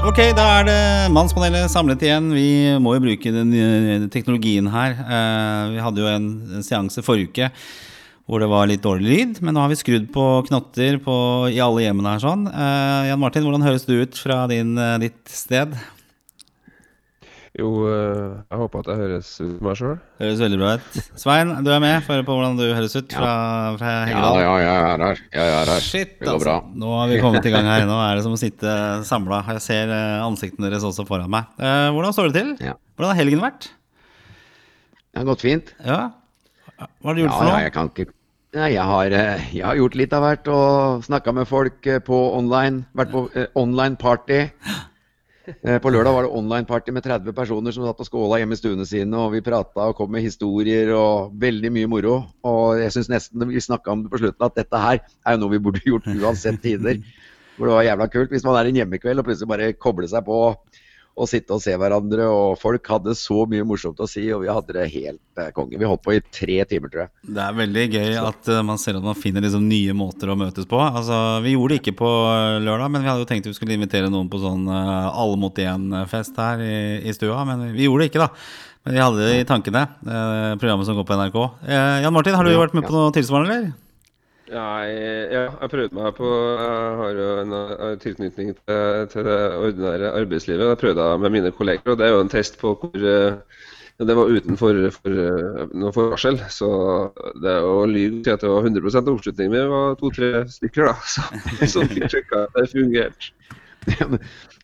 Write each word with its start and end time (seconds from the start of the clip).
Ok, 0.00 0.16
da 0.32 0.44
er 0.56 0.64
det 0.64 0.82
Mannspanelet 1.12 1.68
samlet 1.68 2.00
igjen. 2.06 2.30
Vi 2.32 2.72
må 2.80 2.94
jo 2.96 3.02
bruke 3.04 3.32
den 3.34 3.50
eh, 3.52 4.06
teknologien 4.08 4.70
her. 4.72 4.94
Eh, 4.96 5.64
vi 5.74 5.82
hadde 5.84 6.00
jo 6.00 6.08
en, 6.08 6.28
seanse 6.64 7.04
forrige 7.04 7.28
uke 7.28 7.48
hvor 8.30 8.40
det 8.40 8.48
var 8.48 8.68
litt 8.70 8.80
dårlig 8.80 9.10
lyd, 9.10 9.40
men 9.44 9.56
nå 9.56 9.60
har 9.60 9.68
vi 9.72 9.76
skrudd 9.76 10.06
på 10.14 10.24
knotter 10.46 11.00
på, 11.04 11.14
i 11.52 11.58
alle 11.60 11.82
hjemmene 11.84 12.14
her 12.14 12.22
sånn. 12.22 12.46
Eh, 12.48 13.10
Jan 13.10 13.20
Martin, 13.20 13.44
hvordan 13.44 13.66
høres 13.66 13.84
det 13.88 13.98
ut 14.00 14.20
fra 14.22 14.44
din, 14.48 14.72
ditt 15.02 15.20
sted? 15.28 15.76
Jo, 17.60 17.68
eh, 17.90 18.36
jeg 18.48 18.56
håper 18.62 18.80
at 18.80 18.86
jeg 18.88 18.98
høres 19.02 19.30
ut 19.42 19.58
meg 19.66 19.74
sjøl. 19.76 19.96
Høres 20.22 20.38
veldig 20.40 20.58
bra 20.62 20.70
ut. 20.80 20.98
Svein, 21.20 21.50
du 21.66 21.70
er 21.74 21.80
med. 21.84 21.98
Få 22.06 22.14
høre 22.14 22.24
på 22.24 22.36
hvordan 22.38 22.54
du 22.56 22.62
høres 22.72 22.94
ut 22.96 23.12
fra, 23.12 23.32
fra 23.76 23.90
Ja, 23.90 24.04
Heggedal. 24.08 24.38
ja, 24.40 24.54
jeg 24.62 24.70
er 24.70 25.02
her. 25.04 25.20
Jeg 25.34 25.50
er 25.58 25.72
her. 25.74 25.82
Shit, 25.84 26.14
det 26.20 26.24
går 26.28 26.38
altså. 26.38 26.46
bra. 26.46 26.54
Nå 26.84 26.92
har 26.96 27.10
vi 27.12 27.18
kommet 27.20 27.48
i 27.50 27.52
gang 27.52 27.68
her. 27.68 27.84
Nå 27.90 27.98
er 28.06 28.16
det 28.16 28.24
som 28.24 28.36
å 28.36 28.40
sitte 28.40 28.76
samla. 29.10 29.42
Jeg 29.52 29.64
ser 29.66 29.92
eh, 29.92 30.22
ansiktene 30.24 30.70
deres 30.70 30.86
også 30.88 31.04
foran 31.08 31.28
meg. 31.36 31.50
Eh, 31.60 31.90
hvordan 31.92 32.16
står 32.16 32.30
det 32.32 32.38
til? 32.40 32.54
Ja. 32.70 32.78
Hvordan 32.96 33.12
har 33.12 33.20
helgen 33.20 33.44
vært? 33.44 33.68
Det 35.10 35.20
har 35.20 35.28
gått 35.28 35.44
fint. 35.44 35.74
Ja. 35.84 36.00
Hva 36.80 37.10
har 37.10 37.18
du 37.18 37.24
gjort 37.26 37.34
Ja, 37.34 37.36
for 37.36 37.50
ja, 37.50 37.52
noe? 37.58 37.62
jeg 37.66 37.76
kan 37.76 37.92
ikke 37.92 38.08
Nei, 38.50 38.72
jeg 38.74 38.82
har, 38.82 39.12
jeg 39.54 39.62
har 39.62 39.76
gjort 39.78 39.94
litt 39.94 40.14
av 40.16 40.24
hvert 40.24 40.48
og 40.50 41.04
snakka 41.06 41.30
med 41.36 41.46
folk 41.46 41.86
på 42.02 42.16
online. 42.34 42.80
Vært 42.98 43.12
på 43.12 43.20
eh, 43.38 43.46
online 43.54 43.94
party. 44.00 44.40
Eh, 45.62 45.78
På 45.82 45.90
lørdag 45.92 46.14
var 46.14 46.26
det 46.26 46.32
online 46.36 46.66
party 46.68 46.92
med 46.94 47.04
30 47.04 47.34
personer 47.36 47.74
som 47.74 47.86
satt 47.86 48.00
og 48.02 48.08
skåla 48.08 48.40
hjemme 48.40 48.56
i 48.56 48.60
stuene 48.60 48.86
sine. 48.88 49.16
Og 49.18 49.34
vi 49.34 49.42
prata 49.44 49.88
og 49.90 49.96
kom 49.98 50.12
med 50.14 50.24
historier 50.24 50.92
og 50.96 51.34
veldig 51.40 51.72
mye 51.74 51.90
moro. 51.90 52.16
Og 52.46 52.80
jeg 52.80 52.94
syns 52.96 53.10
nesten 53.12 53.48
vi 53.48 53.62
snakka 53.62 53.92
om 53.92 54.04
det 54.04 54.12
på 54.12 54.22
slutten 54.22 54.46
at 54.46 54.58
dette 54.58 54.84
her 54.84 55.00
er 55.00 55.36
jo 55.36 55.42
noe 55.42 55.54
vi 55.54 55.62
burde 55.62 55.82
gjort 55.84 56.08
uansett 56.10 56.62
tider. 56.62 57.02
Hvor 57.56 57.68
det 57.68 57.76
var 57.76 57.88
jævla 57.88 58.06
kult. 58.12 58.30
Hvis 58.32 58.46
man 58.46 58.56
er 58.56 58.70
en 58.70 58.80
hjemmekveld 58.80 59.20
og 59.20 59.28
plutselig 59.28 59.50
bare 59.50 59.72
koble 59.76 60.08
seg 60.08 60.24
på 60.24 60.38
og 61.18 61.28
sitte 61.28 61.54
og 61.56 61.62
se 61.62 61.74
hverandre. 61.78 62.26
Og 62.30 62.58
folk 62.60 62.86
hadde 62.92 63.14
så 63.18 63.44
mye 63.50 63.66
morsomt 63.66 64.00
å 64.00 64.08
si, 64.10 64.26
og 64.34 64.44
vi 64.44 64.50
hadde 64.52 64.76
det 64.76 64.86
helt 64.94 65.40
eh, 65.40 65.50
konge. 65.56 65.78
Vi 65.80 65.88
holdt 65.88 66.04
på 66.04 66.14
i 66.16 66.22
tre 66.22 66.60
timer, 66.70 66.92
tror 66.92 67.04
jeg. 67.04 67.12
Det 67.36 67.44
er 67.44 67.58
veldig 67.58 67.86
gøy 67.96 68.16
at 68.22 68.50
uh, 68.52 68.62
man 68.66 68.80
ser 68.80 68.98
at 69.00 69.06
man 69.06 69.18
finner 69.18 69.44
liksom 69.44 69.66
nye 69.68 69.96
måter 69.96 70.32
å 70.32 70.38
møtes 70.38 70.68
på. 70.70 70.80
Altså, 70.80 71.18
Vi 71.44 71.56
gjorde 71.56 71.76
det 71.76 71.82
ikke 71.82 71.98
på 72.00 72.14
eh, 72.30 72.60
lørdag, 72.64 72.94
men 72.94 73.04
vi 73.04 73.12
hadde 73.12 73.24
jo 73.24 73.30
tenkt 73.30 73.50
vi 73.50 73.56
skulle 73.56 73.76
invitere 73.76 74.12
noen 74.12 74.30
på 74.32 74.40
sånn 74.42 74.66
uh, 74.70 75.10
alle 75.10 75.38
mot 75.40 75.62
én-fest 75.64 76.38
her 76.40 76.64
i, 76.64 76.80
i 77.04 77.16
stua. 77.16 77.44
Men 77.48 77.70
vi, 77.74 77.86
gjorde 77.88 78.06
det 78.06 78.12
ikke, 78.12 78.26
da. 78.26 78.32
Men 78.86 78.96
vi 78.96 79.04
hadde 79.04 79.26
det 79.26 79.36
i 79.42 79.46
tankene, 79.48 79.84
uh, 80.06 80.56
programmet 80.60 80.88
som 80.88 80.96
går 80.98 81.08
på 81.08 81.20
NRK. 81.20 81.38
Jan 82.06 82.16
Martin, 82.16 82.38
har 82.38 82.46
du 82.46 82.56
vært 82.56 82.76
med 82.78 82.88
på 82.88 82.96
noe 82.96 83.14
tilsvarende, 83.16 83.60
eller? 83.60 83.89
Jeg, 84.50 84.94
ja, 85.30 85.42
jeg 85.46 85.70
prøvde 85.70 85.94
meg 85.94 86.14
på 86.16 86.28
Jeg 86.58 86.94
har 87.00 87.18
jo 87.18 87.26
en 87.44 87.52
eh, 87.56 87.90
tilknytning 88.02 88.48
til, 88.56 89.04
til 89.12 89.28
det 89.28 89.36
ordinære 89.54 90.10
arbeidslivet. 90.18 90.72
Jeg 90.72 90.80
prøvde 90.80 91.06
med 91.22 91.34
mine 91.36 91.52
kolleger, 91.54 91.92
og 91.92 92.00
det 92.00 92.08
er 92.08 92.16
jo 92.16 92.24
en 92.24 92.32
test 92.32 92.58
på 92.58 92.72
hvor 92.80 93.04
eh, 93.12 93.36
ja, 94.00 94.08
Det 94.08 94.16
var 94.18 94.32
utenfor 94.34 94.80
for, 94.96 95.20
eh, 95.26 95.60
noe 95.78 95.94
forvarsel, 95.94 96.40
så 96.50 96.70
det 97.38 97.52
er 97.52 97.62
jo 97.62 97.76
å 97.84 97.86
lyve 97.86 98.18
å 98.18 98.24
si 98.26 98.34
at 98.34 98.42
det 98.42 98.50
var 98.50 98.66
100 98.72 99.14
oppslutning. 99.14 99.54
Det 99.54 99.64
var 99.70 99.96
to-tre 100.02 100.32
stykker, 100.56 100.90
da, 100.90 100.96
så, 101.14 101.26
som 101.76 101.94
fikk 101.94 102.34
at 102.40 102.58
det 102.58 102.66
fungerte. 102.74 103.30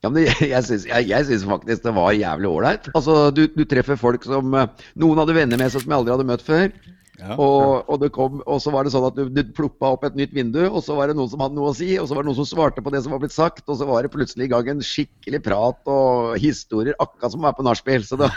Ja, 0.03 0.11
men, 0.11 0.27
jeg, 0.27 0.51
jeg, 0.51 0.67
syns, 0.67 1.47
faktisk 1.49 1.87
det 1.87 1.95
var 1.97 2.11
jævlig 2.13 2.51
ålreit. 2.51 2.91
Altså, 2.91 3.31
du, 3.31 3.47
du 3.55 3.63
treffer 3.71 3.97
folk 3.97 4.27
som 4.27 4.51
Noen 4.51 5.23
hadde 5.23 5.39
venner 5.39 5.63
med 5.63 5.71
seg 5.71 5.87
som 5.87 5.95
jeg 5.95 6.01
aldri 6.03 6.17
hadde 6.17 6.31
møtt 6.35 6.45
før. 6.45 6.75
Og, 7.17 7.89
og, 7.89 7.97
det 8.03 8.11
kom, 8.13 8.43
og 8.45 8.59
så 8.61 8.73
var 8.75 8.85
det 8.85 8.93
sånn 8.93 9.07
at 9.09 9.17
du, 9.17 9.31
du 9.33 9.41
ploppa 9.57 9.95
opp 9.95 10.05
et 10.05 10.17
nytt 10.19 10.35
vindu, 10.37 10.61
og 10.69 10.83
så 10.85 10.97
var 10.99 11.09
det 11.09 11.17
noen 11.17 11.31
som 11.33 11.41
hadde 11.41 11.57
noe 11.57 11.71
å 11.71 11.77
si, 11.77 11.95
og 11.97 12.09
så 12.09 12.17
var 12.17 12.25
det 12.25 12.29
noen 12.29 12.39
som 12.43 12.49
svarte 12.49 12.85
på 12.85 12.93
det 12.93 13.01
som 13.05 13.15
var 13.15 13.23
blitt 13.23 13.35
sagt, 13.35 13.65
og 13.65 13.79
så 13.81 13.89
var 13.89 14.05
det 14.05 14.13
plutselig 14.13 14.49
i 14.49 14.53
gang 14.53 14.69
en 14.69 14.85
skikkelig 14.85 15.41
prat 15.47 15.91
og 15.93 16.37
historier, 16.43 16.97
akkurat 17.01 17.33
som 17.33 17.41
å 17.41 17.49
være 17.49 17.59
på 17.61 17.67
nachspiel. 17.67 18.05
Så 18.05 18.21
det 18.21 18.29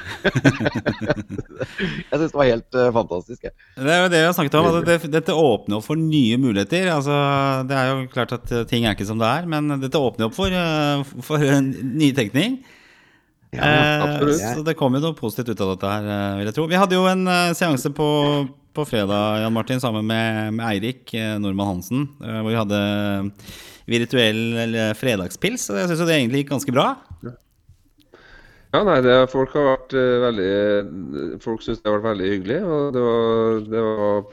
Jeg 2.09 2.15
syns 2.15 2.31
det 2.31 2.39
var 2.39 2.49
helt 2.49 2.79
uh, 2.79 2.87
fantastisk. 2.95 3.49
jeg. 3.49 3.53
Det 3.75 3.93
er 3.93 4.01
jo 4.03 4.11
det 4.13 4.23
vi 4.23 4.27
har 4.29 4.35
snakket 4.37 4.57
om. 4.59 4.71
At 4.71 4.87
det, 4.87 4.97
dette 5.11 5.35
åpner 5.35 5.79
opp 5.79 5.87
for 5.89 5.99
nye 5.99 6.39
muligheter. 6.39 6.89
Altså, 6.93 7.15
det 7.69 7.77
er 7.77 7.91
jo 7.91 8.09
klart 8.13 8.35
at 8.35 8.51
eh, 8.55 8.65
ting 8.69 8.87
er 8.87 8.95
ikke 8.95 9.07
som 9.09 9.19
det 9.19 9.27
er, 9.27 9.47
men 9.49 9.79
dette 9.83 9.99
åpner 9.99 10.29
opp 10.29 10.37
for, 10.37 10.53
uh, 10.53 11.03
for 11.25 11.43
en 11.43 11.73
nytenkning. 11.99 12.61
Ja, 13.49 13.65
Eh, 13.65 14.29
så 14.53 14.61
det 14.61 14.75
kom 14.77 14.93
jo 14.93 15.01
noe 15.01 15.17
positivt 15.17 15.55
ut 15.55 15.61
av 15.65 15.71
dette 15.73 15.89
her, 15.89 16.09
vil 16.37 16.49
jeg 16.51 16.53
tro. 16.53 16.67
Vi 16.69 16.77
hadde 16.77 16.97
jo 16.99 17.07
en 17.09 17.23
seanse 17.57 17.89
på, 17.97 18.09
på 18.75 18.85
fredag, 18.87 19.41
Jan 19.43 19.55
Martin, 19.55 19.81
sammen 19.81 20.07
med, 20.07 20.53
med 20.57 20.65
Eirik 20.69 21.13
Nordmann 21.41 21.73
Hansen, 21.73 22.07
eh, 22.23 22.39
hvor 22.39 22.51
vi 22.51 22.59
hadde 22.59 22.81
virtuell 23.89 24.41
eller 24.65 24.97
fredagspils. 24.97 25.69
Og 25.73 25.79
jeg 25.81 25.91
syns 25.91 26.03
det 26.05 26.17
egentlig 26.17 26.43
gikk 26.43 26.53
ganske 26.53 26.75
bra. 26.75 26.89
Ja, 28.69 28.83
nei, 28.85 28.99
det, 29.01 29.15
folk 29.31 29.55
har 29.57 29.65
vært 29.65 29.93
eh, 29.97 30.15
veldig 30.21 31.39
Folk 31.41 31.63
syns 31.65 31.79
det 31.81 31.89
har 31.89 31.97
vært 31.97 32.11
veldig 32.11 32.27
hyggelig. 32.35 32.59
Og 32.61 32.91
det 32.93 33.05
var, 33.05 33.63
det 33.65 33.85
var 33.87 34.27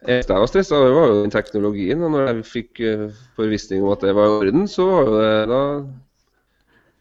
Eneste 0.00 0.32
jeg 0.32 0.40
var 0.40 0.48
stressa 0.48 0.76
over, 0.78 0.94
var 0.96 1.10
jo 1.10 1.16
den 1.22 1.32
teknologien. 1.32 2.04
Og 2.04 2.12
når 2.12 2.28
jeg 2.28 2.44
fikk 2.48 2.82
eh, 2.84 3.06
forvissning 3.36 3.84
om 3.84 3.94
at 3.94 4.04
det 4.04 4.14
var 4.16 4.28
i 4.28 4.36
orden, 4.42 4.68
så 4.68 4.86
var 4.88 5.08
jo 5.08 5.16
det 5.16 5.32
Da, 5.50 5.62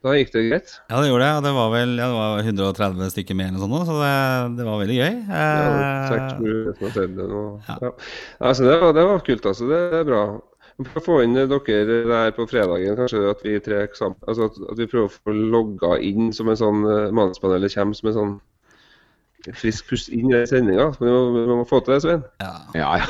da 0.05 0.13
gikk 0.15 0.29
det 0.31 0.43
greit. 0.47 0.73
Ja, 0.87 0.99
det 1.01 1.09
gjorde 1.09 1.25
det. 1.25 1.31
Og 1.37 1.43
det 1.43 1.51
var 1.57 1.71
vel 1.73 1.95
ja, 1.99 2.05
det 2.07 2.19
var 2.19 2.43
130 2.45 3.09
stykker 3.15 3.35
mer 3.39 3.49
eller 3.51 3.59
noe 3.59 3.81
sånt, 3.81 3.89
så 3.89 3.97
det, 3.99 4.59
det 4.59 4.67
var 4.67 4.83
veldig 4.83 4.99
gøy. 4.99 5.17
Ja, 5.27 5.47
Eh, 5.69 6.05
sikkert 6.07 6.43
mulig 6.43 6.75
som 6.75 6.85
har 6.85 6.93
sett 6.95 7.17
det 7.17 7.27
nå. 7.31 7.41
Ja. 7.67 7.75
Ja. 7.83 7.91
Altså, 8.39 8.67
det, 8.69 8.77
var, 8.83 8.93
det 8.95 9.05
var 9.09 9.25
kult, 9.27 9.49
altså. 9.51 9.67
Det 9.69 9.81
er 9.99 10.07
bra. 10.07 10.23
For 10.79 11.01
å 11.01 11.03
få 11.03 11.17
inn 11.25 11.35
dere 11.35 11.49
der 12.07 12.29
på 12.37 12.45
fredagen, 12.47 12.95
kanskje 12.95 13.25
at 13.27 13.41
vi 13.43 13.57
tre 13.63 13.81
sammen, 13.99 14.15
altså 14.31 14.47
at, 14.47 14.59
at 14.71 14.79
vi 14.79 14.87
prøver 14.87 15.09
å 15.09 15.15
få 15.17 15.35
logga 15.35 15.97
inn 16.07 16.31
som 16.35 16.47
en 16.47 16.59
sånn 16.59 16.85
uh, 16.87 17.09
Mannspanelet 17.15 17.75
kommer 17.75 17.99
som 17.99 18.11
en 18.11 18.15
sånn 18.15 18.37
frisk 19.55 19.87
pust 19.87 20.09
inn 20.11 20.31
i 20.35 20.41
sendinga. 20.49 20.89
Vi, 20.99 21.07
vi 21.07 21.43
må 21.47 21.63
få 21.67 21.79
til 21.83 21.95
det, 21.95 21.99
Svein. 22.03 22.23
ja. 22.43 22.51
Ja, 22.75 22.89
ja. 22.99 23.05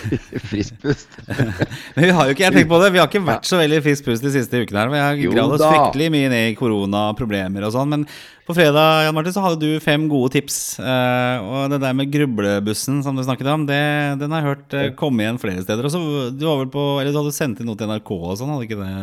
Frisk 0.50 0.76
pust. 0.82 1.16
Men 1.96 2.04
vi 2.04 2.10
har 2.14 2.28
jo 2.28 2.34
ikke 2.34 2.44
jeg 2.44 2.54
tenkt 2.54 2.70
på 2.70 2.80
det 2.82 2.90
Vi 2.94 3.00
har 3.00 3.08
ikke 3.08 3.22
vært 3.26 3.48
så 3.48 3.58
veldig 3.58 3.80
frisk 3.84 4.06
pust 4.06 4.24
de 4.24 4.32
siste 4.34 4.60
ukene. 4.60 4.82
her 4.82 4.92
Vi 4.92 5.00
har 5.00 5.22
gravd 5.34 5.56
oss 5.56 5.64
fryktelig 5.64 6.10
mye 6.14 6.28
ned 6.32 6.50
i 6.50 6.58
koronaproblemer 6.58 7.66
og 7.66 7.74
sånn. 7.74 7.90
Men 7.94 8.04
på 8.46 8.56
fredag 8.58 9.06
Jan 9.06 9.16
Martin, 9.16 9.34
så 9.34 9.44
hadde 9.44 9.62
du 9.62 9.82
fem 9.82 10.04
gode 10.10 10.34
tips. 10.36 10.60
Uh, 10.82 11.48
og 11.48 11.72
det 11.72 11.80
der 11.82 11.96
med 11.96 12.12
grublebussen 12.12 13.00
som 13.06 13.16
du 13.16 13.24
snakket 13.24 13.50
om, 13.52 13.66
det, 13.68 13.80
den 14.20 14.34
har 14.34 14.42
jeg 14.42 14.50
hørt 14.50 14.76
uh, 14.76 14.86
komme 15.00 15.24
igjen 15.24 15.40
flere 15.42 15.64
steder. 15.64 15.86
Og 15.86 15.94
så 15.94 16.04
du 16.34 16.46
var 16.46 16.62
vel 16.62 16.72
på 16.72 16.86
Eller 17.00 17.14
du 17.14 17.20
hadde 17.22 17.34
sendt 17.36 17.62
inn 17.62 17.70
noe 17.70 17.78
til 17.78 17.90
NRK 17.90 18.14
og 18.18 18.38
sånn, 18.40 18.52
hadde 18.52 18.68
ikke 18.68 18.80
det, 18.82 18.94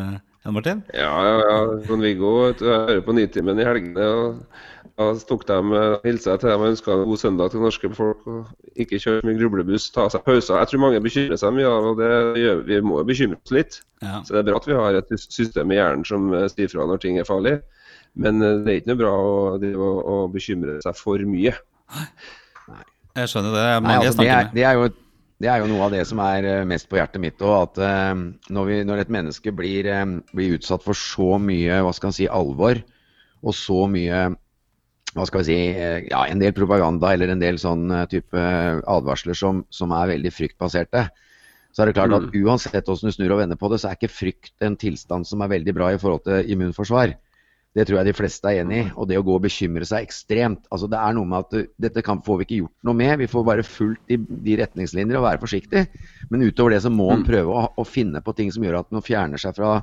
Jan 0.45 0.55
Martin? 0.55 0.85
Ja, 0.95 1.11
ja, 1.25 1.37
ja. 1.41 1.59
Trond-Viggo 1.87 2.33
vet 2.45 2.61
du, 2.61 2.69
jeg 2.69 2.85
hører 2.91 3.05
på 3.07 3.17
Nitimen 3.17 3.59
i 3.63 3.67
helgene. 3.67 4.09
og 4.13 4.66
Da 4.97 5.12
tok 5.30 5.44
de, 5.46 5.58
hilsa 6.08 6.34
jeg 6.34 6.41
til 6.41 6.50
dem 6.50 6.63
og 6.63 6.72
ønska 6.72 6.94
en 6.96 7.03
god 7.06 7.19
søndag 7.22 7.52
til 7.53 7.62
norske 7.62 7.90
folk. 7.94 8.24
og 8.25 8.78
Ikke 8.81 8.97
kjøre 8.97 9.28
mye 9.28 9.38
grublebuss, 9.38 9.91
ta 9.94 10.08
seg 10.09 10.24
pauser. 10.25 10.58
Jeg 10.58 10.72
tror 10.72 10.81
mange 10.81 11.02
bekymrer 11.06 11.38
seg 11.38 11.53
mye 11.53 11.69
av 11.69 11.90
og 11.91 12.00
det 12.02 12.09
gjør, 12.41 12.63
vi 12.66 12.80
må 12.81 13.03
bekymre 13.06 13.38
oss 13.38 13.53
litt. 13.53 13.78
Ja. 14.02 14.24
Så 14.25 14.34
det 14.34 14.41
er 14.41 14.47
bra 14.50 14.58
at 14.58 14.69
vi 14.69 14.80
har 14.80 14.97
et 14.97 15.13
system 15.22 15.74
i 15.74 15.78
hjernen 15.78 16.06
som 16.08 16.31
eh, 16.34 16.47
sier 16.50 16.74
fra 16.74 16.88
når 16.90 17.03
ting 17.03 17.22
er 17.22 17.30
farlig. 17.30 17.59
Men 18.18 18.41
eh, 18.41 18.58
det 18.66 18.74
er 18.74 18.81
ikke 18.81 18.91
noe 18.96 19.02
bra 19.03 19.13
å, 19.13 19.35
å, 19.58 19.91
å 20.02 20.18
bekymre 20.34 20.80
seg 20.85 20.97
for 20.97 21.22
mye. 21.29 21.53
Jeg 23.18 23.31
skjønner 23.31 23.53
det. 23.53 23.62
Det 23.62 23.68
er 23.68 23.78
Nei, 23.78 23.85
mange 23.85 24.00
jeg 24.00 24.09
altså, 24.09 24.09
det, 24.09 24.18
snakker 24.18 24.34
er, 24.34 24.50
med. 24.50 24.58
det, 24.58 24.66
er 24.66 24.79
jo, 24.79 24.90
det 25.46 25.52
er 25.53 25.62
jo 25.62 25.69
noe 25.75 25.85
av 25.85 25.94
det 25.94 26.02
som 26.09 26.24
er 26.25 26.50
eh, 26.56 26.66
mest 26.74 26.90
på 26.90 26.97
hjertet 26.97 27.22
mitt 27.22 27.46
òg. 27.46 27.56
At 27.68 27.85
eh, 27.85 28.25
når, 28.50 28.72
vi, 28.72 28.81
når 28.90 29.06
et 29.06 29.14
menneske 29.14 29.53
blir, 29.62 29.94
eh, 29.94 30.06
blir 30.34 30.58
utsatt 30.58 30.85
for 30.85 30.97
så 30.97 31.38
mye 31.41 31.81
hva 31.85 31.94
skal 31.94 32.18
si, 32.18 32.25
alvor, 32.29 32.81
og 33.46 33.53
så 33.53 33.85
mye 33.94 34.25
hva 35.17 35.25
skal 35.28 35.41
vi 35.44 35.47
si, 35.50 35.59
eh, 35.73 36.07
ja, 36.11 36.23
en 36.29 36.41
del 36.41 36.53
propaganda 36.55 37.13
eller 37.13 37.33
en 37.33 37.41
del 37.41 37.57
sånn 37.61 37.89
eh, 37.91 38.07
type 38.11 38.41
advarsler 38.85 39.38
som, 39.38 39.63
som 39.73 39.94
er 39.97 40.13
veldig 40.13 40.33
fryktbaserte, 40.33 41.07
så 41.73 41.84
er 41.84 41.90
det 41.90 41.97
klart 41.97 42.16
at 42.16 42.35
uansett 42.37 42.87
hvordan 42.87 43.11
du 43.11 43.14
snur 43.14 43.35
og 43.35 43.41
vender 43.41 43.59
på 43.59 43.69
det, 43.69 43.81
så 43.81 43.90
er 43.90 43.97
ikke 43.97 44.14
frykt 44.14 44.66
en 44.66 44.78
tilstand 44.79 45.28
som 45.29 45.43
er 45.43 45.52
veldig 45.52 45.75
bra 45.78 45.91
i 45.93 45.99
forhold 46.02 46.23
til 46.25 46.53
immunforsvar. 46.53 47.14
Det 47.78 47.85
tror 47.85 47.99
jeg 47.99 48.08
de 48.08 48.16
fleste 48.17 48.49
er 48.49 48.64
enig 48.64 48.79
i. 48.79 48.85
Og 48.97 49.05
det 49.09 49.19
å 49.19 49.25
gå 49.25 49.35
og 49.37 49.43
bekymre 49.43 49.85
seg 49.85 50.08
ekstremt 50.08 50.64
altså 50.73 50.87
Det 50.90 50.97
er 50.97 51.14
noe 51.14 51.29
med 51.29 51.46
at 51.46 51.75
dette 51.85 52.02
kan, 52.05 52.23
får 52.25 52.40
vi 52.40 52.47
ikke 52.47 52.59
gjort 52.64 52.87
noe 52.90 52.97
med. 52.97 53.14
Vi 53.22 53.29
får 53.29 53.46
bare 53.46 53.66
fulgt 53.67 54.09
de, 54.09 54.17
de 54.17 54.58
retningslinjer 54.64 55.19
og 55.19 55.28
være 55.28 55.41
forsiktig. 55.43 55.84
Men 56.31 56.47
utover 56.47 56.73
det 56.73 56.81
så 56.87 56.90
må 56.93 57.11
man 57.11 57.28
prøve 57.28 57.53
å, 57.53 57.67
å 57.78 57.85
finne 57.85 58.23
på 58.25 58.34
ting 58.37 58.49
som 58.53 58.66
gjør 58.66 58.79
at 58.79 58.90
en 58.90 59.05
fjerner 59.05 59.41
seg 59.41 59.53
fra 59.59 59.75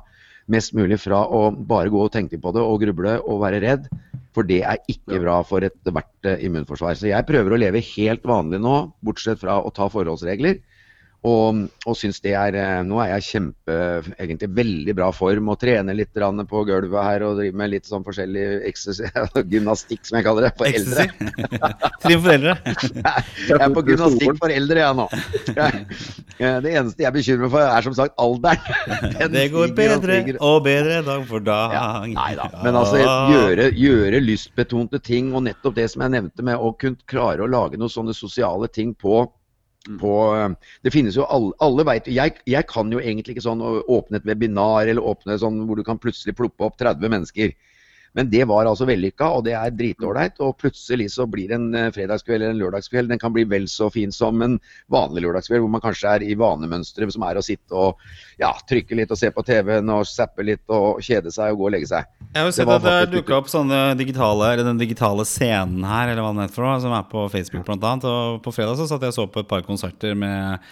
mest 0.51 0.75
mulig 0.77 0.99
fra 1.01 1.23
å 1.25 1.47
bare 1.53 1.91
gå 1.93 2.01
og 2.05 2.13
tenke 2.13 2.39
på 2.41 2.53
det 2.55 2.63
og 2.63 2.81
gruble 2.83 3.17
og 3.23 3.41
være 3.43 3.61
redd. 3.63 3.89
For 4.35 4.47
det 4.47 4.61
er 4.67 4.81
ikke 4.91 5.21
bra 5.23 5.39
for 5.47 5.63
ethvert 5.63 6.27
eh, 6.27 6.41
immunforsvar. 6.43 6.97
Så 6.99 7.07
jeg 7.07 7.27
prøver 7.27 7.55
å 7.55 7.59
leve 7.61 7.83
helt 7.95 8.25
vanlig 8.27 8.59
nå, 8.59 8.75
bortsett 9.05 9.39
fra 9.39 9.61
å 9.63 9.71
ta 9.73 9.87
forholdsregler. 9.91 10.59
Og, 11.25 11.61
og 11.89 11.95
syns 11.97 12.19
det 12.21 12.35
er 12.37 12.55
eh, 12.59 12.81
Nå 12.85 12.99
er 13.01 13.15
jeg 13.15 13.25
kjempe, 13.29 13.75
egentlig 14.19 14.49
veldig 14.59 14.93
bra 14.97 15.07
form 15.15 15.49
og 15.53 15.57
trener 15.61 15.97
litt 15.97 16.13
på 16.13 16.63
gulvet 16.67 17.07
her 17.07 17.25
og 17.25 17.39
driver 17.39 17.57
med 17.57 17.71
litt 17.73 17.87
sånn 17.89 18.05
forskjellig 18.05 18.43
gymnastikk, 19.53 20.03
som 20.05 20.19
jeg 20.19 20.25
kaller 20.27 20.47
det, 20.47 20.51
for 20.59 20.69
eldre. 20.69 21.07
Trim 22.03 22.21
for 22.21 22.33
eldre. 22.35 22.55
jeg 22.65 23.57
er 23.57 23.73
på 23.73 23.83
gymnastikk 23.89 24.37
for 24.41 24.53
eldre, 24.53 24.83
jeg 24.83 24.99
nå. 24.99 25.07
Det 26.35 26.71
eneste 26.71 27.05
jeg 27.05 27.15
bekymrer 27.15 27.51
for, 27.53 27.63
er 27.63 27.85
som 27.85 27.95
sagt 27.95 28.17
alderen. 28.21 28.59
Det 29.35 29.45
går 29.53 29.73
bedre 29.77 30.19
og, 30.37 30.59
bedre 30.65 30.99
dag 31.05 31.23
for 31.29 31.43
dag. 31.43 31.73
Ja, 31.75 31.87
nei 32.11 32.31
da. 32.37 32.49
Men 32.61 32.77
altså, 32.77 32.99
gjøre, 33.31 33.69
gjøre 33.73 34.21
lystbetonte 34.23 35.01
ting, 35.03 35.31
og 35.33 35.45
nettopp 35.47 35.77
det 35.79 35.87
som 35.93 36.05
jeg 36.05 36.15
nevnte 36.17 36.45
med 36.45 36.59
å 36.59 36.73
kunne 36.77 37.01
klare 37.09 37.45
å 37.45 37.49
lage 37.49 37.79
noen 37.81 37.91
sånne 37.91 38.15
sosiale 38.17 38.69
ting 38.71 38.93
på. 38.93 39.23
På 40.01 40.13
eh, 40.35 40.49
Det 40.85 40.93
finnes 40.93 41.17
jo 41.17 41.27
alle, 41.29 41.53
alle 41.63 41.85
vet, 41.87 42.09
jeg, 42.11 42.35
jeg, 42.49 42.67
kan 42.71 42.91
jo 42.93 43.01
egentlig 43.01 43.35
ikke 43.35 43.45
sånn 43.47 43.63
åpne 43.63 44.21
et 44.21 44.27
webinar 44.27 44.89
eller 44.89 45.05
åpne 45.05 45.37
sånn 45.41 45.63
hvor 45.67 45.79
du 45.79 45.85
kan 45.87 46.01
plutselig 46.01 46.35
ploppe 46.37 46.67
opp 46.67 46.77
30 46.81 47.13
mennesker. 47.13 47.55
Men 48.15 48.29
det 48.31 48.45
var 48.47 48.67
altså 48.69 48.87
vellykka, 48.87 49.27
og 49.37 49.43
det 49.47 49.55
er 49.59 49.73
dritålreit. 49.75 50.39
Og 50.45 50.55
plutselig 50.61 51.09
så 51.17 51.27
blir 51.27 51.51
en 51.55 51.67
eh, 51.75 51.89
fredagskveld 51.95 52.39
eller 52.39 52.55
en 52.55 52.61
lørdagskveld. 52.61 53.11
Den 53.11 53.21
kan 53.21 53.33
bli 53.35 53.43
vel 53.51 53.67
så 53.71 53.89
fin 53.91 54.13
som 54.15 54.39
en 54.45 54.57
vanlig 54.91 55.25
lørdagskveld, 55.25 55.65
hvor 55.65 55.73
man 55.73 55.83
kanskje 55.83 56.13
er 56.15 56.23
i 56.23 56.37
vanemønsteret 56.39 57.15
som 57.15 57.25
er 57.27 57.39
å 57.39 57.43
sitte 57.45 57.75
og 57.75 57.99
ja, 58.39 58.53
trykke 58.69 58.97
litt 59.01 59.11
og 59.11 59.19
se 59.19 59.31
på 59.35 59.43
TV-en 59.45 59.91
og 59.97 60.07
zappe 60.07 60.47
litt 60.47 60.63
og 60.71 61.03
kjede 61.03 61.33
seg 61.35 61.53
og 61.53 61.61
gå 61.61 61.69
og 61.69 61.75
legge 61.75 61.91
seg. 61.91 62.07
Jeg 62.31 62.39
har 62.39 62.49
jo 62.49 62.55
sett 62.55 62.71
at 62.71 62.87
det 62.87 63.17
dukka 63.17 63.37
opp 63.41 63.51
sånne 63.51 63.83
digitale, 63.99 64.53
eller 64.53 64.67
den 64.67 64.79
digitale 64.81 65.27
scenen 65.27 65.83
her, 65.87 66.11
eller 66.11 66.23
hva 66.23 66.33
den 66.33 66.45
heter 66.45 66.81
som 66.83 66.95
er 66.95 67.05
på 67.11 67.27
Facebook 67.33 67.67
bl.a. 67.67 67.95
Og 67.99 68.41
på 68.43 68.55
fredag 68.55 68.79
så 68.79 68.87
satt 68.89 69.03
jeg 69.03 69.13
og 69.13 69.19
så 69.19 69.27
på 69.31 69.43
et 69.43 69.49
par 69.49 69.63
konserter 69.67 70.15
med 70.17 70.63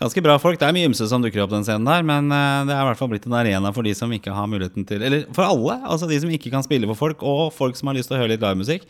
ganske 0.00 0.22
bra 0.24 0.38
folk. 0.42 0.60
Det 0.60 0.68
er 0.68 0.76
mye 0.76 0.88
ymse 0.90 1.08
som 1.10 1.24
dukker 1.24 1.44
opp 1.44 1.52
den 1.52 1.66
scenen 1.66 1.88
der, 1.88 2.04
men 2.06 2.30
eh, 2.32 2.60
det 2.68 2.74
er 2.74 2.84
i 2.84 2.88
hvert 2.90 3.00
fall 3.00 3.10
blitt 3.12 3.26
en 3.28 3.38
arena 3.38 3.72
for 3.74 3.86
de 3.86 3.94
som 3.96 4.12
ikke 4.14 4.34
har 4.34 4.48
muligheten 4.50 4.86
til 4.88 5.02
Eller 5.02 5.26
for 5.36 5.46
alle. 5.46 5.80
Altså 5.84 6.08
de 6.10 6.20
som 6.22 6.32
ikke 6.32 6.52
kan 6.54 6.64
spille 6.66 6.88
for 6.92 6.98
folk, 6.98 7.22
og 7.22 7.52
folk 7.56 7.78
som 7.78 7.90
har 7.90 7.98
lyst 7.98 8.12
til 8.12 8.18
å 8.18 8.22
høre 8.22 8.34
litt 8.34 8.44
livemusikk. 8.44 8.86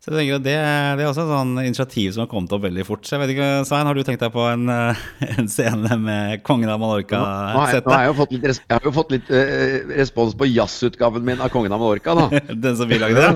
Så 0.00 0.14
jeg 0.14 0.16
tenker 0.16 0.38
at 0.38 0.44
det, 0.46 0.52
det, 0.96 1.02
er 1.04 1.10
også 1.10 1.26
et 1.26 1.28
sånn 1.34 1.50
initiativ 1.60 2.12
som 2.14 2.22
har 2.22 2.28
kommet 2.30 2.52
opp 2.56 2.62
veldig 2.64 2.84
fort. 2.88 3.02
Så 3.04 3.18
jeg 3.18 3.20
vet 3.20 3.32
ikke, 3.34 3.48
Svein, 3.68 3.84
Har 3.84 3.98
du 3.98 4.00
tenkt 4.08 4.22
deg 4.24 4.30
på 4.32 4.46
en, 4.48 4.62
eh, 4.72 5.02
en 5.34 5.50
scene 5.52 5.98
med 6.00 6.40
Kongen 6.46 6.72
av 6.72 6.78
Mallorca? 6.80 7.20
Nå, 7.20 7.64
jeg, 7.68 7.82
nå 7.84 7.92
har 7.92 8.06
jeg, 8.06 8.08
jo 8.08 8.14
fått 8.16 8.32
litt, 8.32 8.46
jeg 8.48 8.78
har 8.78 8.94
fått 8.96 9.12
litt 9.12 9.28
uh, 9.28 9.92
respons 9.98 10.32
på 10.40 10.48
jazzutgaven 10.48 11.26
min 11.28 11.44
av 11.44 11.52
Kongen 11.52 11.76
av 11.76 11.84
Mallorca. 11.84 12.16
da 12.16 12.40
Den 12.64 12.78
som 12.80 12.88
vi 12.88 12.96
lagde? 13.02 13.26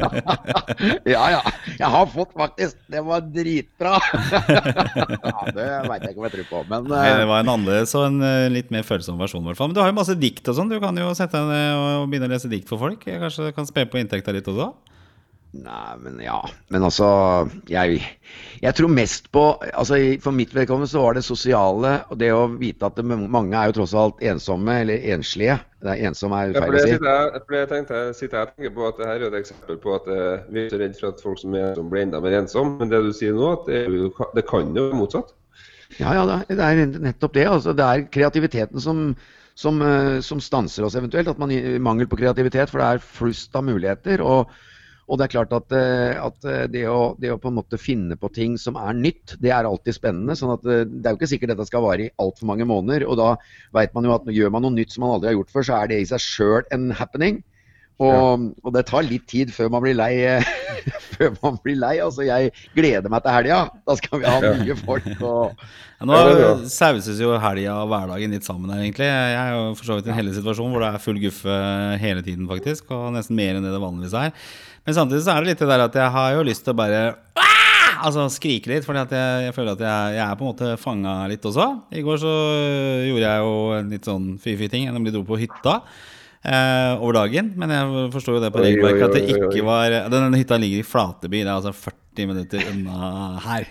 ja, 1.12 1.28
ja. 1.36 1.44
Jeg 1.76 1.92
har 1.98 2.08
fått 2.14 2.32
faktisk. 2.40 2.80
Det 2.96 3.04
var 3.12 3.28
dritbra. 3.36 3.94
ja, 5.28 5.36
det 5.60 5.70
veit 5.90 6.08
jeg 6.08 6.16
ikke 6.16 6.24
om 6.24 6.28
jeg 6.30 6.36
tror 6.38 6.50
på. 6.54 6.64
Men, 6.72 6.88
uh, 6.88 7.04
det 7.20 7.28
var 7.34 7.44
en 7.44 7.54
annerledes 7.58 7.92
og 8.00 8.08
en 8.08 8.18
uh, 8.24 8.48
litt 8.48 8.72
mer 8.72 8.88
følsom 8.88 9.20
versjon. 9.20 9.44
I 9.44 9.52
hvert 9.52 9.60
fall. 9.60 9.74
Men 9.74 9.76
du 9.76 9.84
har 9.84 9.92
jo 9.92 10.00
masse 10.00 10.16
dikt 10.24 10.48
og 10.48 10.56
sånn. 10.56 10.72
Du 10.72 10.80
kan 10.80 11.04
jo 11.04 11.12
sette 11.20 11.36
deg 11.36 11.52
ned 11.52 11.84
og 11.84 12.08
begynne 12.08 12.32
å 12.32 12.36
lese 12.38 12.48
dikt 12.48 12.72
for 12.72 12.80
folk. 12.80 13.04
Kanskje 13.04 13.50
du 13.52 13.56
kan 13.60 13.68
spe 13.68 13.84
på 13.84 14.00
inntekta 14.00 14.32
litt 14.32 14.48
også? 14.48 14.72
Nei, 15.54 15.96
men 16.02 16.18
ja. 16.20 16.40
Men 16.68 16.84
altså 16.84 17.06
Jeg, 17.70 18.00
jeg 18.60 18.76
tror 18.76 18.90
mest 18.92 19.30
på 19.32 19.44
altså 19.62 19.98
For 20.22 20.34
mitt 20.34 20.52
vedkommende 20.54 20.90
så 20.90 21.04
var 21.04 21.16
det 21.16 21.24
sosiale 21.24 21.92
og 22.10 22.18
det 22.20 22.32
å 22.34 22.42
vite 22.58 22.88
at 22.88 22.98
det, 22.98 23.04
mange 23.06 23.56
er 23.56 23.70
jo 23.70 23.78
tross 23.78 23.94
alt 23.96 24.20
ensomme 24.24 24.80
eller 24.82 25.06
enslige. 25.14 25.58
Det 25.82 25.94
er 25.94 26.10
ensom 26.10 26.34
er 26.36 26.52
feil 26.56 26.76
å 26.76 26.82
si. 26.82 26.92
Jeg, 26.96 27.40
for 27.46 27.56
jeg 27.56 27.70
tenkte, 27.70 28.02
sitter 28.18 28.42
jeg 28.42 28.52
tenker 28.52 28.74
på 28.76 28.86
at 28.88 29.00
det 29.00 29.08
her 29.08 29.22
er 29.22 29.26
et 29.30 29.38
eksempel 29.40 29.80
på 29.80 29.96
at 29.96 30.10
eh, 30.12 30.44
vi 30.52 30.64
er 30.64 30.70
så 30.72 30.82
redd 30.82 30.98
for 30.98 31.08
at 31.12 31.24
folk 31.24 31.40
som 31.40 31.56
er 31.56 31.66
ensomme, 31.70 31.92
blir 31.92 32.06
enda 32.06 32.20
mer 32.24 32.38
ensomme. 32.40 32.76
Men 32.80 32.92
det 32.92 33.02
du 33.06 33.10
sier 33.16 33.36
nå, 33.36 33.50
at 33.54 33.70
det, 33.70 33.82
det 34.38 34.46
kan 34.50 34.70
jo 34.76 34.86
være 34.88 35.00
motsatt. 35.00 35.34
Ja, 36.00 36.12
ja, 36.16 36.40
det 36.48 36.60
er 36.60 36.84
nettopp 36.90 37.36
det. 37.36 37.48
Altså, 37.48 37.74
det 37.76 37.86
er 37.86 38.06
kreativiteten 38.12 38.82
som, 38.82 39.02
som, 39.54 39.82
eh, 39.84 40.16
som 40.26 40.42
stanser 40.42 40.88
oss 40.88 40.98
eventuelt. 40.98 41.30
At 41.32 41.42
man 41.42 41.54
Mangel 41.84 42.10
på 42.10 42.18
kreativitet, 42.20 42.72
for 42.72 42.82
det 42.82 42.88
er 42.88 43.04
flust 43.20 43.56
av 43.56 43.68
muligheter. 43.68 44.24
og 44.24 44.50
og 45.06 45.18
det 45.18 45.26
er 45.26 45.32
klart 45.36 45.52
at, 45.54 45.74
eh, 45.76 46.18
at 46.18 46.46
eh, 46.50 46.64
det, 46.70 46.82
å, 46.90 47.14
det, 47.22 47.30
å, 47.30 47.38
på 47.38 47.50
en 47.52 47.58
måte 47.60 47.78
finne 47.78 48.18
på 48.18 48.30
ting 48.34 48.56
som 48.58 48.78
er 48.80 48.96
nytt, 48.98 49.36
det 49.42 49.52
er 49.54 49.68
alltid 49.68 49.94
spennende. 49.94 50.34
sånn 50.38 50.56
at 50.56 50.66
eh, 50.66 50.82
Det 50.86 51.06
er 51.06 51.14
jo 51.14 51.20
ikke 51.20 51.30
sikkert 51.30 51.54
dette 51.54 51.68
skal 51.68 51.84
vare 51.86 52.08
i 52.08 52.14
altfor 52.22 52.50
mange 52.50 52.66
måneder. 52.66 53.06
og 53.06 53.20
Da 53.20 53.28
vet 53.78 53.94
man 53.94 54.08
jo 54.08 54.16
at 54.16 54.26
gjør 54.34 54.54
man 54.54 54.66
noe 54.66 54.74
nytt 54.74 54.94
som 54.94 55.06
man 55.06 55.14
aldri 55.16 55.30
har 55.30 55.38
gjort 55.38 55.54
før, 55.54 55.68
så 55.68 55.78
er 55.78 55.92
det 55.92 56.00
i 56.02 56.08
seg 56.10 56.24
sjøl 56.24 56.66
en 56.74 56.90
happening. 56.98 57.44
Og, 57.96 58.12
ja. 58.12 58.32
og, 58.60 58.72
det 58.74 58.82
tar 58.90 59.06
litt 59.06 59.24
tid 59.30 59.52
før 59.54 59.70
man 59.72 59.86
blir 59.86 59.94
lei. 59.96 60.10
før 61.14 61.36
man 61.38 61.62
blir 61.62 61.78
lei. 61.80 61.94
Altså, 62.02 62.26
jeg 62.26 62.50
gleder 62.74 63.12
meg 63.12 63.22
til 63.24 63.36
helga. 63.38 63.62
Da 63.86 63.96
skal 64.02 64.20
vi 64.20 64.28
ha 64.28 64.52
mye 64.58 64.76
folk. 64.82 65.06
Og, 65.16 65.66
ja, 66.02 66.08
nå 66.10 66.18
sauses 66.72 67.22
jo 67.22 67.36
helga 67.40 67.78
og 67.78 67.92
hverdagen 67.94 68.34
litt 68.34 68.48
sammen 68.48 68.74
her, 68.74 68.82
egentlig. 68.82 69.06
Jeg 69.06 69.38
er 69.40 69.54
jo 69.54 69.66
for 69.78 69.86
så 69.88 70.00
vidt 70.00 70.10
i 70.10 70.12
en 70.12 70.18
heldig 70.18 70.34
situasjon 70.40 70.74
hvor 70.74 70.82
det 70.82 70.90
er 70.90 71.04
full 71.06 71.22
guffe 71.22 71.60
hele 72.02 72.26
tiden, 72.26 72.50
faktisk. 72.50 72.90
Og 72.90 73.14
nesten 73.14 73.38
mer 73.38 73.54
enn 73.54 73.64
det 73.64 73.72
det 73.72 73.84
vanligvis 73.86 74.18
er. 74.26 74.34
Men 74.86 74.94
samtidig 74.94 75.24
så 75.26 75.34
er 75.34 75.42
det 75.42 75.52
litt 75.52 75.62
det 75.62 75.68
der 75.72 75.82
at 75.88 75.96
jeg 75.98 76.14
har 76.14 76.34
jo 76.36 76.46
lyst 76.46 76.66
til 76.66 76.76
å 76.76 76.78
bare 76.78 77.06
Altså 77.96 78.26
skrike 78.30 78.68
litt, 78.70 78.84
fordi 78.84 79.00
jeg, 79.08 79.46
jeg, 79.46 79.54
føler 79.56 79.72
at 79.72 79.80
jeg, 79.82 80.16
jeg, 80.18 80.22
er 80.22 80.36
på 80.36 80.44
en 80.44 80.50
måte 80.50 80.66
fanga 80.78 81.14
litt 81.30 81.46
også. 81.48 81.64
I 81.96 82.02
går 82.04 82.18
så 82.20 82.32
gjorde 83.08 83.24
jeg 83.24 83.40
jo 83.40 83.54
en 83.72 83.88
litt 83.94 84.06
sånn 84.06 84.26
fy-fy 84.42 84.68
ting. 84.70 84.84
Jeg 84.84 84.94
nemlig 84.94 85.14
dro 85.14 85.22
på 85.26 85.38
hytta 85.40 85.78
eh, 86.46 86.94
over 86.96 87.20
dagen. 87.20 87.52
Men 87.58 87.74
jeg 87.74 88.08
forstår 88.14 88.38
jo 88.38 88.42
det 88.46 88.52
på 88.54 88.64
regelverket 88.64 89.06
at 89.10 89.18
det 89.18 89.36
ikke 89.36 89.66
var 89.66 90.00
Denne 90.12 90.38
hytta 90.38 90.58
ligger 90.60 90.82
i 90.82 90.86
Flateby. 90.86 91.42
Det 91.42 91.50
er 91.50 91.56
altså 91.58 91.74
40 91.74 92.04
40 92.16 92.26
minutter 92.26 92.62
unna 92.70 93.38
her. 93.44 93.66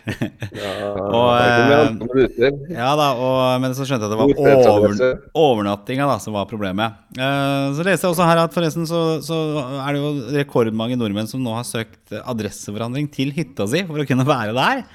Ja, 0.53 0.73
og, 1.17 1.29
eh, 1.41 2.75
ja 2.75 2.91
da, 2.97 3.07
og, 3.17 3.39
men 3.63 3.73
så 3.77 3.87
skjønte 3.87 4.05
jeg 4.05 4.11
at 4.11 4.13
det 4.13 4.19
var 4.19 4.75
over, 4.75 5.01
overnattinga 5.33 6.07
da, 6.09 6.19
som 6.21 6.37
var 6.37 6.47
problemet. 6.49 6.99
Uh, 7.17 7.73
så 7.75 7.85
leste 7.87 8.05
jeg 8.05 8.13
også 8.13 8.29
her 8.29 8.43
at 8.43 8.55
forresten 8.55 8.87
så, 8.89 9.01
så, 9.25 9.39
er 9.81 9.95
det 9.95 10.03
jo 10.03 10.13
rekordmange 10.35 10.99
nordmenn 10.99 11.29
som 11.31 11.43
nå 11.43 11.55
har 11.57 11.65
søkt 11.67 12.13
adresseforandring 12.21 13.09
til 13.13 13.33
hytta 13.35 13.67
si 13.71 13.85
for 13.87 14.03
å 14.03 14.07
kunne 14.07 14.27
være 14.27 14.55
der. 14.55 14.85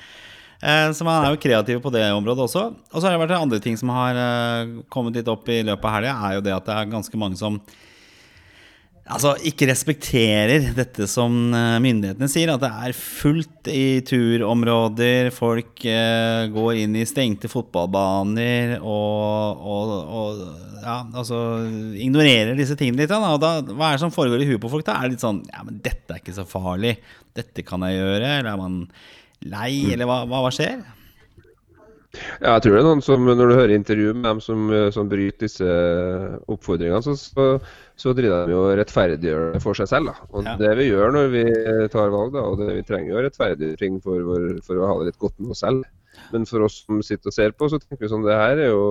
Uh, 0.61 0.91
så 0.93 1.07
man 1.07 1.25
er 1.25 1.35
jo 1.35 1.41
kreativ 1.41 1.79
på 1.81 1.93
det 1.95 2.05
området 2.13 2.47
også. 2.49 2.67
Og 2.93 2.99
så 2.99 3.07
har 3.07 3.17
det 3.17 3.23
vært 3.23 3.39
andre 3.39 3.61
ting 3.65 3.79
som 3.81 3.93
har 3.95 4.19
uh, 4.19 4.81
kommet 4.93 5.17
litt 5.17 5.31
opp 5.31 5.49
i 5.49 5.63
løpet 5.65 5.87
av 5.89 5.97
helga, 5.97 6.19
er 6.29 6.37
jo 6.37 6.45
det 6.45 6.57
at 6.57 6.69
det 6.69 6.77
er 6.77 6.93
ganske 6.97 7.21
mange 7.21 7.41
som 7.41 7.63
altså, 9.11 9.35
ikke 9.49 9.69
respekterer 9.71 10.71
dette 10.77 11.07
som 11.11 11.35
eh, 11.57 11.77
myndighetene 11.83 12.29
sier, 12.31 12.53
at 12.53 12.63
det 12.63 12.71
er 12.71 12.97
fullt 12.97 13.71
i 13.73 14.01
turområder. 14.07 15.31
Folk 15.35 15.85
eh, 15.89 16.47
går 16.53 16.83
inn 16.83 16.99
i 16.99 17.07
stengte 17.09 17.51
fotballbaner 17.51 18.77
og, 18.81 19.63
og, 19.75 19.95
og 20.21 20.43
ja, 20.81 20.99
altså, 21.05 21.41
ignorerer 22.01 22.59
disse 22.59 22.79
tingene 22.79 23.05
litt. 23.05 23.13
Da, 23.13 23.37
da, 23.41 23.55
hva 23.71 23.91
er 23.91 23.99
det 23.99 24.05
som 24.05 24.15
foregår 24.15 24.45
i 24.45 24.51
huet 24.53 24.63
på 24.63 24.73
folk? 24.73 24.87
da? 24.87 24.99
Er 24.99 25.09
det 25.09 25.17
litt 25.17 25.27
sånn 25.27 25.43
Ja, 25.51 25.65
men 25.67 25.81
dette 25.85 26.15
er 26.15 26.23
ikke 26.23 26.37
så 26.37 26.47
farlig. 26.49 26.99
Dette 27.37 27.67
kan 27.67 27.85
jeg 27.87 28.01
gjøre. 28.01 28.37
Eller 28.41 28.53
er 28.53 28.61
man 28.61 28.85
lei, 29.49 29.93
eller 29.95 30.09
hva, 30.09 30.23
hva, 30.29 30.43
hva 30.47 30.55
skjer? 30.55 30.81
Ja, 32.41 32.57
jeg 32.57 32.65
tror 32.65 32.75
det 32.75 32.81
er 32.81 32.87
noen 32.89 33.03
som, 33.07 33.23
Når 33.23 33.39
du 33.39 33.55
hører 33.55 33.73
intervju 33.77 34.15
med 34.17 34.25
dem 34.27 34.41
som, 34.43 34.65
som 34.91 35.11
bryter 35.11 35.47
disse 35.47 35.77
oppfordringene, 36.51 37.03
så, 37.07 37.15
så, 37.15 37.47
så 38.01 38.15
driver 38.19 38.49
de 38.49 38.57
jo 38.57 38.65
rettferdiggjør 38.81 39.55
det 39.55 39.63
for 39.63 39.79
seg 39.79 39.91
selv. 39.93 40.11
Da. 40.11 40.29
Og 40.35 40.49
ja. 40.49 40.57
Det 40.59 40.75
vi 40.81 40.89
gjør 40.89 41.15
når 41.15 41.31
vi 41.37 41.45
tar 41.95 42.11
valg, 42.11 42.35
da, 42.35 42.45
og 42.51 42.59
det 42.61 42.81
vi 42.81 42.87
trenger 42.89 43.15
å 43.15 43.25
rettferdiggjøre 43.29 43.83
ting 43.85 44.01
for, 44.03 44.35
for, 44.67 44.81
å 44.81 44.91
ha 44.91 44.99
det 45.01 45.13
litt 45.13 45.23
godt 45.23 45.39
med 45.39 45.55
oss 45.55 45.63
selv. 45.63 45.87
Men 46.35 46.47
for 46.51 46.67
oss 46.67 46.83
som 46.83 46.99
sitter 47.07 47.31
og 47.31 47.37
ser 47.37 47.55
på, 47.55 47.71
så 47.71 47.79
tenker 47.79 48.03
vi 48.03 48.11
sånn 48.11 48.27
det 48.27 48.39
her 48.39 48.59
er 48.59 48.73
jo 48.73 48.85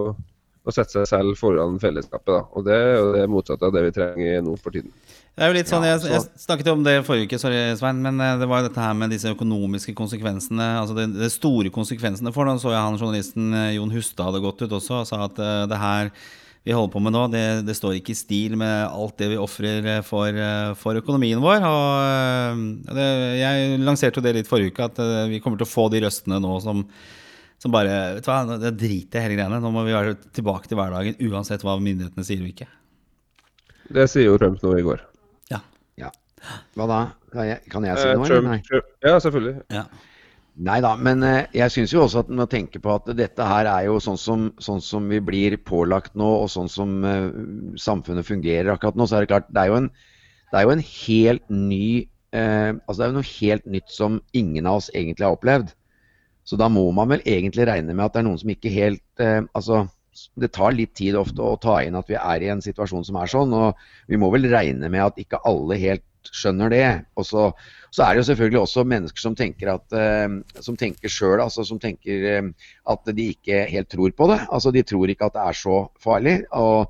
å 0.69 0.75
sette 0.75 0.95
seg 0.95 1.07
selv 1.09 1.39
foran 1.39 1.79
fellesskapet. 1.81 2.31
Da. 2.31 2.43
Og 2.55 2.65
det 2.67 2.75
er 2.77 2.93
jo 2.97 3.09
det 3.15 3.25
motsatte 3.31 3.67
av 3.67 3.75
det 3.75 3.88
vi 3.88 3.95
trenger 3.95 4.43
nå 4.45 4.55
for 4.61 4.75
tiden. 4.75 4.93
Det 5.39 5.45
er 5.45 5.53
jo 5.53 5.55
litt 5.55 5.69
sånn, 5.71 5.85
jeg, 5.88 6.01
jeg, 6.11 6.23
snakket 6.43 6.67
om 6.73 6.81
det 6.83 6.97
forrige 7.07 7.29
uke, 7.29 7.38
sorry 7.39 7.61
Svein, 7.79 8.01
men 8.03 8.19
eh, 8.19 8.35
det 8.41 8.47
var 8.49 8.59
jo 8.59 8.67
dette 8.67 8.83
her 8.83 8.97
med 8.97 9.13
disse 9.13 9.31
økonomiske 9.31 9.93
konsekvensene. 9.95 10.65
Altså 10.81 10.97
de, 10.97 11.05
det 11.15 11.29
store 11.31 11.71
konsekvensene 11.71 12.33
for 12.35 12.49
det. 12.49 12.57
Så 12.59 12.73
jeg 12.73 12.83
han 12.83 12.99
journalisten 12.99 13.55
eh, 13.55 13.75
Jon 13.77 13.93
Hustad 13.93 14.27
hadde 14.27 14.41
gått 14.43 14.65
ut 14.65 14.75
også 14.75 14.97
og 14.97 15.07
sa 15.07 15.21
at 15.29 15.39
uh, 15.39 15.63
det 15.69 15.79
her 15.79 16.11
vi 16.67 16.73
holder 16.75 16.91
på 16.91 17.01
med 17.01 17.15
nå, 17.15 17.21
det, 17.31 17.43
det, 17.69 17.73
står 17.77 17.95
ikke 17.97 18.11
i 18.11 18.19
stil 18.19 18.57
med 18.59 18.89
alt 18.91 19.15
det 19.21 19.29
vi 19.31 19.38
ofrer 19.39 19.88
for, 20.03 20.41
for, 20.77 20.99
økonomien 20.99 21.39
vår. 21.39 21.63
Og 21.63 22.91
det, 22.97 23.05
jeg 23.39 23.79
lanserte 23.79 24.19
jo 24.19 24.25
det 24.25 24.33
litt 24.35 24.49
forrige 24.49 24.75
uke, 24.75 24.89
at 24.91 24.99
vi 25.31 25.39
kommer 25.39 25.57
til 25.57 25.65
å 25.65 25.71
få 25.71 25.88
de 25.93 26.03
røstene 26.03 26.41
nå 26.43 26.57
som, 26.61 26.83
som 27.60 27.74
bare 27.75 27.96
vet 28.16 28.25
du 28.25 28.32
hva, 28.32 28.58
Det 28.62 28.74
driter 28.80 29.20
jeg 29.20 29.28
hele 29.28 29.38
greiene. 29.39 29.62
Nå 29.63 29.72
må 29.75 29.84
vi 29.88 29.96
være 29.96 30.16
tilbake 30.36 30.70
til 30.72 30.80
hverdagen 30.80 31.20
uansett 31.30 31.66
hva 31.68 31.75
myndighetene 31.82 32.25
sier 32.28 32.44
og 32.44 32.51
ikke. 32.54 32.70
Det 33.89 34.06
sier 34.10 34.30
jo 34.30 34.38
Trump 34.39 34.62
nå 34.63 34.75
i 34.80 34.86
går. 34.86 35.01
Ja. 35.51 35.62
Hva 36.78 36.88
da? 36.89 37.00
Kan 37.34 37.50
jeg, 37.50 37.63
kan 37.72 37.86
jeg 37.86 38.00
si 38.00 38.08
eh, 38.08 38.16
noe? 38.18 38.30
Trump, 38.30 38.48
Nei. 38.48 38.62
Trump. 38.68 38.94
Ja, 39.06 39.18
selvfølgelig. 39.22 39.56
Ja. 39.74 39.86
Nei 40.70 40.80
da, 40.84 40.92
men 41.00 41.24
eh, 41.24 41.46
jeg 41.56 41.72
syns 41.72 41.94
jo 41.94 42.01
også 42.04 42.25
at 42.25 42.32
man 42.36 42.50
tenker 42.51 42.82
på 42.84 42.92
at 42.92 43.08
dette 43.16 43.46
her 43.48 43.70
er 43.70 43.86
jo 43.88 44.00
sånn 44.04 44.20
som, 44.20 44.50
sånn 44.60 44.82
som, 44.84 45.06
vi 45.12 45.22
blir 45.24 45.56
pålagt 45.63 46.18
nå, 46.20 46.30
og 46.44 46.50
sånn 46.51 46.68
som 46.72 46.98
uh, 47.06 47.30
samfunnet 47.80 48.28
fungerer 48.28 48.74
akkurat 48.74 48.98
nå, 49.00 49.08
så 49.08 49.20
er 49.20 49.24
det 49.24 49.32
klart 49.32 49.48
Det 49.56 49.62
er 49.62 49.72
jo 49.72 49.78
en, 49.80 49.88
er 50.51 50.66
jo 50.66 50.74
en 50.74 50.84
helt 50.84 51.46
ny 51.54 51.86
uh, 52.36 52.75
Altså 52.75 52.98
det 52.98 53.06
er 53.06 53.12
jo 53.12 53.18
noe 53.22 53.30
helt 53.30 53.70
nytt 53.78 53.94
som 53.94 54.20
ingen 54.36 54.68
av 54.68 54.82
oss 54.82 54.92
egentlig 54.92 55.30
har 55.30 55.38
opplevd. 55.38 55.72
Så 56.50 56.58
da 56.58 56.70
må 56.74 56.88
man 56.96 57.12
vel 57.12 57.24
egentlig 57.29 57.68
regne 57.70 57.94
med 57.94 58.08
at 58.08 58.15
det 58.15 58.24
er 58.24 58.29
noen 58.29 58.41
som 58.41 58.50
ikke 58.50 58.74
helt 58.74 59.22
eh, 59.22 59.41
Altså, 59.53 59.84
det 60.41 60.51
tar 60.56 60.74
litt 60.75 60.96
tid 60.98 61.18
ofte 61.20 61.46
å 61.46 61.58
ta 61.62 61.79
inn 61.86 61.98
at 62.00 62.10
vi 62.10 62.18
er 62.18 62.44
i 62.44 62.50
en 62.51 62.63
situasjon 62.63 63.06
som 63.08 63.20
er 63.22 63.29
sånn, 63.29 63.53
og 63.53 63.77
vi 64.10 64.18
må 64.20 64.32
vel 64.34 64.50
regne 64.51 64.89
med 64.91 65.06
at 65.06 65.20
ikke 65.22 65.41
alle 65.48 65.77
helt 65.79 66.06
skjønner 66.36 66.74
det. 66.74 66.88
Og 67.20 67.27
så, 67.27 67.46
så 67.94 68.03
er 68.03 68.13
det 68.13 68.24
jo 68.24 68.29
selvfølgelig 68.32 68.62
også 68.63 68.86
mennesker 68.89 69.24
som 69.24 69.38
tenker 69.38 69.72
at 69.75 69.96
eh, 69.96 70.39
som 70.65 70.79
tenker 70.79 71.13
sjøl, 71.13 71.38
altså 71.44 71.63
som 71.68 71.79
tenker 71.82 72.25
eh, 72.34 72.50
at 72.89 73.13
de 73.15 73.29
ikke 73.36 73.62
helt 73.70 73.91
tror 73.94 74.15
på 74.18 74.32
det. 74.34 74.41
Altså 74.50 74.74
De 74.75 74.84
tror 74.84 75.13
ikke 75.13 75.29
at 75.29 75.38
det 75.38 75.46
er 75.46 75.62
så 75.62 75.84
farlig. 76.01 76.41
og 76.50 76.89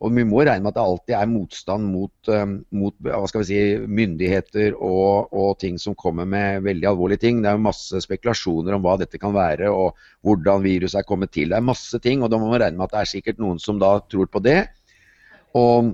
og 0.00 0.14
vi 0.16 0.22
må 0.24 0.40
regne 0.40 0.64
med 0.64 0.72
at 0.72 0.78
det 0.78 0.82
alltid 0.82 1.14
er 1.18 1.28
motstand 1.28 1.88
mot, 1.92 2.30
um, 2.32 2.54
mot 2.72 3.08
si, 3.44 3.58
myndigheter 3.84 4.72
og, 4.78 5.28
og, 5.28 5.50
ting 5.60 5.76
som 5.80 5.96
kommer 5.98 6.24
med 6.24 6.64
veldig 6.64 6.88
alvorlige 6.88 7.20
ting. 7.26 7.42
Det 7.42 7.50
er 7.50 7.58
jo 7.58 7.66
masse 7.66 8.00
spekulasjoner 8.06 8.78
om 8.78 8.84
hva 8.86 8.96
dette 9.02 9.20
kan 9.20 9.34
være 9.36 9.68
og 9.68 9.98
hvordan 10.24 10.64
viruset 10.64 11.02
er 11.02 11.08
kommet 11.08 11.34
til. 11.36 11.52
Det 11.52 11.58
er 11.58 11.68
masse 11.68 12.00
ting, 12.00 12.24
og 12.24 12.32
da 12.32 12.40
må 12.40 12.48
man 12.48 12.62
regne 12.64 12.80
med 12.80 12.88
at 12.88 12.96
det 12.96 13.02
er 13.02 13.12
sikkert 13.12 13.42
noen 13.44 13.60
som 13.60 13.80
da 13.82 13.98
tror 14.08 14.30
på 14.32 14.40
det. 14.44 14.62
Og 15.60 15.92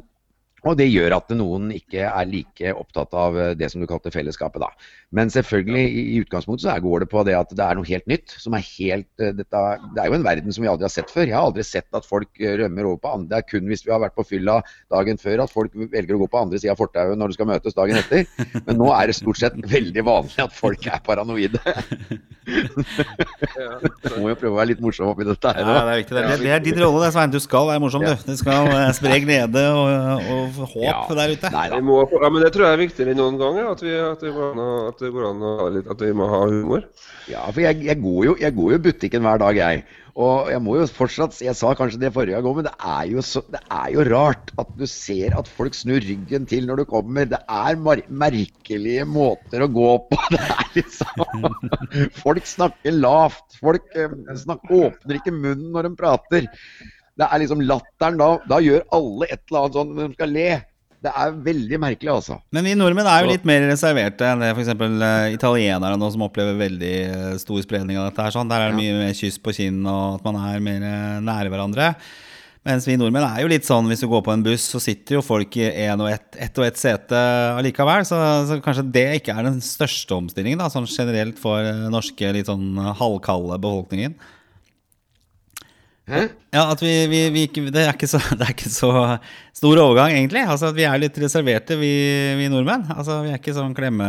og 0.67 0.79
det 0.81 0.89
gjør 0.91 1.17
at 1.19 1.33
noen 1.37 1.71
ikke 1.75 2.07
er 2.09 2.29
like 2.31 2.73
opptatt 2.75 3.15
av 3.17 3.37
eh, 3.39 3.53
det 3.59 3.71
som 3.73 3.83
du 3.83 3.87
kalte 3.91 4.13
fellesskapet. 4.15 4.63
da. 4.63 4.71
Men 5.15 5.31
selvfølgelig, 5.31 5.85
i 5.87 6.21
utgangspunktet 6.25 6.67
så 6.67 6.75
går 6.83 7.05
det 7.05 7.09
på 7.13 7.23
det 7.27 7.37
at 7.39 7.53
det 7.55 7.63
er 7.63 7.79
noe 7.79 7.87
helt 7.87 8.07
nytt. 8.11 8.35
som 8.43 8.57
er 8.59 8.65
helt, 8.67 9.09
eh, 9.23 9.33
dette, 9.37 9.63
Det 9.95 10.03
er 10.03 10.11
jo 10.11 10.19
en 10.19 10.27
verden 10.27 10.53
som 10.53 10.63
vi 10.65 10.71
aldri 10.71 10.89
har 10.89 10.95
sett 10.95 11.13
før. 11.13 11.27
Jeg 11.27 11.37
har 11.37 11.47
aldri 11.47 11.63
sett 11.63 11.87
at 11.95 12.09
folk 12.09 12.29
eh, 12.41 12.57
rømmer 12.63 12.91
over 12.91 13.01
på 13.03 13.13
andre. 13.13 13.29
Det 13.31 13.39
er 13.39 13.51
kun 13.51 13.71
hvis 13.71 13.87
vi 13.87 13.93
har 13.93 14.03
vært 14.03 14.17
på 14.19 14.27
fylla 14.27 14.59
dagen 14.91 15.19
før 15.19 15.45
at 15.45 15.53
folk 15.53 15.75
velger 15.75 16.17
å 16.17 16.23
gå 16.25 16.31
på 16.33 16.43
andre 16.43 16.59
sida 16.59 16.75
av 16.75 16.81
fortauet 16.83 17.19
når 17.19 17.31
du 17.31 17.39
skal 17.39 17.51
møtes 17.53 17.77
dagen 17.77 18.01
etter. 18.01 18.27
Men 18.67 18.81
nå 18.83 18.91
er 18.97 19.07
det 19.07 19.19
stort 19.21 19.39
sett 19.41 19.55
veldig 19.57 20.07
vanlig 20.07 20.43
at 20.43 20.57
folk 20.57 20.87
er 20.91 21.03
paranoide. 21.07 21.63
Du 24.07 24.21
må 24.23 24.31
jo 24.31 24.37
prøve 24.39 24.53
å 24.55 24.59
være 24.61 24.71
litt 24.71 24.83
morsom 24.83 25.09
oppi 25.11 25.25
dette 25.27 25.51
her. 25.51 25.67
Ja, 25.67 25.81
det 25.83 25.95
er 25.95 25.99
viktig. 26.01 26.15
Det 26.15 26.23
er, 26.23 26.43
det 26.45 26.53
er 26.55 26.61
din 26.63 26.79
rolle, 26.79 27.01
det, 27.03 27.09
Svein. 27.15 27.33
Du 27.33 27.41
skal 27.43 27.67
være 27.73 27.83
morsom, 27.83 28.05
du. 28.07 28.13
Du 28.27 28.37
skal 28.39 28.71
spre 28.95 29.19
glede 29.25 29.65
og, 29.75 30.31
og 30.37 30.56
håp 30.65 30.81
ja. 30.83 30.97
der 31.19 31.35
ute. 31.37 31.51
Nei, 31.53 31.81
må, 31.85 32.01
ja, 32.09 32.31
men 32.33 32.45
Det 32.45 32.53
tror 32.55 32.67
jeg 32.67 32.77
er 32.77 32.83
viktigere 32.85 33.13
enn 33.13 33.21
noen 33.21 33.39
gang. 33.41 33.61
At, 33.67 33.85
vi, 33.85 33.93
at, 34.01 34.25
det 34.25 34.33
går 34.33 34.55
an, 34.55 34.65
at, 34.89 34.99
det 35.03 35.13
går 35.15 35.29
an 35.29 35.45
å 35.45 35.53
ha 35.61 35.69
litt, 35.77 35.93
at 35.93 36.07
vi 36.07 36.11
må 36.17 36.31
ha 36.33 36.41
humor. 36.49 36.89
Ja, 37.29 37.45
for 37.51 37.63
jeg, 37.65 37.85
jeg, 37.87 38.01
går 38.03 38.19
jo, 38.31 38.35
jeg 38.41 38.57
går 38.57 38.75
jo 38.77 38.83
butikken 38.89 39.27
hver 39.27 39.43
dag, 39.43 39.61
jeg. 39.61 39.85
Og 40.17 40.49
jeg 40.49 40.63
må 40.65 40.79
jo 40.79 40.87
fortsatt 40.89 41.37
Jeg 41.45 41.53
sa 41.59 41.75
kanskje 41.77 42.01
det 42.01 42.13
forrige 42.15 42.39
gang, 42.41 42.57
men 42.57 42.65
det 42.65 42.73
er, 42.79 43.03
jo 43.11 43.25
så, 43.25 43.43
det 43.53 43.61
er 43.69 43.91
jo 43.93 44.05
rart 44.09 44.53
at 44.63 44.71
du 44.79 44.87
ser 44.89 45.37
at 45.37 45.51
folk 45.59 45.77
snur 45.77 46.01
ryggen 46.01 46.49
til 46.49 46.65
når 46.69 46.83
du 46.83 46.87
kommer. 46.89 47.29
Det 47.29 47.43
er 47.45 47.77
merkelige 48.09 49.05
måter 49.09 49.67
å 49.67 49.71
gå 49.73 49.93
på. 50.09 50.21
Det 50.33 50.41
er 50.41 50.71
liksom 50.79 51.45
Folk 52.23 52.49
snakker 52.49 52.97
lavt. 52.97 53.59
Folk 53.61 53.93
eh, 53.97 54.13
snakker, 54.41 54.89
åpner 54.89 55.21
ikke 55.21 55.35
munnen 55.37 55.69
når 55.75 55.91
de 55.91 55.99
prater 56.01 56.49
det 57.17 57.27
er 57.27 57.43
liksom 57.43 57.63
latteren 57.65 58.19
da. 58.21 58.33
Da 58.49 58.59
gjør 58.63 58.85
alle 58.97 59.29
et 59.31 59.41
eller 59.49 59.63
annet 59.63 59.79
sånn 59.79 59.95
når 59.95 60.11
de 60.11 60.19
skal 60.19 60.35
le. 60.37 60.51
Det 61.07 61.13
er 61.13 61.35
veldig 61.47 61.79
merkelig, 61.79 62.11
altså. 62.11 62.39
Men 62.57 62.67
vi 62.67 62.75
nordmenn 62.77 63.09
er 63.09 63.23
jo 63.23 63.31
litt 63.31 63.45
mer 63.47 63.67
reserverte 63.69 64.27
enn 64.27 64.43
det 64.43 64.51
f.eks. 64.57 64.73
Uh, 64.75 65.33
italienerne 65.35 65.99
nå, 66.01 66.09
som 66.13 66.25
opplever 66.27 66.57
veldig 66.59 66.95
uh, 67.13 67.33
stor 67.41 67.61
spredning 67.63 68.01
av 68.01 68.09
dette. 68.09 68.25
her 68.25 68.35
sånn. 68.35 68.51
Der 68.51 68.65
er 68.65 68.73
det 68.73 68.81
mye 68.81 68.97
mer 68.99 69.17
kyss 69.17 69.37
på 69.41 69.55
kinn, 69.57 69.83
og 69.87 70.19
at 70.19 70.27
man 70.27 70.41
er 70.41 70.65
mer 70.65 70.87
uh, 70.87 71.19
nære 71.25 71.53
hverandre. 71.53 71.93
Mens 72.67 72.89
vi 72.89 72.97
nordmenn 72.99 73.23
er 73.29 73.45
jo 73.45 73.51
litt 73.53 73.69
sånn 73.69 73.87
hvis 73.87 74.01
du 74.03 74.09
går 74.11 74.25
på 74.27 74.33
en 74.35 74.43
buss, 74.43 74.65
så 74.73 74.81
sitter 74.83 75.21
jo 75.21 75.23
folk 75.23 75.55
i 75.61 75.69
én 75.87 76.01
og 76.03 76.11
ett 76.11 76.41
et 76.49 76.57
og 76.59 76.67
ett 76.67 76.81
sete 76.81 77.21
allikevel. 77.61 78.03
Så, 78.09 78.19
så, 78.49 78.59
kanskje 78.65 78.89
det 78.97 79.07
ikke 79.21 79.37
er 79.37 79.47
den 79.47 79.61
største 79.63 80.17
omstillingen 80.17 80.65
da, 80.65 80.67
sånn 80.73 80.89
generelt 80.91 81.39
for 81.39 81.63
norske 81.93 82.33
litt 82.35 82.51
sånn 82.51 82.75
halvkalde 82.99 83.61
befolkningen. 83.63 84.19
Hæ? 86.07 86.21
Ja, 86.55 86.69
at 86.71 86.83
vi, 86.83 86.93
vi, 87.11 87.21
vi 87.35 87.45
ikke, 87.49 87.65
det, 87.75 87.83
er 87.83 88.07
så, 88.07 88.21
det, 88.39 88.45
er 88.47 88.53
ikke 88.55 88.71
så, 88.71 88.91
stor 89.57 89.81
overgang, 89.83 90.15
egentlig. 90.15 90.45
Altså 90.47 90.71
at 90.71 90.77
Vi 90.79 90.87
er 90.87 91.01
litt 91.03 91.19
reserverte, 91.19 91.79
vi, 91.81 91.91
vi 92.39 92.51
nordmenn. 92.53 92.87
Altså 92.95 93.23
Vi 93.25 93.33
er 93.35 93.41
ikke 93.41 93.57
sånn 93.57 93.75
klemme, 93.75 94.07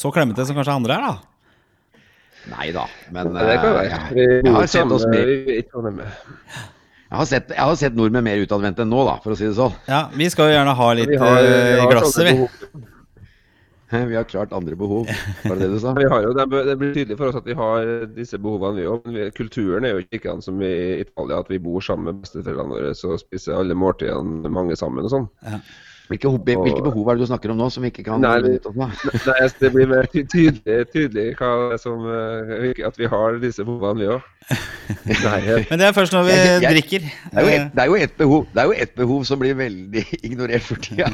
så 0.00 0.12
klemmete 0.14 0.48
som 0.48 0.56
kanskje 0.56 0.78
andre 0.80 0.96
er, 0.96 1.10
da. 1.10 1.34
Nei 2.48 2.70
da, 2.72 2.86
men 3.12 3.34
det 3.36 3.58
kan 3.60 3.74
være. 3.76 4.00
Jeg, 4.16 4.40
jeg 4.46 4.52
har 4.54 4.68
sett 4.72 4.92
oss 4.96 5.04
mer 5.10 5.28
jeg 7.08 7.16
har, 7.16 7.24
sett, 7.28 7.52
jeg 7.52 7.64
har 7.64 7.76
sett 7.80 7.94
nordmenn 7.96 8.24
mer 8.24 8.40
utadvendte 8.44 8.84
enn 8.84 8.90
nå, 8.92 9.00
da, 9.08 9.14
for 9.24 9.32
å 9.32 9.36
si 9.36 9.46
det 9.46 9.54
sånn. 9.56 9.72
Ja, 9.88 10.06
Vi 10.12 10.28
skal 10.32 10.50
jo 10.50 10.56
gjerne 10.58 10.74
ha 10.76 10.88
litt 10.96 11.12
i 11.12 11.20
glasset, 11.88 12.26
vi. 12.28 12.88
Vi 14.10 14.16
har 14.16 14.24
klart 14.28 14.52
andre 14.52 14.76
behov, 14.76 15.08
var 15.44 15.56
det 15.56 15.66
det 15.66 15.74
du 15.74 15.80
sa? 15.80 15.94
Jo, 16.04 16.32
det 16.36 16.46
blir 16.78 16.94
tydelig 16.94 17.18
for 17.18 17.30
oss 17.30 17.40
at 17.40 17.46
vi 17.48 17.56
har 17.56 18.06
disse 18.12 18.38
behovene, 18.38 18.82
vi 18.82 18.88
òg. 18.88 19.34
Kulturen 19.36 19.86
er 19.88 19.96
jo 19.96 20.04
ikke 20.04 20.28
den 20.28 20.44
som 20.44 20.60
i 20.62 21.00
Italia, 21.00 21.40
at 21.40 21.52
vi 21.52 21.60
bor 21.62 21.80
sammen 21.84 22.10
med 22.10 22.24
besteforeldrene 22.24 22.74
våre 22.74 22.94
og 22.94 23.20
spiser 23.22 23.56
alle 23.58 23.76
måltidene 23.78 24.52
mange 24.52 24.76
sammen 24.76 25.08
og 25.08 25.14
sånn. 25.14 25.30
Ja. 25.46 25.62
Hvilke, 26.08 26.30
hvilke, 26.40 26.80
behov 26.80 27.08
er 27.10 27.18
det 27.18 27.26
du 27.26 27.28
snakker 27.28 27.52
om 27.52 27.58
nå, 27.60 27.66
som 27.68 27.84
vi 27.84 27.90
ikke 27.92 28.06
kan 28.06 28.22
Nei, 28.24 28.38
nei 29.28 29.48
det 29.60 29.70
blir 29.74 29.90
mer 29.90 30.06
tydelig, 30.08 30.78
tydelig 30.94 31.26
som, 31.82 32.06
eh, 32.08 32.80
at 32.88 32.96
vi 32.96 33.10
har 33.12 33.36
disse 33.42 33.66
behovene, 33.66 34.00
vi 34.00 34.08
òg. 34.14 34.22
Men 35.68 35.82
det 35.82 35.90
er 35.90 35.92
først 35.92 36.16
når 36.16 36.24
vi 36.30 36.32
jeg, 36.32 36.62
jeg, 36.64 36.72
drikker. 36.78 37.04
Det 37.04 37.44
er, 37.44 37.50
et, 37.52 37.68
det 37.74 37.84
er, 37.84 37.92
jo 37.92 38.00
ett 38.00 38.16
behov, 38.16 38.46
behov, 38.96 39.28
som 39.28 39.42
blir 39.42 39.58
veldig 39.58 40.06
ignorert 40.22 40.64
for 40.64 40.80
tida. 40.80 41.12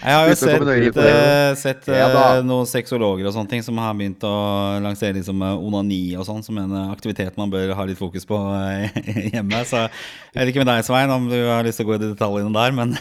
Jeg 0.00 0.16
har 0.16 0.30
jo 0.30 0.36
sett, 0.38 0.62
uh, 0.96 1.50
sett 1.60 1.88
uh, 1.92 2.38
noen 2.46 2.68
sexologer 2.68 3.26
og 3.28 3.34
sånne 3.34 3.50
ting 3.50 3.64
som 3.64 3.76
har 3.82 3.92
begynt 3.98 4.22
å 4.24 4.32
lansere 4.80 5.18
liksom, 5.18 5.42
uh, 5.44 5.60
onani 5.60 6.16
og 6.16 6.24
sånn 6.24 6.40
som 6.44 6.56
en 6.62 6.72
aktivitet 6.86 7.36
man 7.36 7.52
bør 7.52 7.74
ha 7.76 7.84
litt 7.88 8.00
fokus 8.00 8.24
på 8.28 8.38
hjemme. 9.34 9.60
Så 9.68 9.82
jeg 9.84 10.38
vet 10.38 10.52
ikke 10.54 10.62
med 10.64 10.70
deg, 10.72 10.86
Svein, 10.88 11.12
om 11.12 11.28
du 11.28 11.36
har 11.50 11.66
lyst 11.66 11.82
til 11.82 11.88
å 11.88 11.90
gå 11.90 11.98
i 11.98 12.02
detaljene 12.06 12.54
der, 12.56 12.74
men 12.78 12.96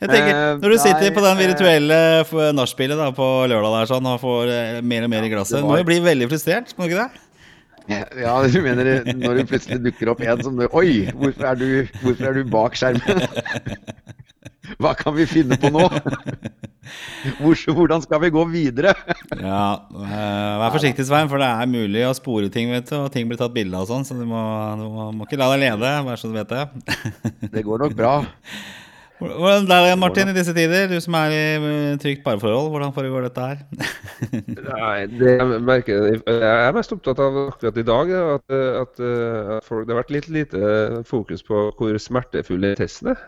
Jeg 0.00 0.08
tenker, 0.10 0.34
Når 0.62 0.72
du 0.72 0.78
sitter 0.80 1.12
på 1.14 1.22
den 1.22 1.38
virtuelle 1.42 2.00
nachspielet 2.56 3.14
på 3.16 3.28
lørdag 3.52 3.76
der 3.76 3.92
sånn, 3.92 4.08
og 4.08 4.18
får 4.24 4.52
mer 4.86 5.04
og 5.06 5.12
mer 5.12 5.28
i 5.28 5.30
glasset, 5.32 5.60
må 5.66 5.76
du 5.76 5.86
bli 5.86 6.00
veldig 6.04 6.30
frustrert, 6.32 6.72
må 6.78 6.88
du 6.88 6.94
ikke 6.94 7.04
det? 7.04 7.22
Ja, 8.18 8.32
du 8.42 8.58
mener 8.64 9.04
når 9.12 9.42
det 9.42 9.48
plutselig 9.52 9.78
dukker 9.84 10.10
opp 10.10 10.24
en 10.24 10.42
som 10.42 10.58
Oi, 10.72 11.06
hvorfor 11.12 11.52
er 11.52 11.60
du, 11.60 11.68
hvorfor 12.00 12.32
er 12.32 12.40
du 12.40 12.48
bak 12.50 12.80
skjermen? 12.80 13.20
Hva 14.80 14.92
kan 14.98 15.14
vi 15.16 15.26
finne 15.28 15.58
på 15.60 15.70
nå? 15.72 15.84
Hvordan 17.76 18.02
skal 18.04 18.22
vi 18.22 18.30
gå 18.34 18.44
videre? 18.50 18.94
ja, 19.40 19.66
eh, 19.90 20.54
Vær 20.62 20.74
forsiktig, 20.74 21.06
Svein, 21.08 21.30
for 21.30 21.42
det 21.42 21.48
er 21.48 21.70
mulig 21.70 22.06
å 22.06 22.14
spore 22.16 22.50
ting, 22.52 22.72
vet 22.74 22.88
du, 22.90 22.96
og 23.00 23.12
ting 23.14 23.28
blir 23.28 23.40
tatt 23.40 23.54
bilde 23.54 23.76
av 23.76 23.86
og 23.86 23.92
sånn, 23.92 24.06
så 24.06 24.16
du 24.18 24.24
må, 24.28 24.40
du 24.78 24.86
må, 24.88 25.26
ikke 25.26 25.40
la 25.40 25.52
deg 25.54 25.64
lede, 25.66 25.92
bare 26.06 26.18
så 26.20 26.30
du 26.30 26.36
vet 26.38 26.52
det. 26.52 26.66
det 27.54 27.64
går 27.66 27.86
nok 27.86 27.96
bra. 27.98 28.16
Hvordan 29.16 29.70
er 29.72 29.86
det, 29.86 29.92
Martin, 29.96 30.28
i 30.28 30.34
disse 30.36 30.52
tider? 30.52 30.90
Du 30.90 30.98
som 31.00 31.14
er 31.16 31.32
i 31.32 31.38
eh, 31.56 31.94
trygt 32.02 32.20
parforhold, 32.26 32.68
hvordan 32.74 32.92
foregår 32.92 33.24
dette 33.24 33.46
her? 33.48 33.62
Nei, 34.66 35.06
det 35.08 35.38
jeg 35.38 35.62
merker 35.64 36.10
Jeg 36.12 36.50
er 36.50 36.76
mest 36.76 36.92
opptatt 36.92 37.22
av 37.24 37.38
akkurat 37.46 37.80
i 37.80 37.86
dag 37.86 38.12
at, 38.20 38.56
at, 38.82 39.00
at 39.56 39.64
folk, 39.64 39.86
det 39.86 39.94
har 39.94 40.02
vært 40.02 40.14
litt 40.18 40.28
lite 40.28 41.02
fokus 41.08 41.44
på 41.46 41.70
hvor 41.78 41.96
smertefulle 42.02 42.74
testene 42.76 43.16
er. 43.16 43.24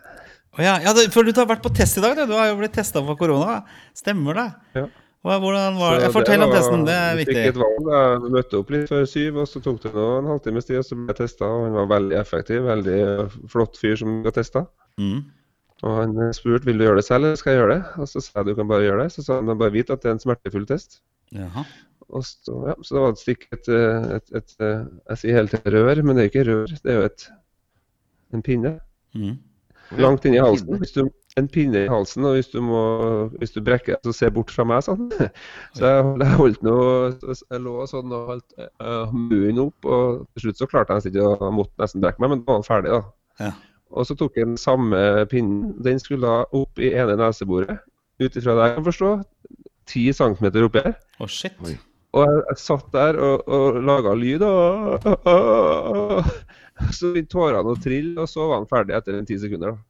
Oh, 0.58 0.64
ja, 0.64 0.78
ja, 0.82 0.92
for 1.14 1.22
du 1.22 1.30
har 1.36 1.46
vært 1.46 1.62
på 1.62 1.70
test 1.70 2.00
i 2.00 2.02
dag. 2.02 2.16
Du, 2.18 2.24
du 2.32 2.34
har 2.34 2.48
jo 2.50 2.56
blitt 2.58 2.74
testa 2.74 2.98
for 3.06 3.18
korona. 3.20 3.60
Stemmer 3.96 4.34
det? 4.34 4.48
Ja. 4.80 4.88
Hvordan 5.22 5.76
var 5.78 5.98
det? 6.00 6.10
Fortell 6.14 6.42
om 6.42 6.50
testen, 6.50 6.84
det 6.86 6.94
er 6.94 7.16
viktig. 7.18 7.36
Fikk 7.36 7.50
et 7.52 7.60
valg, 7.60 7.88
jeg 7.92 8.32
møtte 8.34 8.58
opp 8.58 8.70
litt 8.74 8.90
før 8.90 9.06
syv, 9.06 9.40
og 9.42 9.48
så 9.50 9.62
tok 9.62 9.80
det 9.84 9.92
en 9.94 10.30
halvtimes 10.32 10.66
tid, 10.66 10.80
og 10.80 10.86
så 10.86 10.98
ble 10.98 11.14
jeg 11.14 11.18
testa. 11.20 11.46
Og 11.46 11.66
han 11.66 11.76
var 11.78 11.90
veldig 11.94 12.18
effektiv, 12.18 12.62
veldig 12.66 13.00
flott 13.54 13.78
fyr 13.78 13.98
som 14.02 14.20
ble 14.24 14.34
testa. 14.34 14.64
Mm. 14.98 15.26
Og 15.86 15.94
han 15.94 16.14
spurte 16.34 16.66
vil 16.66 16.80
du 16.80 16.86
gjøre 16.88 16.98
det 16.98 17.06
selv, 17.06 17.28
eller 17.28 17.38
skal 17.38 17.54
jeg 17.54 17.62
gjøre 17.62 17.74
det. 17.76 17.82
Og 18.02 18.10
så 18.10 18.22
sa 18.24 18.40
jeg 18.40 18.48
du 18.50 18.54
kan 18.58 18.70
bare 18.70 18.86
gjøre 18.88 19.04
det. 19.04 19.14
Så 19.14 19.26
sa 19.26 19.38
han 19.38 19.52
bare 19.62 19.74
vite 19.78 19.94
at 19.94 20.02
det 20.02 20.10
er 20.10 20.16
en 20.16 20.22
smertefull 20.26 20.66
test. 20.70 21.02
Jaha. 21.38 21.66
Og 22.08 22.24
så, 22.24 22.54
ja, 22.70 22.78
så 22.82 22.96
da 22.96 23.02
var 23.04 23.14
det 23.14 23.20
stikk 23.20 23.44
et, 23.52 23.68
et, 23.68 24.30
et, 24.32 24.54
et, 24.56 24.62
Jeg 25.12 25.20
sier 25.20 25.38
hele 25.38 25.52
tiden 25.52 25.74
rør, 25.76 26.02
men 26.02 26.18
det 26.18 26.24
er 26.24 26.32
ikke 26.32 26.46
rør. 26.48 26.72
Det 26.72 26.94
er 26.94 27.02
jo 27.02 27.10
en 28.34 28.44
pinne. 28.44 28.78
Mm. 29.14 29.36
Langt 29.96 30.26
inn 30.28 30.36
i 30.36 30.42
halsen. 30.42 30.76
Hvis 30.82 30.92
du, 30.92 31.06
en 31.38 31.48
pinne 31.48 31.84
i 31.86 31.88
halsen, 31.88 32.26
og 32.28 32.36
hvis 32.36 32.50
du, 32.52 32.58
må, 32.64 32.80
hvis 33.40 33.54
du 33.54 33.60
brekker 33.64 33.96
så 34.04 34.12
se 34.12 34.30
bort 34.34 34.52
fra 34.52 34.66
meg, 34.68 34.82
sånn. 34.84 35.08
Så 35.78 35.86
jeg, 35.86 36.10
jeg 36.20 36.40
holdt 36.40 36.66
noe, 36.66 36.90
jeg 37.30 37.62
lå 37.64 37.76
sånn 37.88 38.12
og 38.12 38.34
holdt 38.34 38.58
uh, 38.82 39.14
munnen 39.14 39.62
opp, 39.68 39.88
og 39.88 40.26
til 40.34 40.48
slutt 40.48 40.60
så 40.60 40.68
klarte 40.70 40.98
jeg 40.98 41.14
ikke 41.14 41.32
å 41.48 41.52
måtte 41.54 41.80
nesten 41.80 42.04
brekke 42.04 42.22
meg, 42.24 42.34
men 42.34 42.42
da 42.42 42.50
var 42.50 42.60
han 42.60 42.68
ferdig, 42.68 42.94
da. 42.96 43.02
Ja. 43.46 43.52
Og 43.96 44.04
så 44.04 44.16
tok 44.18 44.36
jeg 44.36 44.50
den 44.50 44.60
samme 44.60 44.98
pinnen. 45.30 45.72
Den 45.84 46.00
skulle 46.02 46.28
da 46.28 46.42
opp 46.58 46.80
i 46.82 46.92
ene 46.92 47.16
neseboret. 47.16 47.78
Ut 48.20 48.36
ifra 48.36 48.56
det 48.58 48.66
jeg 48.66 48.76
kan 48.76 48.88
forstå, 48.90 49.12
10 49.88 50.18
cm 50.18 50.48
oppi 50.66 50.82
her. 50.84 50.98
Oh, 51.22 51.30
shit. 51.30 51.56
Og 52.16 52.24
jeg, 52.24 52.40
jeg, 52.48 52.56
satt 52.62 52.86
der 52.94 53.18
og, 53.20 53.42
og 53.52 53.76
laga 53.84 54.14
lyd. 54.16 54.40
Og, 54.46 55.04
og, 55.04 55.18
og, 55.28 56.24
så 56.94 57.10
begynte 57.12 57.34
tårene 57.34 57.74
å 57.74 57.80
trille, 57.82 58.14
og 58.22 58.28
så 58.30 58.46
var 58.48 58.56
han 58.62 58.70
ferdig 58.70 58.94
etter 58.96 59.18
en 59.18 59.28
ti 59.28 59.36
sekunder. 59.40 59.76
da. 59.76 59.80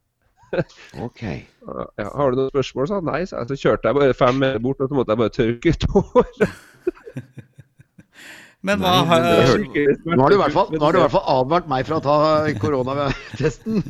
Ok. 1.05 1.21
Ja, 1.21 2.07
har 2.09 2.31
du 2.31 2.35
noen 2.39 2.49
spørsmål? 2.49 2.87
sa 2.89 2.95
han. 2.99 3.09
Nei, 3.11 3.21
så, 3.29 3.33
så 3.49 3.55
kjørte 3.59 3.87
jeg 3.91 3.97
bare 3.99 4.17
fem 4.17 4.35
meter 4.41 4.61
bort, 4.63 4.81
og 4.81 4.87
så 4.89 4.95
måtte 4.97 5.11
jeg 5.13 5.21
bare 5.21 5.37
tørke 5.37 5.71
tårer. 5.85 6.49
Men 8.67 8.81
hva 8.83 8.91
har 9.07 9.19
nå 9.23 9.29
har 10.19 10.33
du 10.33 10.35
i 10.35 10.41
hvert 10.41 11.13
fall 11.13 11.29
advart 11.31 11.69
meg 11.71 11.87
fra 11.87 12.01
å 12.01 12.03
ta 12.03 12.15
koronatesten. 12.59 13.79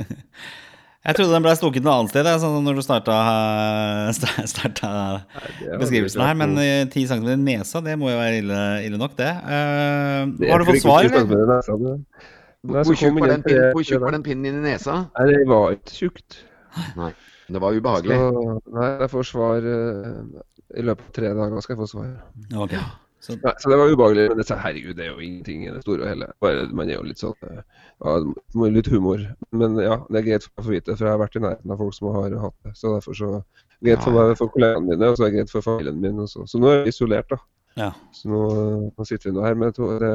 Jeg 0.99 1.15
trodde 1.15 1.31
den 1.31 1.45
ble 1.45 1.53
stukket 1.55 1.85
noe 1.85 1.93
annet 2.01 2.11
sted, 2.11 2.25
da, 2.27 2.33
sånn 2.41 2.65
når 2.65 2.79
du 2.79 2.83
starta, 2.83 3.15
starta 4.51 4.89
beskrivelsen 5.79 6.25
her. 6.25 6.35
Men 6.41 6.57
eh, 6.59 6.81
10 6.91 7.07
cm 7.13 7.29
i 7.31 7.37
nesa, 7.39 7.79
det 7.85 7.95
må 8.01 8.11
jo 8.11 8.17
være 8.19 8.41
ille, 8.41 8.59
ille 8.83 8.99
nok, 8.99 9.15
det. 9.19 9.29
Eh, 9.31 10.49
har 10.51 10.59
du 10.59 10.67
fått 10.67 10.83
svar, 10.83 11.07
eller? 11.07 12.03
Hvor 12.67 12.91
tjukk 12.91 13.15
var, 13.15 13.31
var 14.03 14.17
den 14.17 14.25
pinnen 14.25 14.43
din 14.49 14.59
i 14.59 14.73
nesa? 14.73 15.05
Nei, 15.15 15.27
det 15.31 15.43
var 15.47 15.77
ikke 15.77 15.95
tjukt. 15.95 16.41
Nei, 16.99 17.13
det 17.47 17.61
var 17.63 17.77
ubehagelig. 17.79 18.17
Så, 18.19 18.55
nei, 18.75 18.89
jeg 19.05 19.11
får 19.13 19.29
svar 19.31 19.69
eh, 19.71 20.41
i 20.75 20.83
løpet 20.83 21.05
av 21.07 21.13
tre 21.15 21.31
dager. 21.37 21.61
skal 21.63 21.77
jeg 21.77 21.81
få 21.85 21.87
svar. 21.93 22.09
Okay. 22.65 22.83
Så, 23.23 23.35
Nei, 23.39 23.53
så 23.59 23.71
det 23.71 23.79
var 23.79 23.91
ubehagelig. 23.91 24.27
Men 24.31 24.41
det, 24.41 24.59
herregud, 24.65 24.95
det 24.99 25.05
er 25.05 25.13
jo 25.13 25.23
ingenting 25.23 25.63
i 25.65 25.71
det 25.71 25.81
store 25.83 26.03
og 26.03 26.11
hele. 26.11 26.29
Bare, 26.43 26.67
man 26.75 26.91
er 26.91 26.99
jo 26.99 27.07
litt 27.07 27.23
sånn 27.23 27.47
eh, 27.47 27.63
ja, 28.03 28.13
Litt 28.71 28.87
humor. 28.87 29.23
Men 29.51 29.75
ja, 29.81 29.97
det 30.09 30.21
er 30.21 30.27
greit 30.27 30.43
for 30.45 30.51
meg 30.55 30.63
å 30.63 30.67
få 30.67 30.73
vite, 30.75 30.95
for 30.97 31.05
jeg 31.07 31.13
har 31.15 31.19
vært 31.23 31.35
i 31.35 31.43
nærheten 31.43 31.71
av 31.73 31.77
folk 31.83 31.93
som 31.97 32.07
har 32.15 32.35
hatt 32.45 32.55
det. 32.63 32.73
Så 32.79 32.93
derfor 32.95 33.13
så 33.17 33.31
greit 33.83 34.03
for 34.03 34.11
Ja. 34.15 34.27
meg, 34.27 34.37
for 34.39 34.47
kollegaene 34.55 34.87
mine, 34.87 35.09
og 35.09 35.17
så 35.17 35.25
er 35.25 35.31
det 35.31 35.37
greit 35.39 35.51
for 35.51 35.61
familien 35.61 35.99
min. 36.01 36.19
Også. 36.19 36.45
Så 36.47 36.59
nå 36.59 36.67
er 36.71 36.83
vi 36.83 36.89
isolert, 36.93 37.29
da. 37.29 37.37
ja. 37.77 37.91
Så 38.15 38.29
nå, 38.31 38.43
nå 38.97 39.05
sitter 39.05 39.29
vi 39.31 39.35
nå 39.37 39.43
her 39.45 39.55
med 39.55 39.75
to 39.75 39.89
det, 39.99 40.13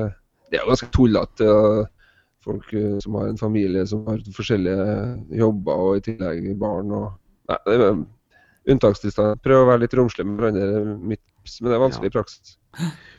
det 0.50 0.58
er 0.58 0.64
jo 0.64 0.70
ganske 0.72 0.90
tullete. 0.92 1.50
og 1.50 1.86
Folk 2.44 2.74
eh, 2.76 2.98
som 3.00 3.14
har 3.16 3.28
en 3.30 3.38
familie 3.40 3.86
som 3.88 4.02
har 4.06 4.18
forskjellige 4.36 5.38
jobber 5.38 5.72
og 5.72 5.96
i 5.96 6.00
tillegg 6.04 6.50
barn. 6.60 6.90
og 6.92 7.12
Nei, 7.48 7.56
det 7.66 7.74
er 7.80 7.94
unntakstilstand. 8.71 9.40
Prøv 9.44 9.62
å 9.64 9.68
være 9.71 9.85
litt 9.85 9.94
romslig 9.99 10.26
med 10.26 10.40
hverandre, 10.40 10.97
men 11.00 11.18
det 11.18 11.75
er 11.76 11.83
vanskelig 11.83 12.11
i 12.11 12.14
praksis. 12.14 12.56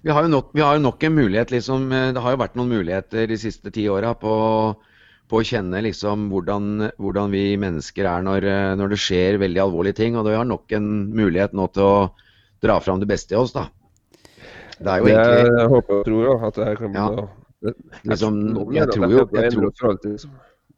Vi 0.03 0.11
har, 0.11 0.25
jo 0.25 0.31
nok, 0.33 0.49
vi 0.57 0.61
har 0.65 0.79
nok 0.81 1.03
en 1.07 1.15
mulighet, 1.15 1.51
liksom. 1.53 1.91
eh, 1.93 2.11
Det 2.15 2.21
har 2.21 2.33
jo 2.35 2.41
vært 2.41 2.57
noen 2.59 2.73
muligheter 2.73 3.27
de 3.27 3.37
siste 3.39 3.71
ti 3.71 3.85
åra 3.87 4.13
på, 4.19 4.33
på 5.29 5.39
å 5.39 5.45
kjenne 5.47 5.79
liksom 5.85 6.27
hvordan, 6.33 6.91
hvordan 6.99 7.31
vi 7.31 7.55
mennesker 7.61 8.09
er 8.09 8.25
når, 8.25 8.43
eh, 8.51 8.73
når 8.75 8.89
det 8.89 8.99
skjer 8.99 9.39
veldig 9.39 9.61
alvorlige 9.63 9.95
ting. 10.01 10.17
Og 10.19 10.27
vi 10.27 10.35
har 10.35 10.45
nok 10.49 10.75
en 10.75 10.89
mulighet 11.15 11.53
nå 11.55 11.69
til 11.73 11.83
å 11.87 11.95
dra 12.65 12.79
fram 12.83 12.99
det 12.99 13.07
beste 13.07 13.35
i 13.35 13.39
oss, 13.39 13.53
da. 13.55 13.67
Det 14.75 14.91
er 14.91 14.99
jo 14.99 15.07
egentlig 15.07 15.55
jeg 15.61 15.71
håper 15.71 15.95
og 16.01 16.05
tror 16.09 16.27
også, 16.33 16.47
at 16.49 16.55
det 16.59 16.65
her 16.67 16.75
kan 16.81 16.91
bli 16.91 16.99
Ja. 16.99 17.07
noe- 17.15 17.29
det- 17.63 17.75
Liksom, 18.03 18.33
jeg 18.73 18.87
tror 18.91 19.09
jo- 19.09 19.29
jeg 19.31 19.51
tror- 19.53 19.99
liksom. 20.03 20.31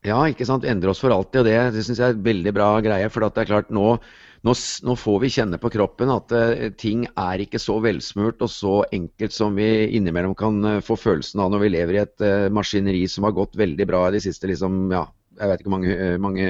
Ja, 0.05 0.21
ikke 0.29 0.45
sant. 0.45 0.63
Endre 0.63 0.89
oss 0.91 0.99
for 0.99 1.09
alltid. 1.09 1.39
Og 1.41 1.45
det, 1.45 1.73
det 1.73 1.83
syns 1.83 1.97
jeg 1.97 2.05
er 2.11 2.13
en 2.13 2.23
veldig 2.23 2.53
bra 2.53 2.79
greie. 2.79 3.09
For 3.09 3.25
at 3.25 3.33
det 3.33 3.41
er 3.49 3.53
klart, 3.53 3.69
nå, 3.71 3.99
nå, 4.45 4.53
nå 4.85 4.95
får 4.99 5.17
vi 5.23 5.31
kjenne 5.33 5.59
på 5.61 5.71
kroppen 5.73 6.11
at 6.13 6.33
uh, 6.35 6.67
ting 6.77 7.05
er 7.09 7.43
ikke 7.43 7.61
så 7.61 7.77
velsmurt 7.83 8.43
og 8.45 8.51
så 8.53 8.75
enkelt 8.93 9.33
som 9.33 9.57
vi 9.57 9.87
innimellom 9.97 10.35
kan 10.37 10.59
uh, 10.65 10.79
få 10.85 10.97
følelsen 10.99 11.41
av 11.43 11.51
når 11.53 11.63
vi 11.65 11.73
lever 11.73 11.97
i 11.97 12.01
et 12.03 12.25
uh, 12.25 12.47
maskineri 12.53 13.05
som 13.09 13.27
har 13.27 13.35
gått 13.37 13.57
veldig 13.59 13.89
bra 13.89 14.07
de 14.13 14.21
siste 14.23 14.49
liksom, 14.51 14.87
ja, 14.93 15.07
jeg 15.39 15.51
vet 15.51 15.63
ikke 15.63 15.73
mange, 15.73 15.97
mange 16.21 16.47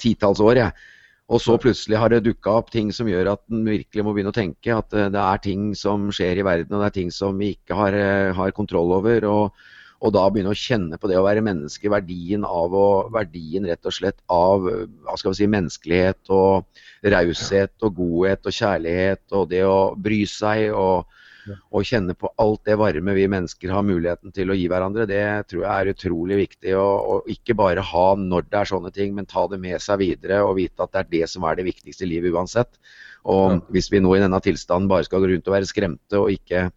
titalls 0.00 0.40
år. 0.44 0.60
Ja. 0.60 0.70
Og 1.30 1.42
så 1.44 1.54
plutselig 1.62 1.98
har 2.00 2.10
det 2.10 2.24
dukka 2.26 2.56
opp 2.58 2.70
ting 2.74 2.88
som 2.96 3.08
gjør 3.08 3.34
at 3.36 3.42
en 3.52 3.66
virkelig 3.68 4.04
må 4.04 4.14
begynne 4.16 4.32
å 4.32 4.36
tenke 4.36 4.72
at 4.74 4.88
det 4.90 5.20
er 5.20 5.42
ting 5.44 5.68
som 5.78 6.08
skjer 6.14 6.40
i 6.40 6.46
verden, 6.46 6.72
og 6.74 6.82
det 6.82 6.88
er 6.88 6.96
ting 6.96 7.12
som 7.14 7.36
vi 7.38 7.52
ikke 7.54 7.76
har, 7.78 7.94
har 8.34 8.56
kontroll 8.56 8.96
over. 8.96 9.28
og 9.28 9.60
og 10.00 10.14
da 10.16 10.22
begynne 10.32 10.54
å 10.54 10.56
kjenne 10.56 10.96
på 10.96 11.10
det 11.10 11.18
å 11.20 11.26
være 11.26 11.44
menneske, 11.44 11.90
verdien 11.92 12.44
av 12.48 12.72
å, 12.72 12.88
verdien 13.12 13.66
rett 13.68 13.84
og 13.84 13.94
slett 13.94 14.20
av 14.32 14.64
hva 14.64 15.16
skal 15.20 15.34
vi 15.34 15.42
si, 15.42 15.48
menneskelighet 15.52 16.32
og 16.32 17.10
raushet 17.12 17.84
og 17.84 17.98
godhet 17.98 18.48
og 18.48 18.56
kjærlighet 18.56 19.36
og 19.36 19.50
det 19.50 19.60
å 19.68 19.92
bry 20.00 20.22
seg 20.28 20.70
og, 20.72 21.04
og 21.68 21.84
kjenne 21.84 22.16
på 22.16 22.32
alt 22.40 22.64
det 22.68 22.78
varme 22.80 23.14
vi 23.16 23.28
mennesker 23.28 23.74
har 23.74 23.84
muligheten 23.84 24.32
til 24.36 24.52
å 24.52 24.56
gi 24.56 24.66
hverandre, 24.72 25.08
det 25.10 25.22
tror 25.52 25.66
jeg 25.66 25.74
er 25.74 25.92
utrolig 25.92 26.40
viktig. 26.46 26.74
å 26.80 27.20
ikke 27.36 27.56
bare 27.60 27.84
ha 27.92 28.08
når 28.16 28.48
det 28.48 28.60
er 28.62 28.72
sånne 28.72 28.92
ting, 28.96 29.12
men 29.16 29.28
ta 29.28 29.46
det 29.52 29.60
med 29.60 29.84
seg 29.84 30.00
videre 30.00 30.40
og 30.46 30.56
vite 30.62 30.84
at 30.84 30.96
det 30.96 31.04
er 31.04 31.14
det 31.16 31.32
som 31.32 31.44
er 31.44 31.60
det 31.60 31.68
viktigste 31.68 32.08
i 32.08 32.12
livet 32.14 32.32
uansett. 32.32 32.72
Og 33.28 33.60
hvis 33.68 33.90
vi 33.92 34.00
nå 34.00 34.16
i 34.16 34.22
denne 34.22 34.40
tilstanden 34.40 34.88
bare 34.88 35.04
skal 35.04 35.20
gå 35.20 35.34
rundt 35.34 35.48
og 35.48 35.58
være 35.58 35.68
skremte 35.68 36.20
og 36.22 36.32
ikke 36.32 36.70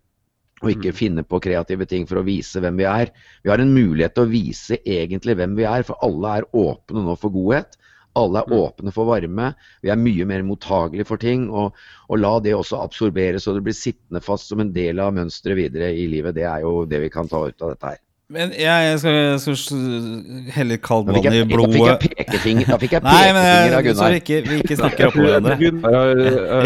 og 0.63 0.71
ikke 0.71 0.95
finne 0.95 1.25
på 1.27 1.41
kreative 1.43 1.85
ting 1.89 2.05
for 2.07 2.21
å 2.21 2.25
vise 2.27 2.61
hvem 2.63 2.79
vi 2.79 2.87
er. 2.87 3.11
Vi 3.43 3.51
har 3.51 3.61
en 3.61 3.73
mulighet 3.75 4.15
til 4.15 4.25
å 4.25 4.31
vise 4.31 4.79
egentlig 4.79 5.35
hvem 5.39 5.57
vi 5.59 5.67
er, 5.67 5.83
for 5.87 5.99
alle 6.05 6.37
er 6.39 6.47
åpne 6.55 7.03
nå 7.03 7.17
for 7.19 7.35
godhet. 7.35 7.75
Alle 8.15 8.43
er 8.43 8.55
åpne 8.55 8.93
for 8.93 9.09
varme. 9.09 9.51
Vi 9.83 9.91
er 9.91 9.99
mye 9.99 10.27
mer 10.29 10.45
mottagelige 10.47 11.09
for 11.09 11.21
ting. 11.21 11.49
Og, 11.51 11.75
og 12.07 12.21
la 12.21 12.33
det 12.45 12.55
også 12.55 12.79
absorberes, 12.85 13.43
så 13.43 13.57
det 13.57 13.65
blir 13.65 13.77
sittende 13.77 14.23
fast 14.23 14.51
som 14.51 14.63
en 14.63 14.71
del 14.75 15.01
av 15.03 15.15
mønsteret 15.17 15.59
videre 15.59 15.91
i 15.91 16.07
livet. 16.11 16.37
Det 16.37 16.47
er 16.47 16.63
jo 16.63 16.83
det 16.87 17.03
vi 17.03 17.11
kan 17.13 17.29
ta 17.29 17.43
ut 17.49 17.65
av 17.65 17.73
dette 17.73 17.95
her. 17.95 18.03
Men 18.33 18.53
jeg 18.57 18.97
skal, 19.01 19.17
jeg 19.17 19.41
skal 19.43 20.53
helle 20.55 20.77
kaldt 20.81 21.09
vann 21.11 21.35
i 21.37 21.43
blodet. 21.45 21.77
da 21.77 21.97
fikk 22.01 22.15
jeg 22.17 22.27
pekefinger, 22.31 22.69
da 22.71 22.77
fikk 22.81 22.95
jeg 22.97 23.05
Nei, 23.07 23.27
men 23.35 23.45
pekefinger 23.45 23.75
av 23.77 23.85
jeg, 23.85 23.93
så 23.93 23.99
Gunnar. 23.99 24.15
vi 24.15 24.21
ikke, 24.21 24.39
vi 24.47 24.57
ikke 24.63 24.77
snakker 24.79 25.09
opp 25.09 25.17
hverandre. 25.19 25.57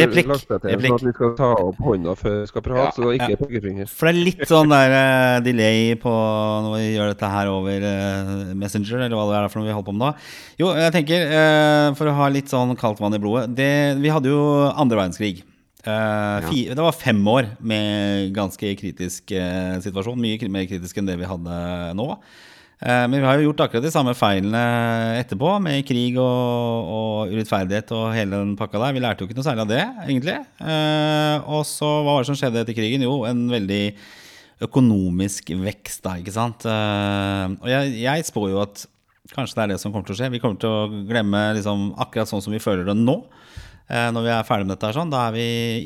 Replikk, 0.01 0.31
seg 0.39 0.67
replikk. 0.71 0.93
sånn 0.93 1.01
at 1.01 1.07
vi 1.09 1.13
skal 1.17 1.33
ta 1.41 1.49
opp 1.65 1.81
hånda 1.89 2.15
før 2.21 2.37
vi 2.37 2.51
skal 2.53 2.65
prate, 2.69 2.85
Ja, 2.85 2.93
så 2.95 3.11
ikke 3.17 3.29
ja. 3.33 3.39
pekefinger. 3.41 3.91
For 3.91 4.09
det 4.09 4.13
er 4.13 4.21
litt 4.29 4.45
sånn 4.53 4.71
der 4.71 4.95
uh, 4.95 5.35
delay 5.43 5.97
på 5.99 6.13
når 6.13 6.77
vi 6.77 6.87
gjør 6.93 7.11
dette 7.11 7.33
her 7.35 7.51
over 7.51 7.87
uh, 7.89 8.55
Messenger, 8.63 9.03
eller 9.03 9.17
hva 9.19 9.27
det 9.33 9.41
er 9.41 9.51
for 9.51 9.61
noe 9.61 9.67
vi 9.67 9.75
holder 9.75 9.89
på 9.91 9.97
med 9.97 10.05
nå. 10.05 10.13
Jo, 10.63 10.71
jeg 10.79 10.95
tenker, 10.95 11.27
uh, 11.35 11.91
for 11.99 12.07
å 12.07 12.17
ha 12.21 12.31
litt 12.31 12.53
sånn 12.53 12.77
kaldt 12.79 13.03
vann 13.03 13.17
i 13.17 13.21
blodet 13.21 13.51
det, 13.57 13.71
Vi 13.99 14.13
hadde 14.13 14.31
jo 14.31 14.41
andre 14.71 15.03
verdenskrig. 15.03 15.43
Eh, 15.87 16.49
fi, 16.49 16.65
Det 16.75 16.83
var 16.83 16.95
fem 16.95 17.19
år 17.27 17.53
med 17.63 18.33
ganske 18.35 18.73
kritisk 18.79 19.31
uh, 19.31 19.79
situasjon. 19.83 20.19
Mye 20.19 20.51
mer 20.51 20.67
kritisk 20.67 20.99
enn 20.99 21.07
det 21.07 21.15
vi 21.19 21.29
hadde 21.29 21.59
nå. 21.97 22.09
Uh, 22.77 23.05
men 23.09 23.15
vi 23.17 23.25
har 23.25 23.39
jo 23.39 23.47
gjort 23.47 23.63
akkurat 23.65 23.85
de 23.85 23.93
samme 23.93 24.13
feilene 24.17 24.63
etterpå, 25.21 25.55
med 25.63 25.85
krig 25.87 26.19
og, 26.21 26.91
og 26.97 27.33
urettferdighet 27.33 27.93
og 27.95 28.11
hele 28.17 28.41
den 28.43 28.57
pakka 28.59 28.83
der. 28.83 28.97
Vi 28.97 29.03
lærte 29.05 29.23
jo 29.23 29.29
ikke 29.29 29.39
noe 29.39 29.47
særlig 29.47 29.65
av 29.65 29.71
det, 29.71 29.85
egentlig. 30.05 30.37
Og 31.47 31.63
så 31.69 31.89
hva 32.01 32.17
var 32.17 32.25
det 32.25 32.31
som 32.31 32.37
skjedde 32.37 32.61
etter 32.65 32.77
krigen? 32.77 33.07
Jo, 33.07 33.21
en 33.29 33.47
veldig 33.49 33.81
økonomisk 34.67 35.53
vekst, 35.63 36.03
da, 36.05 36.17
ikke 36.19 36.35
sant. 36.35 36.67
Og 36.67 37.67
jeg, 37.71 37.97
jeg 38.03 38.29
spår 38.29 38.53
jo 38.53 38.61
at 38.65 38.85
kanskje 39.33 39.57
det 39.57 39.63
er 39.63 39.73
det 39.73 39.81
som 39.81 39.93
kommer 39.93 40.07
til 40.07 40.15
å 40.15 40.19
skje. 40.19 40.31
Vi 40.33 40.41
kommer 40.43 40.61
til 40.61 40.71
å 40.71 41.01
glemme 41.09 41.41
liksom, 41.57 41.91
akkurat 42.03 42.29
sånn 42.29 42.43
som 42.45 42.53
vi 42.53 42.61
føler 42.63 42.87
det 42.87 42.97
nå. 42.99 43.19
Eh, 43.87 44.09
når 44.11 44.25
vi 44.25 44.31
er 44.33 44.47
ferdig 44.47 44.67
med 44.67 44.73
dette, 44.73 44.89
her 44.89 44.97
sånn, 44.97 45.11
da 45.13 45.21
er 45.29 45.35
vi 45.37 45.43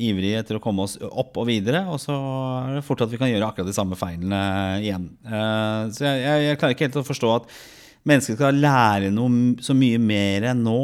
ivrige 0.07 0.39
etter 0.41 0.57
å 0.57 0.63
komme 0.63 0.87
oss 0.87 0.95
opp 1.05 1.37
og 1.37 1.45
videre. 1.51 1.83
Og 1.93 2.01
så 2.01 2.15
er 2.15 2.79
det 2.79 2.85
fort 2.87 3.03
at 3.05 3.11
vi 3.11 3.19
kan 3.21 3.29
gjøre 3.29 3.51
akkurat 3.51 3.69
de 3.69 3.75
samme 3.77 3.97
feilene 3.99 4.41
igjen. 4.81 5.05
Eh, 5.21 5.83
så 5.93 6.07
jeg, 6.07 6.23
jeg, 6.25 6.47
jeg 6.47 6.61
klarer 6.61 6.77
ikke 6.77 6.87
helt 6.87 6.99
å 7.03 7.05
forstå 7.05 7.31
at 7.35 7.53
mennesker 8.09 8.39
skal 8.39 8.57
lære 8.57 9.13
noe 9.13 9.61
så 9.61 9.75
mye 9.77 10.01
mer 10.01 10.49
enn 10.49 10.65
nå, 10.65 10.79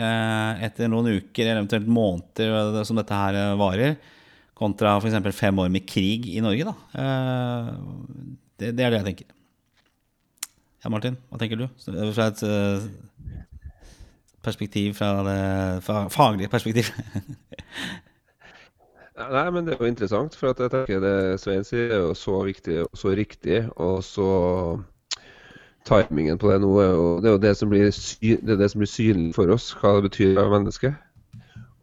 eh, 0.00 0.64
etter 0.64 0.88
noen 0.88 1.12
uker 1.18 1.44
eller 1.44 1.60
eventuelt 1.60 1.92
måneder 1.92 2.80
som 2.88 2.96
dette 2.96 3.20
her 3.20 3.40
varer, 3.60 3.98
kontra 4.56 4.96
f.eks. 4.96 5.20
fem 5.36 5.60
år 5.60 5.68
med 5.74 5.84
krig 5.84 6.30
i 6.32 6.40
Norge. 6.40 6.72
Da. 6.72 7.04
Det, 8.56 8.72
det 8.78 8.86
er 8.86 8.94
det 8.94 9.00
jeg 9.02 9.08
tenker. 9.10 9.38
Ja, 10.82 10.90
Martin, 10.90 11.18
hva 11.28 11.38
tenker 11.38 11.60
du? 11.60 11.68
Fra 12.14 12.30
perspektiv, 14.44 14.94
fra 14.98 15.12
det 15.26 15.82
fa 15.86 16.06
faglige 16.12 16.50
perspektiv. 16.52 16.90
Nei, 19.22 19.44
men 19.52 19.66
det 19.66 19.74
er 19.74 19.82
jo 19.84 19.90
interessant, 19.90 20.34
for 20.36 20.50
jeg 20.50 20.72
tenker 20.72 21.02
det 21.02 21.40
Svein 21.40 21.66
sier 21.68 21.92
er 21.92 22.00
jo 22.08 22.14
så 22.16 22.38
viktig 22.46 22.78
og 22.86 22.98
så 22.98 23.12
riktig, 23.16 23.60
og 23.76 24.00
så 24.06 24.28
Timingen 25.84 26.38
på 26.38 26.50
det 26.50 26.60
nå 26.62 26.70
er 26.78 26.90
jo 26.92 27.06
det, 27.20 27.28
er 27.28 27.32
jo 27.34 27.42
det, 27.42 27.52
som, 27.58 27.70
blir 27.70 27.88
sy 27.94 28.36
det, 28.38 28.56
det 28.60 28.68
som 28.70 28.82
blir 28.82 28.90
synlig 28.90 29.34
for 29.34 29.50
oss, 29.50 29.72
hva 29.80 29.96
det 29.96 30.06
betyr 30.06 30.36
å 30.36 30.36
være 30.38 30.52
menneske. 30.54 30.92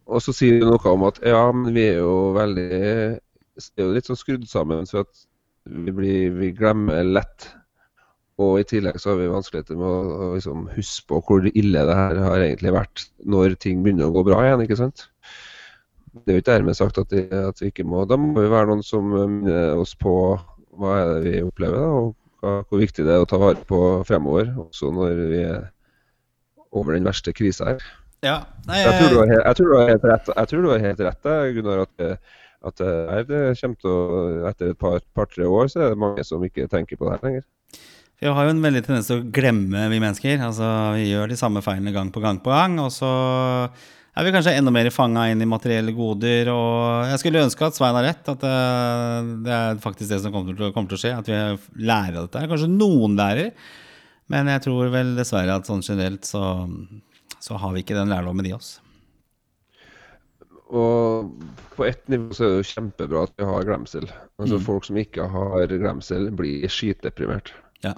Og 0.10 0.24
så 0.24 0.34
sier 0.34 0.62
du 0.62 0.69
noe 0.69 0.93
om 0.93 1.04
at 1.06 1.19
ja, 1.28 1.41
men 1.54 1.76
vi 1.76 1.84
er 1.91 2.00
jo 2.00 2.32
veldig 2.38 2.69
er 2.80 3.84
jo 3.84 3.91
litt 3.93 4.08
sånn 4.08 4.19
skrudd 4.19 4.48
sammen, 4.50 4.88
så 4.88 5.04
at 5.04 5.26
vi, 5.69 5.91
blir, 5.91 6.32
vi 6.39 6.54
glemmer 6.56 7.04
lett. 7.04 7.50
Og 8.39 8.60
i 8.62 8.65
tillegg 8.67 8.95
så 9.02 9.12
har 9.12 9.17
vi 9.19 9.28
vanskeligheter 9.32 9.75
med 9.75 9.88
å, 9.89 10.02
å 10.15 10.28
liksom 10.38 10.67
huske 10.78 11.10
på 11.12 11.19
hvor 11.28 11.47
ille 11.52 11.82
det 11.89 11.95
her 11.97 12.19
har 12.23 12.43
egentlig 12.45 12.71
vært 12.75 13.04
når 13.28 13.58
ting 13.60 13.82
begynner 13.84 14.08
å 14.08 14.13
gå 14.15 14.23
bra 14.30 14.38
igjen, 14.45 14.63
ikke 14.63 14.78
sant? 14.80 15.10
Det 16.23 16.32
er 16.34 16.38
jo 16.38 16.41
ikke 16.43 16.54
dermed 16.56 16.78
sagt 16.80 16.97
at, 17.02 17.12
det, 17.12 17.25
at 17.36 17.60
vi 17.62 17.67
ikke 17.69 17.84
må 17.86 18.02
Da 18.10 18.15
må 18.17 18.32
vi 18.39 18.47
være 18.49 18.71
noen 18.71 18.82
som 18.86 19.12
minner 19.12 19.75
oss 19.78 19.91
på 19.99 20.13
hva 20.80 20.93
er 21.02 21.12
det 21.12 21.19
vi 21.28 21.43
opplever, 21.43 21.78
da, 21.84 21.89
og 21.99 22.15
hva, 22.39 22.54
hvor 22.69 22.80
viktig 22.82 23.04
det 23.06 23.12
er 23.17 23.25
å 23.25 23.28
ta 23.30 23.38
vare 23.41 23.60
på 23.67 23.80
fremover, 24.08 24.54
også 24.63 24.89
når 24.95 25.19
vi 25.34 25.41
er 25.43 25.65
over 26.71 26.95
den 26.95 27.04
verste 27.10 27.34
krisa 27.36 27.73
her. 27.73 27.84
ja, 28.23 28.38
nei, 28.69 28.80
Jeg 28.86 28.95
tror 29.02 29.10
helt, 29.19 29.34
har, 29.36 29.43
jeg 29.49 29.58
tror 29.60 29.69
du 29.73 29.78
har 29.82 29.89
helt 29.91 30.08
rett, 30.13 30.32
jeg 30.38 30.52
tror 30.54 30.63
du 30.63 30.69
har 30.71 30.84
helt 30.88 31.04
rett 31.10 31.23
der, 31.28 31.52
Gunnar, 31.58 31.84
at, 31.84 31.91
det- 31.99 32.17
at 32.69 32.75
det, 32.80 33.28
det 33.30 33.43
kommer 33.60 33.80
til 33.84 33.91
å, 33.91 34.23
etter 34.49 34.71
et 34.73 34.80
par- 34.80 35.04
par-tre 35.15 35.45
år 35.47 35.69
så 35.71 35.84
er 35.86 35.93
det 35.93 35.99
mange 36.08 36.23
som 36.28 36.43
ikke 36.43 36.67
tenker 36.71 36.99
på 36.99 37.08
det 37.10 37.17
her 37.17 37.28
lenger. 37.28 37.45
Vi 38.20 38.28
har 38.28 38.46
jo 38.46 38.52
en 38.52 38.64
veldig 38.64 38.82
tendens 38.84 39.08
til 39.08 39.22
å 39.22 39.28
glemme, 39.32 39.86
vi 39.92 40.02
mennesker. 40.04 40.42
Altså, 40.44 40.68
Vi 40.98 41.06
gjør 41.08 41.32
de 41.32 41.38
samme 41.40 41.64
feilene 41.64 41.94
gang 41.96 42.12
på 42.12 42.20
gang 42.24 42.42
på 42.44 42.52
gang. 42.52 42.76
Og 42.84 42.92
så 42.92 43.08
er 43.08 44.26
vi 44.28 44.34
kanskje 44.36 44.58
enda 44.60 44.74
mer 44.76 44.90
fanga 44.92 45.30
inn 45.32 45.40
i 45.40 45.48
materielle 45.48 45.94
goder. 45.96 46.52
Og 46.52 47.08
jeg 47.14 47.22
skulle 47.22 47.46
ønske 47.46 47.70
at 47.70 47.78
Svein 47.80 47.96
har 47.96 48.04
rett, 48.10 48.28
at 48.28 48.44
det, 48.44 48.56
det 49.46 49.54
er 49.56 49.80
faktisk 49.86 50.12
det 50.12 50.20
som 50.26 50.36
kommer 50.36 50.52
til, 50.58 50.74
kommer 50.76 50.92
til, 50.92 51.00
å 51.00 51.04
skje. 51.06 51.14
At 51.16 51.32
vi 51.32 51.86
lærer 51.88 52.20
av 52.20 52.28
dette. 52.28 52.44
Kanskje 52.52 52.68
noen 52.74 53.16
lærer, 53.20 53.54
men 54.30 54.52
jeg 54.52 54.66
tror 54.68 54.92
vel 54.94 55.16
dessverre 55.18 55.56
at 55.56 55.72
sånn 55.72 55.86
generelt 55.86 56.28
så, 56.28 56.44
så 57.40 57.56
har 57.64 57.72
vi 57.74 57.86
ikke 57.86 57.98
den 57.98 58.12
lærdommen 58.12 58.52
i 58.52 58.54
oss. 58.58 58.76
Og 60.70 61.32
på 61.74 61.88
ett 61.88 62.04
nivå 62.12 62.36
så 62.36 62.44
er 62.46 62.52
det 62.52 62.60
jo 62.60 62.68
kjempebra 62.76 63.24
at 63.26 63.34
vi 63.40 63.48
har 63.48 63.66
glemsel. 63.66 64.06
Altså 64.38 64.60
Mm. 64.60 64.66
Folk 64.68 64.86
som 64.86 65.00
ikke 65.02 65.26
har 65.32 65.72
glemsel, 65.72 66.30
blir 66.36 66.68
skitdeprimert. 66.70 67.56
Ja. 67.82 67.96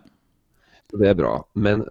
Det 0.91 1.07
er 1.09 1.17
bra. 1.17 1.35
Men 1.55 1.85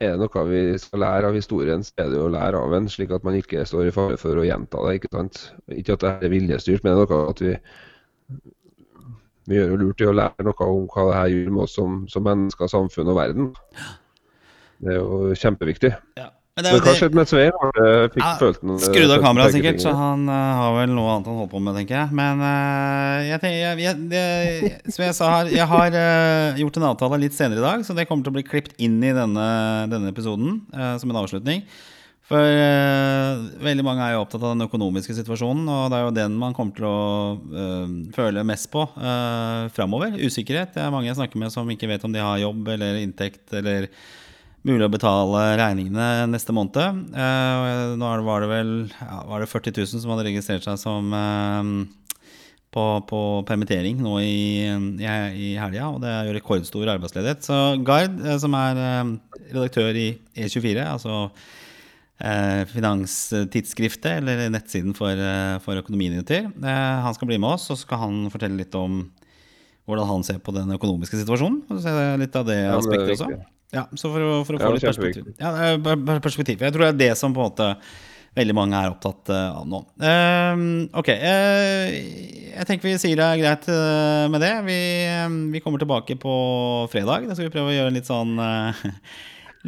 er 0.00 0.14
det 0.14 0.22
noe 0.22 0.44
vi 0.48 0.62
skal 0.80 1.02
lære 1.04 1.28
av 1.28 1.36
historien, 1.36 1.84
så 1.84 1.92
er 2.00 2.08
det 2.12 2.18
jo 2.20 2.28
å 2.28 2.32
lære 2.32 2.60
av 2.60 2.72
den, 2.76 2.88
slik 2.88 3.12
at 3.12 3.26
man 3.26 3.36
ikke 3.36 3.66
står 3.68 3.90
i 3.90 3.94
fare 3.94 4.16
for 4.20 4.38
å 4.40 4.46
gjenta 4.46 4.80
det. 4.86 4.96
Ikke 5.00 5.12
sant? 5.12 5.42
Ikke 5.74 5.98
at 5.98 6.06
det 6.06 6.14
er 6.28 6.32
viljestyrt, 6.32 6.84
men 6.84 6.96
det 6.96 7.04
er 7.04 7.14
noe 7.14 7.30
at 7.34 7.44
vi 7.44 7.54
vi 9.50 9.56
gjør 9.56 9.72
jo 9.72 9.78
lurt 9.80 10.02
i 10.02 10.06
å 10.06 10.12
lære 10.14 10.44
noe 10.46 10.66
om 10.68 10.84
hva 10.92 11.06
det 11.08 11.14
her 11.16 11.30
gjør 11.32 11.54
med 11.56 11.62
oss 11.64 11.72
som, 11.74 11.94
som 12.12 12.22
mennesker, 12.22 12.70
samfunn 12.70 13.08
og 13.10 13.16
verden. 13.18 13.48
Det 14.78 14.92
er 14.94 15.00
jo 15.00 15.32
kjempeviktig. 15.34 15.90
ja. 16.20 16.28
Men 16.60 16.78
det 16.78 16.84
hva 16.86 16.94
skjedde 16.98 17.18
med 17.18 17.30
Svein? 17.30 17.56
Fikk 18.14 18.22
Ja, 18.22 18.32
følt 18.40 18.60
Skrudd 18.84 19.14
av 19.14 19.24
kameraet 19.24 19.56
sikkert, 19.56 19.80
så 19.82 19.94
han 19.96 20.26
uh, 20.28 20.36
har 20.60 20.74
vel 20.78 20.94
noe 20.94 21.14
annet 21.14 21.30
han 21.30 21.38
holder 21.40 21.52
på 21.54 21.62
med, 21.64 21.78
tenker 21.80 21.98
jeg. 21.98 22.16
Men 22.20 22.42
uh, 22.44 23.20
jeg 23.26 23.54
jeg, 23.60 23.78
jeg, 23.84 24.08
det, 24.10 24.24
som 24.92 25.06
jeg 25.06 25.16
sa 25.16 25.30
her, 25.38 25.52
jeg 25.54 25.68
har 25.74 25.96
uh, 25.96 26.60
gjort 26.60 26.80
en 26.80 26.90
avtale 26.90 27.20
litt 27.24 27.36
senere 27.36 27.62
i 27.62 27.66
dag, 27.66 27.86
så 27.86 27.96
det 27.96 28.08
kommer 28.10 28.26
til 28.26 28.34
å 28.34 28.38
bli 28.38 28.46
klippet 28.46 28.76
inn 28.82 29.00
i 29.04 29.14
denne, 29.16 29.46
denne 29.90 30.12
episoden 30.12 30.60
eh, 30.74 30.94
som 31.00 31.10
en 31.10 31.20
avslutning. 31.22 31.64
For 32.30 32.46
eh, 32.46 33.40
veldig 33.58 33.82
mange 33.82 34.04
er 34.06 34.14
jo 34.14 34.20
opptatt 34.22 34.44
av 34.44 34.52
den 34.54 34.68
økonomiske 34.68 35.16
situasjonen, 35.18 35.66
og 35.66 35.88
det 35.90 35.98
er 35.98 36.04
jo 36.04 36.12
den 36.14 36.36
man 36.38 36.54
kommer 36.54 36.76
til 36.76 36.86
å 36.86 37.00
eh, 37.34 37.96
føle 38.14 38.46
mest 38.46 38.70
på 38.70 38.84
uh, 38.86 39.66
framover. 39.74 40.14
Usikkerhet. 40.14 40.76
Det 40.76 40.84
er 40.84 40.94
mange 40.94 41.10
jeg 41.10 41.18
snakker 41.18 41.42
med 41.42 41.50
som 41.50 41.70
ikke 41.74 41.90
vet 41.90 42.06
om 42.06 42.14
de 42.14 42.22
har 42.22 42.38
jobb 42.38 42.70
eller 42.76 43.00
inntekt 43.02 43.50
eller 43.58 43.88
mulig 44.66 44.84
å 44.86 44.92
betale 44.92 45.42
regningene 45.60 46.26
neste 46.30 46.52
måned. 46.52 46.76
Eh, 47.16 47.94
nå 47.96 48.10
det- 48.16 48.26
var 48.26 48.40
det 48.44 48.48
vel 48.50 48.72
ja, 49.00 49.22
var 49.26 49.40
det 49.40 49.48
40 49.48 49.72
000 49.78 50.02
som 50.02 50.10
hadde 50.12 50.26
registrert 50.28 50.66
seg 50.66 50.76
som 50.78 51.12
eh, 51.16 51.70
på, 52.70 52.84
på 53.08 53.20
permittering 53.48 53.98
nå 53.98 54.18
i, 54.22 54.66
i, 54.68 55.06
i 55.06 55.48
helga, 55.58 55.88
og 55.90 56.02
det 56.04 56.10
er 56.12 56.28
jo 56.28 56.36
rekordstor 56.36 56.92
arbeidsledighet. 56.92 57.42
Så 57.48 57.56
Gard, 57.84 58.20
eh, 58.24 58.36
som 58.38 58.54
er 58.54 58.82
redaktør 59.50 59.96
i 59.96 60.10
E24, 60.36 60.84
altså 60.86 61.30
finanstidsskriftet, 62.68 64.18
eller 64.20 64.50
nettsiden 64.52 64.92
for, 64.92 65.16
for 65.64 65.80
økonominyheter, 65.80 66.50
han 66.60 67.14
skal 67.16 67.30
bli 67.30 67.38
med 67.40 67.54
oss, 67.54 67.70
og 67.72 67.78
så 67.78 67.86
skal 67.86 68.02
han 68.02 68.18
fortelle 68.28 68.58
litt 68.60 68.76
om 68.76 69.06
hvordan 69.88 70.06
han 70.10 70.26
ser 70.28 70.36
på 70.44 70.52
den 70.52 70.68
økonomiske 70.76 71.16
situasjonen. 71.22 71.62
Og 71.72 71.80
se 71.80 71.94
litt 72.20 72.36
av 72.36 72.44
det 72.50 72.58
aspektet 72.74 73.00
Ja, 73.00 73.06
det 73.06 73.16
også. 73.16 73.40
Ja, 73.74 73.86
så 73.94 74.10
for 74.10 74.22
å, 74.26 74.30
for 74.46 74.56
å 74.56 74.60
Ja, 74.60 74.68
få 74.68 74.76
litt 74.76 74.86
perspektiv. 74.88 75.32
Ja, 75.38 75.50
er 75.70 76.22
perspektiv. 76.24 76.62
Jeg 76.64 76.74
tror 76.74 76.88
det 76.88 76.94
er 76.94 77.02
det 77.04 77.12
som 77.18 77.34
på 77.34 77.42
en 77.42 77.52
måte 77.52 77.68
veldig 78.36 78.54
mange 78.54 78.78
er 78.78 78.92
opptatt 78.92 79.30
eh, 79.34 79.58
av 79.58 79.66
nå. 79.66 79.82
Uh, 80.02 80.86
ok, 81.00 81.10
Uh, 81.18 82.30
jeg 82.50 82.66
tenker 82.66 82.90
vi 82.90 82.96
sier 83.00 83.18
det 83.18 83.24
er 83.24 83.40
greit 83.40 83.66
eh, 83.70 84.24
med 84.28 84.42
det. 84.42 84.52
Vi, 84.66 84.78
vi 85.54 85.60
kommer 85.62 85.80
tilbake 85.80 86.16
på 86.20 86.32
fredag. 86.92 87.28
Da 87.28 87.36
skal 87.36 87.46
vi 87.46 87.54
prøve 87.54 87.70
å 87.70 87.76
gjøre 87.76 87.92
en 87.92 87.96
litt 87.96 88.10
sånn 88.10 88.34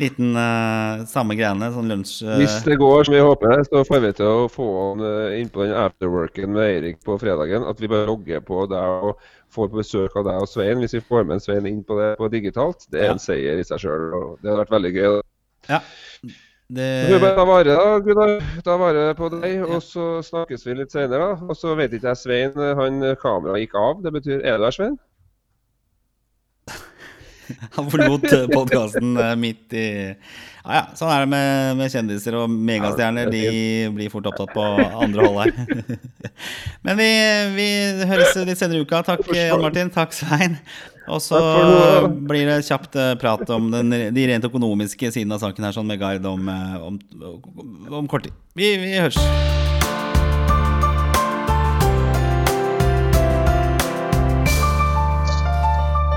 liten 0.00 0.32
uh, 0.38 1.02
samme 1.08 1.36
greiene, 1.36 1.68
sånn 1.74 1.90
lunsj... 1.92 2.14
uh... 2.24 2.36
Hvis 2.40 2.54
det 2.64 2.78
går 2.80 3.04
som 3.08 3.16
vi 3.16 3.22
håper, 3.24 3.64
så 3.68 3.82
får 3.84 4.02
vi 4.06 4.12
til 4.18 4.28
å 4.30 4.46
få 4.52 4.68
han 4.76 5.04
uh, 5.04 5.34
inn 5.36 5.50
på 5.52 5.66
den 5.66 5.74
afterworken 5.76 6.54
med 6.54 6.64
Eirik 6.64 7.02
på 7.04 7.18
fredagen. 7.20 7.66
At 7.68 7.82
vi 7.82 7.90
bare 7.92 8.08
logger 8.08 8.40
på 8.46 8.64
der 8.72 9.08
og 9.10 9.20
får 9.52 9.68
på 9.68 9.82
besøk 9.82 10.16
av 10.16 10.28
deg 10.30 10.40
og 10.44 10.48
Svein. 10.48 10.80
Hvis 10.80 10.96
vi 10.96 11.02
får 11.04 11.26
med 11.28 11.36
en 11.36 11.44
Svein 11.44 11.68
inn 11.68 11.82
på 11.84 11.98
det 12.00 12.14
på 12.20 12.30
digitalt, 12.32 12.88
det 12.88 13.02
er 13.02 13.10
Ja. 13.10 13.18
en 13.18 13.22
seier 13.22 13.60
i 13.60 13.66
seg 13.68 13.84
sjøl. 13.84 14.08
Det 14.40 14.48
hadde 14.48 14.62
vært 14.64 14.74
veldig 14.78 14.94
gøy. 14.96 15.20
Ja. 15.68 15.82
Det, 16.72 16.88
vi 17.10 17.18
bare 17.20 17.44
vare 17.44 17.74
da, 17.76 17.98
Gunnar. 18.00 18.38
Ta 18.64 18.78
vare 18.80 19.10
på 19.18 19.28
deg, 19.34 19.60
og 19.66 19.82
så 19.84 20.22
snakkes 20.24 20.64
vi 20.64 20.78
litt 20.78 20.94
senere. 20.94 21.34
da. 21.34 21.48
Og 21.52 21.58
så 21.58 21.74
vet 21.76 21.92
ikke 21.92 22.14
jeg, 22.14 22.20
Svein, 22.22 22.56
han 22.56 23.02
eh, 23.04 23.16
kameraet 23.20 23.66
gikk 23.66 23.76
av. 23.76 24.00
Det 24.06 24.12
betyr 24.14 24.40
Er 24.40 24.56
du 24.56 24.64
der, 24.64 24.72
Svein? 24.72 24.96
Han 27.76 27.90
forlot 27.92 28.28
podkasten 28.52 29.16
midt 29.40 29.74
i 29.76 29.86
Ja 30.62 30.76
ja, 30.76 30.82
sånn 30.94 31.10
er 31.10 31.24
det 31.24 31.30
med, 31.32 31.72
med 31.80 31.90
kjendiser 31.90 32.36
og 32.38 32.52
megastjerner. 32.52 33.32
De 33.34 33.42
blir 33.96 34.12
fort 34.12 34.28
opptatt 34.30 34.52
på 34.54 34.62
andre 34.62 35.26
hold 35.26 35.40
her. 35.42 35.90
Men 36.86 37.00
vi, 37.00 37.10
vi 37.56 37.66
høres 38.06 38.38
litt 38.46 38.60
senere 38.60 38.78
i 38.78 38.86
uka. 38.86 39.02
Takk, 39.08 39.26
Jan 39.34 39.62
Martin. 39.64 39.90
Takk, 39.90 40.14
Svein. 40.14 40.60
Og 41.10 41.22
så 41.22 41.38
blir 42.30 42.46
det 42.46 42.62
kjapt 42.68 42.96
eh, 42.96 43.14
prat 43.18 43.42
om 43.50 43.70
den, 43.74 43.90
de 44.14 44.26
rent 44.30 44.46
økonomiske 44.46 45.10
siden 45.14 45.34
av 45.34 45.42
saken 45.42 45.66
her, 45.66 45.74
sånn 45.74 45.88
med 45.90 45.98
Gard 46.02 46.26
om, 46.30 46.48
eh, 46.48 46.78
om, 46.78 47.00
om 48.02 48.10
kort 48.10 48.28
tid. 48.28 48.38
Vi, 48.54 48.76
vi 48.84 48.94
høres. 49.00 49.18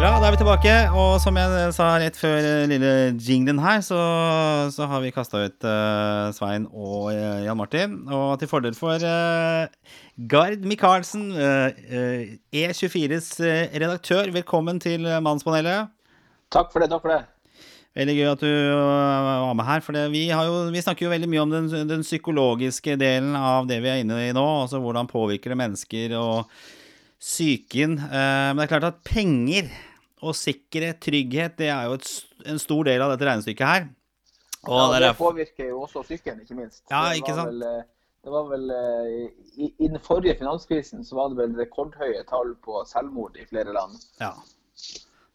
Bra, 0.05 0.19
da 0.21 0.27
er 0.27 0.35
vi 0.35 0.37
tilbake. 0.37 0.73
Og 0.93 1.15
som 1.17 1.33
jeg 1.33 1.69
sa 1.73 1.85
rett 1.97 2.17
før 2.19 2.35
eh, 2.37 2.67
lille 2.69 2.89
jinglen 3.17 3.57
her, 3.57 3.79
så, 3.81 3.97
så 4.69 4.85
har 4.85 4.99
vi 5.01 5.09
kasta 5.09 5.39
ut 5.47 5.65
uh, 5.65 6.29
Svein 6.35 6.67
og 6.69 7.07
uh, 7.09 7.39
Jan 7.41 7.57
Martin. 7.57 7.95
Og 8.13 8.35
til 8.37 8.51
fordel 8.51 8.77
for 8.77 9.01
uh, 9.01 9.65
Gard 10.29 10.61
Michaelsen, 10.69 11.23
eh, 11.33 11.79
eh, 11.89 12.35
E24s 12.53 13.31
eh, 13.47 13.73
redaktør, 13.73 14.29
velkommen 14.35 14.77
til 14.83 15.07
Mannspanelet. 15.25 15.89
Takk 16.53 16.69
for 16.69 16.85
det. 16.85 16.91
takk 16.93 17.01
for 17.01 17.15
det. 17.15 17.65
Veldig 17.97 18.15
gøy 18.19 18.29
at 18.35 18.45
du 18.45 18.53
var 18.75 19.57
med 19.57 19.69
her. 19.71 19.81
For 19.87 19.97
det, 19.97 20.05
vi, 20.13 20.27
har 20.29 20.45
jo, 20.45 20.61
vi 20.69 20.85
snakker 20.85 21.07
jo 21.07 21.15
veldig 21.15 21.31
mye 21.33 21.47
om 21.47 21.57
den, 21.57 21.71
den 21.89 22.05
psykologiske 22.05 22.99
delen 23.01 23.33
av 23.41 23.65
det 23.73 23.81
vi 23.81 23.89
er 23.89 24.05
inne 24.05 24.21
i 24.27 24.29
nå. 24.37 24.45
Altså 24.67 24.85
hvordan 24.85 25.09
påvirker 25.09 25.55
det 25.55 25.59
mennesker 25.65 26.15
og 26.21 26.53
psyken. 27.17 27.97
Men 28.05 28.61
det 28.61 28.69
er 28.69 28.73
klart 28.75 28.89
at 28.93 29.03
penger 29.09 29.73
og 30.25 30.37
sikkerhet, 30.37 30.99
trygghet, 31.03 31.57
det 31.59 31.69
er 31.71 31.89
jo 31.89 31.99
et, 31.99 32.09
en 32.51 32.61
stor 32.61 32.87
del 32.87 33.03
av 33.05 33.13
dette 33.13 33.27
regnestykket 33.27 33.69
her. 33.69 33.87
Og 34.65 34.79
Ja, 34.79 34.85
det 34.99 35.09
er 35.09 35.17
påvirker 35.19 35.69
jo 35.69 35.83
også 35.85 36.01
psyken, 36.05 36.41
ikke 36.41 36.57
minst. 36.57 36.83
Ja, 36.89 37.11
ikke 37.13 37.35
sant? 37.37 37.53
Vel, 37.53 37.63
eh, 37.69 37.83
det 38.25 38.33
var 38.33 38.47
vel 38.49 38.71
eh, 38.73 39.09
i, 39.61 39.69
I 39.77 39.89
den 39.91 40.01
forrige 40.01 40.37
finanskrisen 40.39 41.05
så 41.05 41.19
var 41.19 41.29
det 41.31 41.37
vel 41.43 41.57
rekordhøye 41.59 42.23
tall 42.29 42.55
på 42.65 42.81
selvmord 42.89 43.37
i 43.37 43.45
flere 43.45 43.75
land. 43.75 43.99
Ja. 44.21 44.33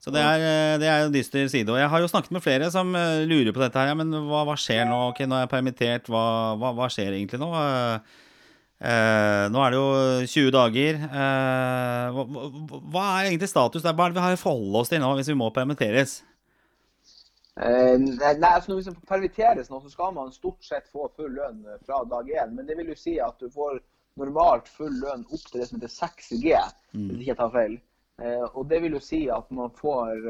Så 0.00 0.11
det 0.11 0.24
er, 0.24 0.42
eh, 0.42 0.79
det 0.83 0.88
er 0.90 1.05
en 1.05 1.14
dyster 1.14 1.46
side. 1.53 1.70
Og 1.70 1.79
jeg 1.79 1.92
har 1.92 2.03
jo 2.03 2.11
snakket 2.11 2.35
med 2.35 2.42
flere 2.42 2.72
som 2.74 2.90
lurer 2.90 3.53
på 3.55 3.62
dette 3.62 3.79
her. 3.79 3.92
Ja, 3.92 4.00
men 4.00 4.11
hva, 4.11 4.42
hva 4.48 4.59
skjer 4.59 4.88
nå? 4.90 4.98
Ok, 5.12 5.22
nå 5.29 5.38
er 5.38 5.46
jeg 5.46 5.55
permittert. 5.55 6.11
Hva, 6.11 6.24
hva, 6.59 6.74
hva 6.74 6.90
skjer 6.90 7.14
egentlig 7.14 7.38
nå? 7.42 7.53
Eh, 8.80 9.44
eh, 9.44 9.46
nå 9.52 9.60
er 9.60 9.74
det 9.74 9.78
jo 9.78 9.88
20 10.32 10.50
dager. 10.54 10.98
Eh, 11.04 12.16
hva, 12.16 12.24
hva, 12.92 13.04
er 13.20 13.28
egentlig 13.28 13.50
status 13.52 13.84
der? 13.84 13.94
Hva 13.94 14.06
er 14.06 14.14
det 14.14 14.20
vi 14.20 14.24
har 14.24 14.36
å 14.36 14.40
forholde 14.40 14.80
oss 14.80 14.92
til 14.92 15.02
nå 15.02 15.12
hvis 15.18 15.28
vi 15.32 15.38
må 15.38 15.50
permitteres? 15.52 16.20
Eh, 17.60 17.96
nei, 18.00 18.34
altså 18.48 18.72
Når 18.72 18.80
vi 18.80 18.96
permitteres 19.08 19.68
nå, 19.68 19.82
så 19.82 19.92
skal 19.92 20.14
man 20.16 20.32
stort 20.32 20.64
sett 20.64 20.88
få 20.88 21.10
full 21.16 21.34
lønn 21.36 21.60
fra 21.84 22.02
dag 22.08 22.32
én. 22.32 22.56
Men 22.56 22.68
det 22.68 22.78
vil 22.80 22.94
jo 22.94 22.98
si 22.98 23.18
at 23.20 23.36
du 23.42 23.50
får 23.52 23.82
normalt 24.20 24.68
full 24.68 24.96
lønn 25.02 25.28
opp 25.28 25.44
til 25.50 25.60
det 25.60 25.68
som 25.68 25.78
heter 25.78 25.92
6G, 25.92 26.56
hvis 26.96 27.20
ikke 27.20 27.32
jeg 27.34 27.40
tar 27.42 27.54
feil. 27.54 27.78
Eh, 28.20 28.46
og 28.48 28.64
det 28.72 28.80
vil 28.84 28.96
jo 28.96 29.04
si 29.04 29.22
at 29.32 29.46
man 29.56 29.70
får 29.76 30.26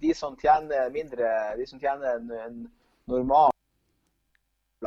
De 0.00 0.14
som 0.16 0.36
tjener 0.40 0.92
mindre, 0.92 1.32
de 1.56 1.66
som 1.68 1.80
tjener 1.80 2.16
en, 2.16 2.30
en 2.44 2.62
normal 3.08 3.53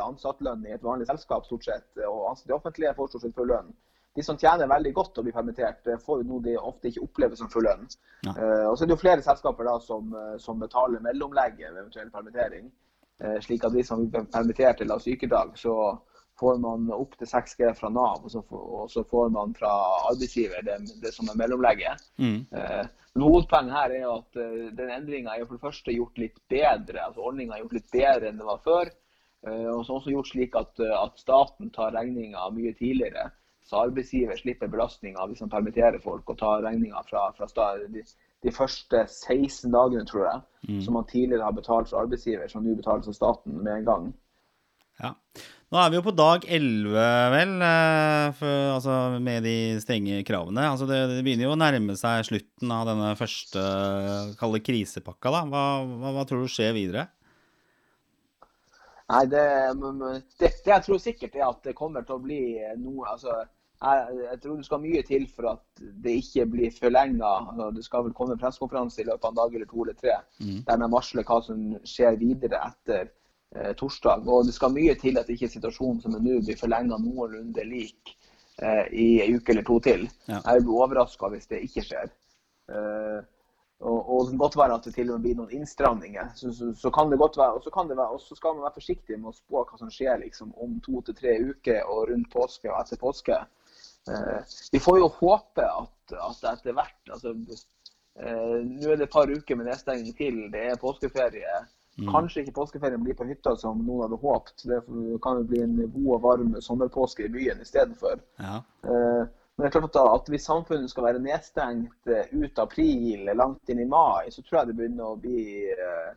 ansattlønn 0.04 0.66
i 0.66 0.74
et 0.76 0.84
vanlig 0.84 1.06
selskap, 1.08 1.46
stort 1.46 1.64
sett, 1.64 1.88
og 2.06 2.30
ansatte 2.30 2.52
i 2.52 2.56
offentlige 2.56 2.94
får 2.96 3.12
stort 3.12 3.26
sett 3.26 3.36
full 3.36 3.50
lønn. 3.52 3.70
De 4.16 4.24
som 4.24 4.38
tjener 4.40 4.70
veldig 4.70 4.92
godt 4.96 5.18
og 5.20 5.26
blir 5.26 5.36
permittert, 5.36 5.86
eh, 5.86 6.00
får 6.02 6.22
jo 6.22 6.28
noe 6.28 6.42
de 6.42 6.56
ofte 6.58 6.90
ikke 6.90 7.04
opplever 7.06 7.38
som 7.38 7.50
full 7.52 7.66
lønn. 7.68 7.86
Ja. 8.26 8.32
Eh, 8.32 8.66
og 8.66 8.76
så 8.76 8.84
er 8.84 8.90
det 8.90 8.96
jo 8.96 9.04
flere 9.04 9.22
selskaper 9.22 9.68
da 9.68 9.78
som, 9.84 10.14
eh, 10.14 10.36
som 10.42 10.58
betaler 10.58 11.04
mellomlegget 11.04 11.72
ved 11.72 11.82
eventuell 11.84 12.10
permittering. 12.10 12.70
Slik 13.42 13.64
at 13.66 13.72
de 13.74 13.82
som 13.82 14.04
blir 14.06 14.28
permittert 14.30 14.80
eller 14.80 14.94
har 14.94 15.00
sykedag, 15.02 15.56
så 15.58 15.72
får 16.38 16.58
man 16.62 16.86
opp 16.94 17.16
til 17.18 17.28
6G 17.28 17.72
fra 17.78 17.90
Nav, 17.90 18.22
og 18.24 18.30
så, 18.30 18.42
får, 18.46 18.62
og 18.78 18.90
så 18.92 19.02
får 19.10 19.30
man 19.34 19.54
fra 19.58 19.72
arbeidsgiver 20.12 20.62
det, 20.66 20.78
det 21.02 21.12
som 21.14 21.30
er 21.30 21.38
mellomlegget. 21.40 22.04
Mm. 22.22 22.40
Eh, 22.52 22.86
Men 23.16 23.24
hovedpoenget 23.24 23.74
her 23.74 23.94
er 23.96 24.06
at 24.12 24.38
eh, 24.38 24.68
den 24.78 24.92
endringa 24.94 25.34
er 25.34 25.46
for 25.48 25.58
det 25.58 25.64
første 25.64 25.94
gjort 25.94 26.20
litt 26.22 26.38
bedre. 26.50 27.08
altså 27.08 27.24
Ordninga 27.26 27.56
er 27.56 27.64
gjort 27.64 27.78
litt 27.80 27.90
bedre 27.94 28.30
enn 28.30 28.38
det 28.38 28.46
var 28.46 28.62
før. 28.62 28.92
Eh, 29.46 29.68
Og 29.72 29.84
så 29.86 29.98
også 29.98 30.14
gjort 30.14 30.30
slik 30.32 30.56
at, 30.58 30.72
eh, 30.82 30.94
at 30.94 31.20
staten 31.20 31.70
tar 31.74 31.94
regninga 31.96 32.48
mye 32.54 32.72
tidligere. 32.78 33.30
Så 33.68 33.82
arbeidsgiver 33.84 34.38
slipper 34.38 34.70
belastninga 34.72 35.26
hvis 35.28 35.44
han 35.44 35.52
permitterer 35.52 36.00
folk 36.00 36.30
og 36.30 36.38
tar 36.40 36.64
regninga 36.64 37.02
fra, 37.10 37.28
fra 37.36 37.68
de, 37.92 38.04
de 38.46 38.54
første 38.54 39.04
16 39.04 39.74
dagene, 39.74 40.06
tror 40.08 40.24
jeg, 40.24 40.40
mm. 40.70 40.80
som 40.86 40.96
man 40.96 41.06
tidligere 41.10 41.44
har 41.44 41.52
betalt 41.56 41.90
for 41.90 42.00
arbeidsgiver, 42.00 42.48
som 42.48 42.64
nå 42.64 42.78
betales 42.78 43.10
av 43.10 43.18
staten 43.18 43.60
med 43.60 43.74
en 43.76 43.88
gang. 43.90 44.10
Ja. 45.02 45.12
Nå 45.68 45.76
er 45.76 45.90
vi 45.92 45.98
jo 45.98 46.04
på 46.06 46.14
dag 46.16 46.46
11, 46.48 46.94
vel, 47.34 47.50
eh, 47.60 48.30
for, 48.38 48.60
altså 48.78 48.94
med 49.20 49.44
de 49.44 49.56
strenge 49.82 50.22
kravene. 50.24 50.64
Altså 50.64 50.88
det, 50.88 51.02
det, 51.10 51.20
begynner 51.26 51.44
jo 51.44 51.52
å 51.52 51.60
nærme 51.60 51.96
seg 52.00 52.24
slutten 52.24 52.72
av 52.72 52.88
denne 52.88 53.10
første 53.18 53.66
kalde 54.40 54.62
krisepakka. 54.64 55.34
da. 55.34 55.42
Hva, 55.52 55.64
hva, 55.84 56.14
hva, 56.16 56.24
tror 56.28 56.46
du 56.46 56.54
skjer 56.54 56.72
videre? 56.72 57.10
Nei, 59.08 59.22
det, 59.32 59.44
det, 60.40 60.50
jeg 60.66 60.84
tror 60.84 60.98
sikkert 61.00 61.36
er 61.38 61.46
at 61.48 61.62
det 61.64 61.76
kommer 61.76 62.04
til 62.04 62.18
å 62.18 62.24
bli 62.24 62.42
noe 62.76 63.06
altså, 63.08 63.38
jeg, 63.78 64.16
jeg, 64.24 64.40
tror 64.42 64.56
det 64.58 64.66
skal 64.66 64.82
mye 64.82 65.02
til 65.06 65.26
for 65.30 65.50
at 65.52 65.82
det 66.04 66.16
ikke 66.22 66.46
blir 66.50 66.74
forlenga. 66.74 67.30
Altså, 67.52 67.68
det 67.76 67.84
skal 67.86 68.08
vel 68.08 68.16
komme 68.16 68.38
pressekonferanse 68.40 69.02
i 69.02 69.06
løpet 69.06 69.28
av 69.28 69.30
en 69.30 69.38
dag 69.38 69.54
eller 69.54 69.70
to 69.70 69.84
eller 69.84 69.98
tre 69.98 70.16
mm. 70.42 70.58
der 70.66 70.82
man 70.82 70.94
varsler 70.96 71.26
hva 71.28 71.38
som 71.46 71.62
skjer 71.86 72.18
videre 72.18 72.60
etter 72.66 73.06
eh, 73.54 73.72
torsdag. 73.78 74.26
Og 74.26 74.48
det 74.48 74.56
skal 74.56 74.74
mye 74.74 74.96
til 74.98 75.20
at 75.20 75.30
ikke 75.30 75.50
situasjonen 75.52 76.02
som 76.02 76.18
er 76.18 76.24
nå 76.24 76.40
blir 76.42 76.58
forlenga 76.58 76.98
noenlunde 77.02 77.66
lik 77.70 78.14
eh, 78.58 78.84
i 78.90 79.08
en 79.24 79.38
uke 79.38 79.54
eller 79.54 79.68
to 79.70 79.78
til. 79.86 80.08
Ja. 80.26 80.42
Jeg 80.42 80.66
blir 80.66 80.82
overraska 80.82 81.30
hvis 81.34 81.50
det 81.52 81.62
ikke 81.68 81.86
skjer. 81.86 82.10
Eh, 82.74 83.20
og, 83.80 83.98
og, 84.10 84.24
det 84.24 84.32
kan 84.32 84.40
godt 84.42 84.56
være 84.58 84.74
at 84.74 84.86
det 84.88 84.94
til 84.94 85.10
og 85.10 85.18
med 85.18 85.26
blir 85.26 85.36
noen 85.38 85.52
innstramninger. 85.60 86.32
Så, 86.34 86.50
så, 86.54 86.72
så 86.74 86.90
kan 86.90 87.12
det 87.12 87.18
godt 87.20 87.38
være, 87.38 87.60
Og 87.60 87.62
så 87.62 87.70
kan 87.70 87.88
det 87.88 87.96
være, 87.96 88.16
og 88.16 88.20
så 88.20 88.34
skal 88.34 88.56
man 88.56 88.66
være 88.66 88.78
forsiktig 88.80 89.18
med 89.18 89.30
å 89.30 89.36
spå 89.36 89.62
hva 89.62 89.78
som 89.78 89.92
skjer 89.94 90.18
liksom, 90.24 90.50
om 90.58 90.80
to 90.82 91.02
til 91.06 91.14
tre 91.20 91.36
uker 91.52 91.86
og 91.86 92.08
rundt 92.10 92.30
påske 92.32 92.72
og 92.72 92.80
etter 92.80 92.98
påske. 92.98 93.38
Eh, 94.10 94.40
vi 94.72 94.82
får 94.82 94.98
jo 94.98 95.10
håpe 95.20 95.62
at, 95.62 96.14
at 96.16 96.44
etter 96.52 96.74
hvert 96.74 97.12
altså, 97.12 97.34
eh, 98.18 98.58
Nå 98.66 98.90
er 98.90 98.98
det 98.98 99.06
et 99.06 99.14
par 99.14 99.30
uker 99.30 99.58
med 99.58 99.70
nedstenging 99.70 100.14
til. 100.18 100.40
Det 100.50 100.64
er 100.72 100.82
påskeferie. 100.82 101.58
Mm. 101.98 102.10
Kanskje 102.10 102.42
ikke 102.42 102.58
påskeferien 102.58 103.02
blir 103.02 103.14
på 103.18 103.26
hytta 103.30 103.54
som 103.58 103.78
noen 103.82 104.08
hadde 104.08 104.18
håpet. 104.22 104.66
Det 104.70 104.82
kan 105.22 105.38
jo 105.38 105.48
bli 105.50 105.62
en 105.62 105.78
god 105.86 106.12
og 106.16 106.22
varm 106.26 106.54
sommerpåske 106.62 107.26
i 107.26 107.32
byen 107.34 107.62
istedenfor. 107.62 108.20
Ja. 108.42 108.60
Uh, 108.86 109.26
men 109.58 109.64
det 109.64 109.68
er 109.68 109.74
klart 109.74 109.98
at, 109.98 110.12
at 110.14 110.30
hvis 110.30 110.46
samfunnet 110.46 110.92
skal 110.92 111.08
være 111.08 111.24
nedstengt 111.24 112.12
uh, 112.12 112.30
ut 112.30 112.62
april, 112.62 113.26
langt 113.34 113.72
inn 113.72 113.82
i 113.82 113.88
mai, 113.90 114.30
så 114.30 114.44
tror 114.44 114.60
jeg 114.60 114.70
det 114.70 114.78
begynner 114.78 115.10
å 115.10 115.18
bli 115.18 115.42
uh, 115.74 116.14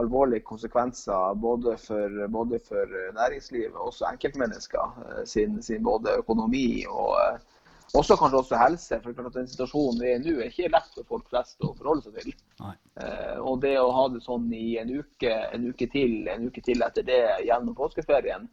alvorlige 0.00 0.46
konsekvenser 0.48 1.36
både 1.42 1.76
for, 1.80 2.24
både 2.32 2.60
for 2.64 2.96
næringslivet 3.16 3.76
og 3.76 3.92
også 3.92 4.08
enkeltmennesker 4.10 5.24
sin, 5.28 5.62
sin 5.64 5.84
både 5.84 6.18
økonomi 6.20 6.82
og 6.88 7.14
også 7.96 8.16
kanskje 8.20 8.38
også 8.38 8.60
helse. 8.60 9.00
for 9.02 9.12
klart 9.12 9.26
at 9.26 9.34
Den 9.34 9.48
situasjonen 9.48 10.00
vi 10.00 10.10
er 10.10 10.18
i 10.18 10.22
nå, 10.22 10.36
er 10.38 10.50
ikke 10.50 10.72
lett 10.72 10.94
for 10.94 11.08
folk 11.08 11.28
flest 11.30 11.64
å 11.64 11.74
forholde 11.74 12.04
seg 12.04 12.18
til. 12.20 12.34
Eh, 13.00 13.38
og 13.38 13.60
det 13.62 13.76
å 13.80 13.90
ha 13.94 14.08
det 14.12 14.22
sånn 14.24 14.48
i 14.52 14.76
en 14.78 14.92
uke, 14.98 15.32
en 15.52 15.68
uke 15.70 15.88
til, 15.92 16.28
en 16.28 16.48
uke 16.48 16.64
til 16.64 16.84
etter 16.84 17.06
det 17.06 17.22
gjennom 17.46 17.76
påskeferien, 17.78 18.48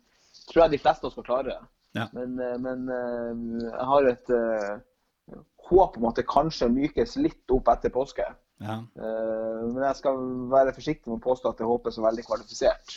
tror 0.49 0.65
jeg 0.65 0.75
de 0.75 0.83
fleste 0.83 1.11
skal 1.11 1.27
klare. 1.27 1.57
Ja. 1.95 2.09
Men, 2.11 2.39
eh, 2.39 2.57
men, 2.59 2.89
eh, 2.89 3.69
jeg 3.69 3.87
har 3.89 4.09
et 4.09 4.31
uh, 4.35 5.37
håp 5.69 5.97
om 5.97 6.09
at 6.09 6.19
det 6.19 6.27
kanskje 6.27 6.67
mykes 6.73 7.15
litt 7.23 7.53
opp 7.55 7.71
etter 7.71 7.93
påske. 7.93 8.25
Ja. 8.63 8.77
Men 8.95 9.81
jeg 9.83 9.97
skal 9.97 10.19
være 10.47 10.71
forsiktig 10.71 11.09
med 11.09 11.17
å 11.17 11.23
påstå 11.25 11.49
at 11.51 11.59
det 11.59 11.67
håpet 11.67 11.91
så 11.91 12.03
veldig 12.05 12.23
kvalifisert. 12.23 12.93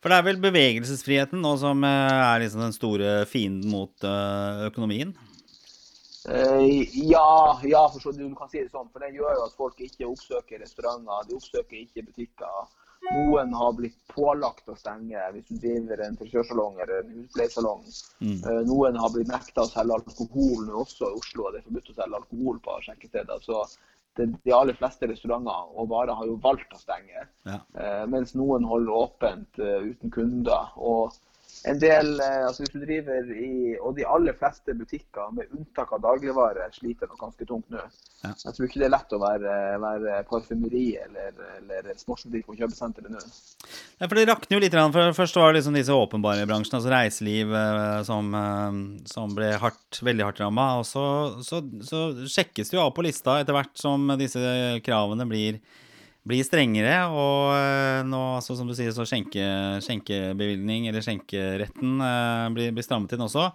For 0.00 0.08
det 0.08 0.16
er 0.16 0.24
vel 0.24 0.38
bevegelsesfriheten 0.40 1.42
nå 1.44 1.50
som 1.60 1.84
er 1.84 2.40
liksom 2.40 2.62
den 2.64 2.72
store 2.72 3.10
fienden 3.28 3.68
mot 3.74 4.06
økonomien? 4.70 5.12
Ja, 6.24 7.60
ja, 7.66 7.82
for 7.92 8.00
så, 8.00 8.14
du 8.16 8.24
kan 8.38 8.48
si 8.48 8.62
det 8.62 8.70
sånn. 8.72 8.88
For 8.88 9.04
det 9.04 9.12
gjør 9.18 9.36
jo 9.36 9.44
at 9.50 9.58
folk 9.58 9.84
ikke 9.84 10.08
oppsøker 10.08 10.64
restauranter, 10.64 11.28
de 11.28 11.36
oppsøker 11.36 11.82
ikke 11.82 12.06
butikker. 12.08 12.72
Noen 13.08 13.54
har 13.56 13.72
blitt 13.78 13.96
pålagt 14.12 14.68
å 14.68 14.76
stenge 14.78 15.22
hvis 15.34 15.46
du 15.48 15.54
driver 15.62 16.02
en 16.04 16.18
frisørsalong 16.20 16.76
eller 16.82 17.00
en 17.00 17.14
husleiesalong. 17.20 17.86
Mm. 18.20 18.36
Uh, 18.44 18.60
noen 18.68 18.98
har 19.00 19.14
blitt 19.14 19.30
nekta 19.32 19.64
å 19.64 19.70
selge 19.70 19.96
alkohol 19.96 20.66
nå 20.66 20.82
også 20.84 21.08
i 21.08 21.16
Oslo, 21.22 21.48
det 21.50 21.62
er 21.62 21.66
forbudt 21.70 21.90
å 21.94 21.96
selge 21.96 22.20
alkohol 22.20 22.60
på 22.66 22.76
skjenkesteder. 22.84 23.40
Så 23.46 23.64
det, 24.18 24.28
de 24.44 24.54
aller 24.54 24.76
fleste 24.76 25.08
restauranter 25.10 25.72
og 25.74 25.90
varer 25.90 26.18
har 26.18 26.28
jo 26.28 26.36
valgt 26.44 26.76
å 26.76 26.82
stenge. 26.82 27.24
Ja. 27.48 27.58
Uh, 27.74 28.04
mens 28.12 28.36
noen 28.38 28.68
holder 28.68 29.02
åpent 29.06 29.60
uten 29.60 30.14
kunder. 30.14 30.76
og 30.76 31.16
en 31.68 31.78
del, 31.80 32.14
eh, 32.20 32.46
altså 32.46 32.64
Hvis 32.64 32.72
du 32.72 32.80
driver 32.80 33.32
i 33.34 33.76
Og 33.84 33.96
de 33.98 34.06
aller 34.08 34.36
fleste 34.38 34.74
butikker, 34.76 35.32
med 35.36 35.50
unntak 35.56 35.92
av 35.92 36.02
dagligvare, 36.04 36.68
sliter 36.72 37.10
nok 37.10 37.20
ganske 37.20 37.46
tungt 37.48 37.68
nå. 37.72 37.82
Ja. 38.24 38.32
Jeg 38.32 38.56
tror 38.56 38.68
ikke 38.68 38.80
det 38.82 38.86
er 38.88 38.94
lett 38.94 39.14
å 39.16 39.20
være, 39.20 39.56
være 39.82 40.20
parfymeri 40.28 40.84
eller, 41.00 41.34
eller 41.58 41.90
sportsbutikk 42.00 42.48
på 42.48 42.56
kjøpesenteret 42.60 43.12
nå. 43.12 43.20
Ja, 44.00 44.06
for 44.06 44.16
Det 44.16 44.26
rakner 44.30 44.56
jo 44.56 44.62
litt. 44.64 44.78
for 44.96 45.16
Først 45.16 45.36
var 45.40 45.50
det 45.50 45.60
liksom 45.60 45.76
disse 45.76 45.96
åpenbare 45.96 46.46
bransjene, 46.48 46.80
altså 46.80 46.94
reiseliv, 46.94 47.52
eh, 47.62 48.00
som, 48.08 48.32
eh, 48.34 48.80
som 49.12 49.36
ble 49.36 49.52
hardt, 49.60 50.00
veldig 50.00 50.28
hardt 50.28 50.40
ramma. 50.44 50.70
Og 50.80 50.88
så, 50.88 51.04
så, 51.44 51.62
så 51.84 52.06
sjekkes 52.24 52.72
det 52.72 52.78
jo 52.78 52.86
av 52.86 52.94
på 52.96 53.04
lista 53.04 53.40
etter 53.40 53.56
hvert 53.56 53.76
som 53.78 54.08
disse 54.20 54.40
kravene 54.86 55.28
blir 55.28 55.60
blir 56.28 56.46
strengere. 56.46 56.96
Og 57.12 57.52
eh, 57.56 58.00
nå, 58.08 58.24
så 58.44 58.56
som 58.58 58.68
du 58.68 58.74
sier, 58.76 58.92
så 58.96 59.06
skjenke, 59.08 59.44
skjenkebevilgning, 59.84 60.88
eller 60.90 61.04
skjenkeretten, 61.04 61.94
eh, 62.06 62.48
blir, 62.56 62.74
blir, 62.76 62.86
strammet 62.86 63.14
inn 63.16 63.24
også. 63.26 63.46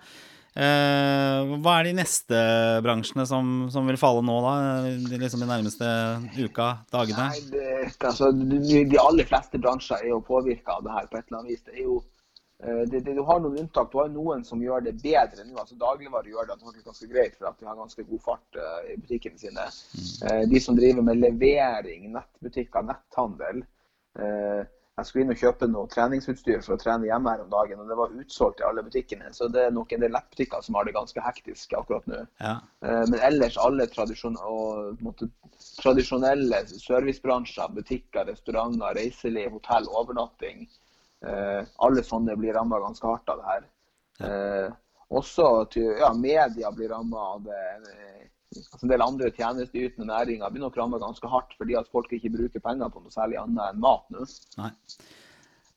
Eh, 0.55 1.53
hva 1.59 1.73
er 1.77 1.89
de 1.89 1.97
neste 1.97 2.41
bransjene 2.85 3.25
som, 3.27 3.67
som 3.73 3.87
vil 3.91 3.99
falle 3.99 4.23
nå, 4.23 4.37
da? 4.45 4.55
Liksom 5.11 5.43
de 5.43 5.49
nærmeste 5.49 5.89
uka, 6.39 6.71
dagene? 6.95 7.29
Nei, 7.33 7.45
det, 7.51 7.95
altså, 7.99 8.31
de, 8.31 8.83
de 8.87 9.01
aller 9.01 9.27
fleste 9.27 9.59
bransjer 9.61 10.05
er 10.05 10.13
jo 10.13 10.23
påvirka 10.25 10.79
av 10.79 10.85
det 10.87 10.95
her 10.95 11.09
på 11.11 11.19
et 11.19 11.27
eller 11.27 11.41
annet 11.41 11.55
vis. 11.55 11.65
Det 11.67 11.75
er 11.75 11.87
jo 11.89 12.01
det, 12.63 12.99
det, 12.99 13.13
du 13.13 13.21
har 13.21 13.39
noen 13.39 13.57
unntak. 13.59 13.91
Du 13.91 13.97
har 13.99 14.11
noen 14.11 14.43
som 14.47 14.61
gjør 14.63 14.85
det 14.85 14.95
bedre 15.01 15.43
nå. 15.43 15.57
altså 15.59 15.75
Dagligvare 15.79 16.31
gjør 16.31 16.47
det 16.47 16.55
antakelig 16.55 16.85
ganske 16.85 17.09
greit 17.11 17.35
for 17.35 17.49
at 17.49 17.59
de 17.59 17.67
har 17.67 17.79
ganske 17.79 18.05
god 18.07 18.21
fart 18.23 18.59
uh, 18.59 18.79
i 18.93 18.95
butikkene 19.01 19.41
sine. 19.41 19.65
Uh, 20.23 20.43
de 20.49 20.61
som 20.63 20.77
driver 20.77 21.03
med 21.03 21.19
levering, 21.19 22.07
nettbutikker, 22.15 22.87
netthandel. 22.87 23.65
Uh, 24.15 24.63
jeg 24.95 25.07
skulle 25.09 25.25
inn 25.25 25.33
og 25.33 25.41
kjøpe 25.41 25.67
noe 25.67 25.89
treningsutstyr 25.91 26.61
for 26.63 26.77
å 26.77 26.79
trene 26.79 27.09
hjemme 27.09 27.33
her 27.33 27.41
om 27.43 27.49
dagen, 27.51 27.81
og 27.83 27.89
det 27.91 27.97
var 27.99 28.13
utsolgt 28.15 28.61
i 28.61 28.65
alle 28.69 28.85
butikkene. 28.85 29.33
Så 29.35 29.49
det 29.51 29.65
er 29.65 29.75
nok 29.75 29.91
en 29.91 30.05
del 30.05 30.15
nettbutikker 30.15 30.63
som 30.63 30.77
har 30.79 30.87
det 30.87 30.93
ganske 30.95 31.23
hektisk 31.25 31.75
akkurat 31.75 32.07
nå. 32.07 32.21
Ja. 32.39 32.53
Men 32.79 33.17
ellers 33.19 33.57
alle 33.59 33.89
tradisjon 33.91 34.39
og, 34.39 34.95
måte, 35.03 35.27
tradisjonelle 35.81 36.61
servicebransjer, 36.71 37.75
butikker, 37.75 38.23
restauranter, 38.31 38.95
reiseliv, 38.95 39.51
hotell, 39.57 39.91
overnatting 39.99 40.63
Eh, 40.63 40.84
alle 41.23 42.03
sånne 42.05 42.35
blir 42.37 42.53
ramma 42.53 42.79
ganske 42.83 43.07
hardt 43.07 43.29
av 43.31 43.39
det 43.39 43.51
her. 43.51 43.63
Eh, 44.25 44.73
også 45.15 45.67
ja, 45.75 46.13
media 46.13 46.71
blir 46.71 46.89
ramma 46.89 47.27
av 47.35 47.43
det. 47.43 47.65
Eh, 47.91 48.23
altså 48.55 48.85
en 48.85 48.93
del 48.93 49.03
andre 49.03 49.31
tjenesteytende 49.35 50.07
næringer 50.07 50.53
blir 50.53 50.63
nok 50.63 50.77
ramma 50.79 50.99
ganske 51.01 51.27
hardt 51.27 51.55
fordi 51.59 51.75
at 51.79 51.89
folk 51.91 52.11
ikke 52.15 52.31
bruker 52.35 52.63
penger 52.63 52.91
på 52.93 53.03
noe 53.03 53.13
særlig 53.13 53.39
annet 53.41 53.73
enn 53.73 53.83
mat 53.83 54.05
nå. 54.13 54.25
Nei. 54.61 54.71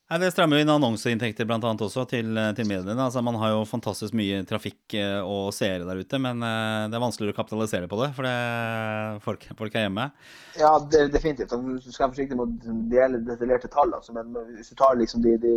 Nei, 0.09 0.17
Det 0.23 0.31
strammer 0.33 0.57
jo 0.57 0.65
inn 0.65 0.71
annonseinntekter 0.73 1.45
blant 1.45 1.65
annet 1.69 1.83
også 1.85 2.01
til, 2.09 2.33
til 2.57 2.65
mediene. 2.65 2.95
Altså, 3.03 3.21
man 3.21 3.35
har 3.37 3.51
jo 3.53 3.59
fantastisk 3.69 4.15
mye 4.17 4.39
trafikk 4.49 4.95
eh, 4.97 5.19
og 5.21 5.51
seere 5.53 5.85
der 5.85 6.01
ute, 6.01 6.17
men 6.23 6.41
eh, 6.41 6.87
det 6.89 6.97
er 6.97 7.03
vanskeligere 7.03 7.35
å 7.35 7.37
kapitalisere 7.37 7.89
på 7.91 7.99
det, 8.01 8.07
for 8.17 8.25
det, 8.25 9.19
folk, 9.21 9.45
folk, 9.59 9.77
er 9.77 9.85
hjemme. 9.85 10.07
Ja, 10.57 10.71
det, 10.81 11.03
definitivt. 11.13 11.53
Du 11.53 11.91
skal 11.91 12.07
være 12.07 12.15
forsiktig 12.15 12.39
med 12.39 12.57
å 12.57 12.75
dele 12.89 13.21
detaljerte 13.27 13.69
tall. 13.69 13.93
Altså, 13.99 14.17
men 14.17 14.33
hvis 14.55 14.73
du 14.73 14.79
tar 14.81 14.97
liksom 14.97 15.21
de, 15.27 15.37
de, 15.45 15.55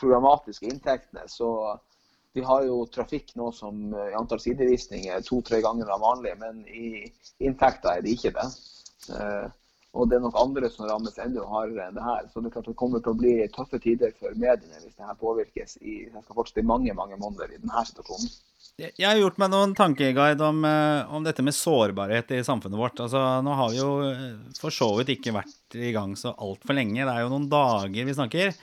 programmatiske 0.00 0.72
inntektene, 0.72 1.28
så 1.28 1.52
vi 2.32 2.48
har 2.48 2.64
jo 2.64 2.86
trafikk 2.88 3.34
nå 3.36 3.50
som 3.52 3.90
i 3.92 4.14
antall 4.16 4.40
sidevisninger 4.40 5.20
to-tre 5.28 5.60
ganger 5.60 5.92
av 5.92 6.00
vanlig, 6.00 6.32
men 6.40 6.64
i 6.64 7.10
inntekter 7.44 7.98
er 7.98 8.06
det 8.06 8.16
ikke 8.16 8.32
det. 8.40 8.48
Og 9.92 10.08
det 10.08 10.16
er 10.16 10.22
nok 10.24 10.38
andre 10.40 10.70
som 10.72 10.86
rammes 10.88 11.18
enda 11.20 11.42
hardere 11.44 11.90
enn 11.90 11.98
det 11.98 12.04
her. 12.06 12.24
Så 12.32 12.40
det 12.40 12.48
er 12.48 12.54
klart 12.54 12.70
det 12.70 12.78
kommer 12.80 13.02
til 13.04 13.12
å 13.12 13.18
bli 13.18 13.34
tøffe 13.52 13.80
tider 13.82 14.14
for 14.16 14.32
mediene 14.40 14.80
hvis 14.80 14.96
det 14.96 15.04
her 15.04 15.18
påvirkes 15.20 15.76
i, 15.82 16.06
det 16.08 16.22
skal 16.24 16.38
fortsette 16.38 16.64
i 16.64 16.70
mange 16.70 16.94
mange 16.96 17.18
måneder 17.20 17.52
i 17.52 17.60
denne 17.60 17.84
situasjonen. 17.90 18.32
Jeg 18.80 19.04
har 19.04 19.18
gjort 19.20 19.36
meg 19.42 19.50
noen 19.52 19.74
tankeguide 19.76 20.46
om, 20.46 20.62
eh, 20.64 21.12
om, 21.12 21.20
dette 21.26 21.44
med 21.44 21.52
sårbarhet 21.52 22.30
i 22.32 22.40
samfunnet 22.46 22.80
vårt. 22.80 23.02
Altså, 23.04 23.20
nå 23.44 23.56
har 23.58 23.68
vi 23.68 23.82
jo 23.82 23.90
eh, 24.06 24.22
for 24.56 24.72
så 24.72 24.88
vidt 24.96 25.12
ikke 25.18 25.34
vært 25.36 25.76
i 25.76 25.92
gang 25.92 26.14
så 26.16 26.32
altfor 26.32 26.78
lenge. 26.78 27.02
Det 27.04 27.12
er 27.12 27.26
jo 27.26 27.32
noen 27.34 27.50
dager 27.52 28.08
vi 28.08 28.16
snakker. 28.16 28.56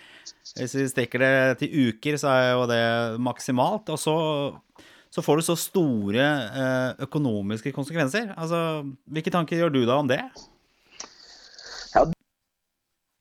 Hvis 0.57 0.75
vi 0.79 0.87
strekker 0.89 1.21
det 1.21 1.59
til 1.61 1.91
uker, 1.91 2.17
så 2.17 2.33
er 2.33 2.47
jo 2.55 2.65
det 2.71 2.83
maksimalt. 3.21 3.93
Og 3.93 4.01
så, 4.01 4.15
så 5.13 5.21
får 5.21 5.37
du 5.37 5.45
så 5.45 5.59
store 5.61 6.25
eh, 6.25 7.03
økonomiske 7.05 7.75
konsekvenser. 7.75 8.33
Altså, 8.33 8.87
hvilke 9.13 9.35
tanker 9.35 9.61
gjør 9.61 9.77
du 9.77 9.83
da 9.85 10.01
om 10.01 10.09
det? 10.09 10.23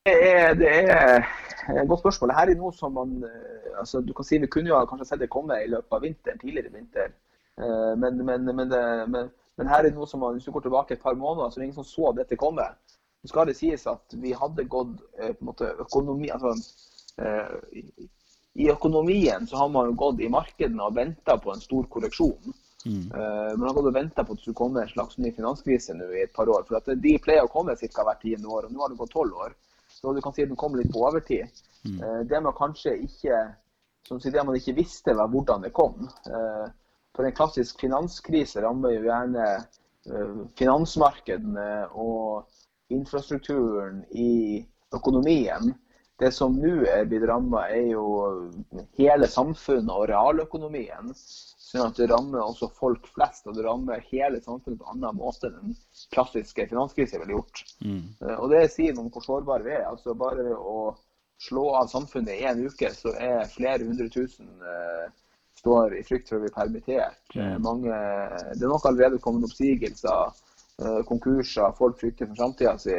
Er, 0.09 0.55
det 0.59 0.73
er 0.91 1.83
et 1.83 1.89
godt 1.89 2.01
spørsmål. 2.01 2.35
Her 2.37 2.51
er 2.51 2.61
noe 2.61 2.73
som 2.73 2.95
man 2.97 3.17
eh, 3.25 3.79
altså 3.79 4.01
du 4.01 4.13
kan 4.13 4.25
si 4.27 4.39
Vi 4.39 4.51
kunne 4.51 4.71
jo 4.71 4.85
kanskje 4.91 5.07
sett 5.09 5.21
det 5.23 5.31
komme 5.33 5.59
i 5.63 5.71
løpet 5.71 5.97
av 5.97 6.05
vinteren, 6.05 6.39
tidligere 6.39 6.73
vinter. 6.75 7.13
Eh, 7.61 7.93
men, 7.99 8.25
men, 8.25 8.49
men, 8.55 8.71
det, 8.71 8.83
men 9.09 9.31
Men 9.59 9.67
her 9.67 9.83
er 9.83 9.89
det 9.89 9.97
noe 9.99 10.07
som 10.07 10.21
man, 10.23 10.37
hvis 10.37 10.45
du 10.47 10.53
går 10.55 10.69
tilbake 10.69 10.95
et 10.95 11.03
par 11.03 11.17
måneder, 11.19 11.51
så 11.51 11.59
er 11.59 11.65
det 11.65 11.67
ingen 11.67 11.81
som 11.81 11.87
så 11.89 12.13
dette 12.15 12.39
komme. 12.39 12.63
Så 13.23 13.33
skal 13.33 13.49
det 13.49 13.57
sies 13.59 13.87
at 13.91 14.15
vi 14.23 14.31
hadde 14.31 14.69
gått 14.71 15.01
eh, 15.19 15.33
på 15.35 15.43
en 15.43 15.49
måte 15.51 15.73
økonomi, 15.83 16.31
altså, 16.31 16.53
eh, 17.19 18.07
I 18.55 18.71
økonomien 18.71 19.47
så 19.47 19.59
har 19.59 19.69
man 19.75 19.91
jo 19.91 19.97
gått 19.99 20.23
i 20.23 20.31
markedene 20.31 20.87
og 20.87 20.95
venta 20.95 21.37
på 21.43 21.51
en 21.51 21.61
stor 21.63 21.91
korreksjon. 21.91 22.55
Mm. 22.87 23.11
Eh, 23.11 23.51
man 23.59 23.67
har 23.67 23.75
gått 23.75 23.91
og 23.91 23.99
venta 23.99 24.23
på 24.23 24.33
at 24.33 24.39
det 24.39 24.47
skulle 24.47 24.63
komme 24.63 24.85
en 24.85 24.95
slags 24.95 25.19
ny 25.19 25.33
finanskrise 25.35 25.99
nå 25.99 26.07
i 26.15 26.23
et 26.29 26.35
par 26.35 26.47
år. 26.47 26.63
For 26.69 26.79
at 26.79 26.95
De 27.03 27.17
pleier 27.19 27.43
å 27.43 27.51
komme 27.51 27.75
ca. 27.75 28.05
hvert 28.07 28.23
tiende 28.23 28.47
år, 28.47 28.69
og 28.69 28.73
nå 28.73 28.85
har 28.85 28.95
det 28.95 29.01
gått 29.03 29.15
tolv 29.17 29.43
år. 29.49 29.59
Så 29.99 30.13
du 30.15 30.21
kan 30.23 30.35
si 30.35 30.45
at 30.45 30.51
den 30.53 30.59
kom 30.59 30.77
litt 30.79 30.93
på 30.95 31.03
overtid. 31.09 31.51
Mm. 31.85 31.99
Eh, 31.99 32.21
det 32.31 32.43
man 32.45 32.55
kanskje 32.59 32.95
ikke 33.03 33.41
som 34.09 34.21
det 34.21 34.45
man 34.45 34.57
ikke 34.57 34.77
visste, 34.79 35.15
var 35.17 35.29
hvordan 35.29 35.65
det 35.65 35.75
kom. 35.77 36.09
Eh, 36.27 36.69
For 37.17 37.27
en 37.27 37.35
klassisk 37.35 37.81
finanskrise 37.81 38.63
rammer 38.63 38.93
jo 38.95 39.09
gjerne 39.09 39.47
eh, 39.57 40.37
finansmarkedene 40.59 41.89
og 41.99 42.47
infrastrukturen 42.95 44.05
i 44.15 44.63
økonomien. 44.95 45.73
Det 46.19 46.31
som 46.35 46.55
nå 46.59 46.85
er 46.87 47.09
blitt 47.11 47.27
ramma, 47.29 47.65
er 47.71 47.91
jo 47.93 48.05
hele 48.99 49.27
samfunnet 49.31 49.91
og 49.93 50.09
realøkonomien. 50.11 51.11
Sånn 51.69 51.85
at 51.85 51.99
det 52.01 52.07
rammer 52.09 52.41
også 52.41 52.71
folk 52.73 53.11
flest, 53.13 53.45
og 53.45 53.59
det 53.59 53.67
rammer 53.67 54.01
hele 54.09 54.41
samfunnet 54.41 54.81
på 54.81 54.87
en 54.89 54.95
annen 54.95 55.19
måte 55.19 55.51
enn 55.51 55.59
den 55.59 55.75
klassiske 56.15 56.65
finanskrisen 56.71 57.21
ville 57.21 57.37
gjort. 57.37 57.61
Mm. 57.85 58.07
Eh, 58.25 58.37
Og 58.39 58.49
det 58.55 58.63
sier 58.73 58.97
noe 58.97 59.05
om 59.05 59.13
hvor 59.13 59.27
sårbare 59.27 59.67
vi 59.67 59.75
er. 59.77 59.85
Altså 59.91 60.17
Bare 60.17 60.47
ved 60.47 60.57
å 60.57 60.95
slå 61.39 61.67
av 61.77 61.91
samfunnet 61.93 62.41
i 62.41 62.47
en 62.49 62.65
uke, 62.65 62.89
så 62.97 63.13
er 63.15 63.51
flere 63.53 63.85
hundre 63.85 64.09
tusen 64.11 64.49
eh, 64.65 65.13
står 65.61 65.99
i 65.99 66.03
frykt 66.07 66.31
for 66.31 66.39
å 66.39 66.47
bli 66.47 66.55
permittert. 66.55 67.21
Mm. 67.37 67.61
mange, 67.63 68.01
det 68.55 68.65
er 68.65 68.73
nok 68.73 68.89
allerede 68.89 69.21
kommet 69.23 69.47
oppsigelser, 69.51 70.35
eh, 70.81 71.01
konkurser, 71.07 71.77
folk 71.79 72.01
frykter 72.01 72.31
for 72.31 72.41
framtida 72.41 72.77
si. 72.81 72.99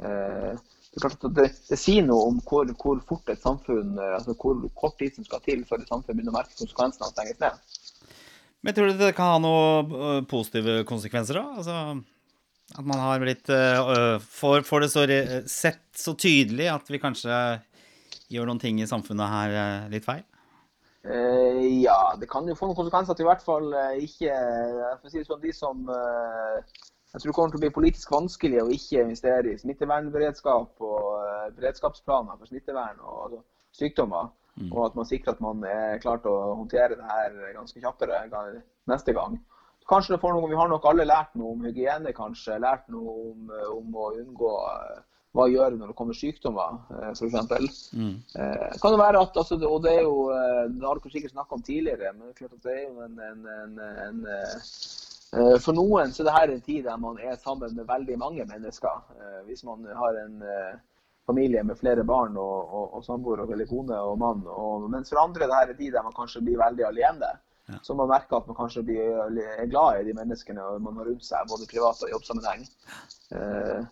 Eh, 0.00 0.52
det, 0.90 1.10
det, 1.36 1.46
det 1.68 1.78
sier 1.78 2.02
noe 2.06 2.30
om 2.32 2.40
hvor, 2.48 2.70
hvor 2.80 2.98
fort 3.06 3.28
et 3.30 3.42
samfunn, 3.42 3.92
eh, 3.98 4.14
altså 4.16 4.34
hvor 4.40 4.64
kort 4.74 4.96
tid 4.98 5.14
som 5.14 5.26
skal 5.28 5.42
til 5.44 5.62
før 5.68 5.84
et 5.84 5.92
samfunn 5.92 6.16
begynner 6.16 6.34
å 6.34 6.38
merke 6.40 6.58
konsekvensene 6.58 7.06
av 7.06 7.12
å 7.12 7.14
stenges 7.14 7.42
ned. 7.42 7.66
Men 8.60 8.76
tror 8.76 8.90
du 8.90 9.00
det 9.00 9.14
kan 9.16 9.34
ha 9.34 9.38
noen 9.40 9.94
øh, 9.96 10.22
positive 10.28 10.82
konsekvenser, 10.88 11.40
da? 11.40 11.60
Altså, 11.60 11.76
at 12.78 12.86
man 12.86 13.00
har 13.02 13.22
blitt 13.22 13.48
uh, 13.50 14.20
får, 14.22 14.84
det 14.84 14.90
så 14.92 15.06
sett 15.50 15.86
så 15.96 16.14
tydelig 16.14 16.68
at 16.70 16.92
vi 16.92 17.00
kanskje 17.02 17.32
gjør 18.30 18.46
noen 18.46 18.60
ting 18.62 18.78
i 18.78 18.86
samfunnet 18.86 19.32
her 19.32 19.56
uh, 19.56 19.88
litt 19.90 20.06
feil? 20.06 20.22
Uh, 21.00 21.40
ja, 21.80 22.14
det 22.20 22.28
kan 22.30 22.46
jo 22.48 22.54
få 22.54 22.68
noen 22.68 22.78
konsekvenser 22.78 23.16
at 23.16 23.22
i 23.22 23.26
hvert 23.26 23.44
fall 23.44 23.72
eh, 23.72 24.02
ikke 24.04 24.34
si 25.08 25.16
det 25.16 25.26
sånn, 25.26 25.40
De 25.40 25.52
som 25.56 25.86
eh, 25.88 26.80
jeg 27.14 27.22
tror 27.22 27.34
kommer 27.34 27.54
til 27.54 27.58
å 27.58 27.62
bli 27.64 27.72
politisk 27.74 28.12
vanskelig 28.12 28.60
å 28.62 28.68
ikke 28.74 29.06
investere 29.06 29.54
i 29.54 29.60
smittevernberedskap 29.62 30.84
og 30.84 31.06
eh, 31.24 31.46
beredskapsplaner 31.56 32.36
for 32.36 32.50
smittevern 32.50 33.00
og 33.00 33.22
altså, 33.24 33.40
sykdommer. 33.80 34.28
Mm. 34.56 34.72
Og 34.72 34.84
at 34.86 34.98
man 34.98 35.08
sikrer 35.08 35.36
at 35.36 35.40
man 35.44 35.62
er 35.64 36.00
klar 36.02 36.20
til 36.22 36.32
å 36.32 36.56
håndtere 36.58 36.98
det 36.98 37.06
her 37.06 37.54
ganske 37.54 37.80
kjappere 37.80 38.24
neste 38.90 39.14
gang. 39.16 39.38
Kanskje 39.90 40.14
det 40.14 40.22
får 40.22 40.36
noe, 40.36 40.48
Vi 40.50 40.58
har 40.58 40.68
nok 40.70 40.84
alle 40.86 41.06
lært 41.08 41.32
noe 41.38 41.54
om 41.56 41.64
hygiene, 41.66 42.12
kanskje. 42.14 42.60
Lært 42.62 42.86
noe 42.94 43.14
om, 43.30 43.50
eh, 43.50 43.70
om 43.74 43.96
å 43.96 44.10
unngå 44.20 44.50
eh, 44.70 45.00
hva 45.34 45.46
gjøre 45.50 45.78
når 45.78 45.90
det 45.90 45.96
kommer 45.98 46.14
sykdommer, 46.18 46.78
eh, 46.94 47.10
f.eks. 47.10 47.80
Mm. 47.94 48.14
Eh, 48.38 48.78
kan 48.82 48.94
det 48.94 49.00
være 49.02 49.22
at, 49.24 49.36
altså, 49.42 49.58
og 49.66 49.82
det 49.82 49.96
er 49.98 50.02
jo, 50.06 50.28
det 50.30 50.86
har 50.86 50.98
dere 50.98 51.14
sikkert 51.14 51.34
snakket 51.34 51.58
om 51.58 51.62
tidligere, 51.66 52.12
men 52.14 52.26
det 52.26 52.34
er 52.34 52.40
klart 52.42 52.58
at 52.58 52.68
det 52.68 52.76
er 52.76 52.84
jo 52.86 53.06
en, 53.06 53.18
en, 53.30 53.48
en, 53.62 53.80
en 54.06 55.58
For 55.62 55.74
noen 55.74 56.14
så 56.14 56.22
er 56.22 56.28
det 56.28 56.36
her 56.36 56.54
en 56.54 56.64
tid 56.66 56.86
der 56.86 56.96
man 56.98 57.18
er 57.22 57.36
sammen 57.38 57.74
med 57.74 57.86
veldig 57.86 58.18
mange 58.18 58.46
mennesker. 58.46 59.02
Eh, 59.18 59.42
Hvis 59.46 59.62
man 59.66 59.86
har 60.02 60.22
en 60.24 60.42
eh, 60.42 60.78
familie 61.30 61.62
med 61.66 61.78
flere 61.78 62.04
barn 62.04 62.36
og, 62.36 62.74
og, 62.74 62.96
og 62.98 63.06
samboer 63.06 63.46
eller 63.46 63.70
kone 63.70 63.98
og 64.10 64.18
mann. 64.20 64.42
Og, 64.50 64.90
mens 64.90 65.12
for 65.12 65.22
andre 65.22 65.46
det 65.46 65.56
her 65.56 65.72
er 65.72 65.78
de 65.78 65.92
der 65.94 66.06
man 66.06 66.16
kanskje 66.16 66.42
blir 66.44 66.60
veldig 66.60 66.86
alene. 66.90 67.30
Ja. 67.70 67.78
Så 67.86 67.94
man 67.94 68.10
merker 68.10 68.40
at 68.40 68.48
man 68.50 68.58
kanskje 68.58 68.82
blir, 68.82 69.66
glad 69.70 70.00
i 70.00 70.06
de 70.08 70.14
menneskene 70.18 70.64
man 70.82 70.96
har 70.98 71.06
rundt 71.06 71.26
seg, 71.26 71.46
både 71.50 71.68
privat 71.70 72.02
og 72.02 72.10
i 72.10 72.14
jobbsammenheng. 72.16 72.64
Eh, 73.38 73.84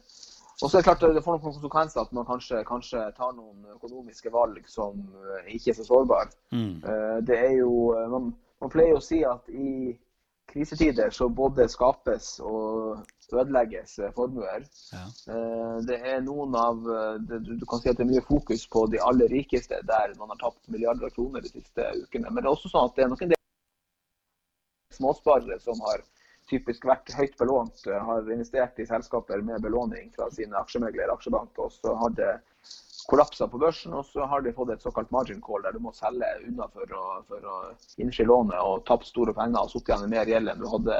og 0.58 0.66
så 0.66 0.78
er 0.78 0.82
det 0.82 0.88
klart 0.88 1.04
det 1.14 1.22
får 1.22 1.36
noen 1.36 1.44
konsekvenser 1.44 2.02
at 2.02 2.14
man 2.16 2.26
kanskje, 2.26 2.64
kanskje 2.66 3.04
tar 3.14 3.36
noen 3.36 3.62
økonomiske 3.76 4.32
valg 4.34 4.66
som 4.66 5.04
ikke 5.46 5.70
er 5.70 5.78
så 5.78 5.86
sårbare. 5.86 6.34
Mm. 6.50 6.82
Eh, 6.82 7.18
Det 7.28 7.38
er 7.38 7.54
jo, 7.60 7.70
eh, 7.94 8.08
man, 8.10 8.32
man 8.60 8.72
pleier 8.72 8.98
å 8.98 9.04
si 9.04 9.22
at 9.22 9.46
i 9.54 9.94
krisetider 10.50 11.14
så 11.14 11.28
både 11.28 11.68
skapes 11.70 12.38
og 12.42 13.04
ødelegges 13.36 13.98
eh, 13.98 14.12
formuer. 14.16 14.64
Ja. 14.92 15.04
Eh, 15.34 15.78
Det 15.88 15.98
er 16.12 16.20
noen 16.24 16.54
av 16.58 16.84
eh, 16.94 17.38
Du 17.48 17.64
kan 17.68 17.82
si 17.82 17.90
at 17.90 17.98
det 17.98 18.06
er 18.06 18.12
mye 18.12 18.24
fokus 18.26 18.66
på 18.70 18.86
de 18.92 19.00
aller 19.04 19.28
rikeste, 19.32 19.80
der 19.88 20.14
man 20.18 20.32
har 20.34 20.40
tapt 20.42 20.68
milliarder 20.68 21.08
av 21.08 21.16
kroner 21.16 21.44
de 21.44 21.52
siste 21.52 21.88
ukene. 22.04 22.30
Men 22.30 22.42
det 22.42 22.48
er 22.48 22.54
også 22.54 22.72
sånn 22.72 22.88
at 22.88 22.96
det 22.96 23.04
er 23.06 23.12
noen 23.12 23.34
del 23.34 23.42
småsparere 24.98 25.60
som 25.62 25.80
har 25.86 26.02
typisk 26.48 26.86
vært 26.88 27.12
høyt 27.12 27.36
belånt, 27.38 27.84
har 27.84 28.30
investert 28.32 28.78
i 28.80 28.86
selskaper 28.88 29.42
med 29.44 29.60
belåning 29.62 30.08
fra 30.14 30.30
sine 30.32 30.56
aksjemeglere, 30.56 31.12
aksjebank, 31.12 31.52
og 31.60 31.74
så 31.74 31.92
har 32.00 32.14
det 32.16 32.30
kollapsa 33.08 33.46
på 33.48 33.60
børsen, 33.60 33.92
og 33.96 34.06
så 34.08 34.24
har 34.28 34.42
de 34.44 34.52
fått 34.56 34.72
et 34.72 34.84
såkalt 34.84 35.12
margin 35.12 35.40
call, 35.44 35.62
der 35.64 35.76
du 35.76 35.80
må 35.84 35.92
selge 35.96 36.28
unna 36.48 36.66
for 36.72 36.96
å, 36.96 37.04
for 37.28 37.44
å 37.52 37.58
innfri 38.00 38.26
lånet 38.28 38.58
og 38.64 38.84
tapt 38.88 39.08
store 39.08 39.36
penger 39.36 39.60
og 39.60 39.72
sittet 39.72 39.92
igjen 39.92 40.04
med 40.06 40.14
mer 40.16 40.32
gjeld 40.32 40.52
enn 40.52 40.64
du 40.64 40.68
hadde, 40.72 40.98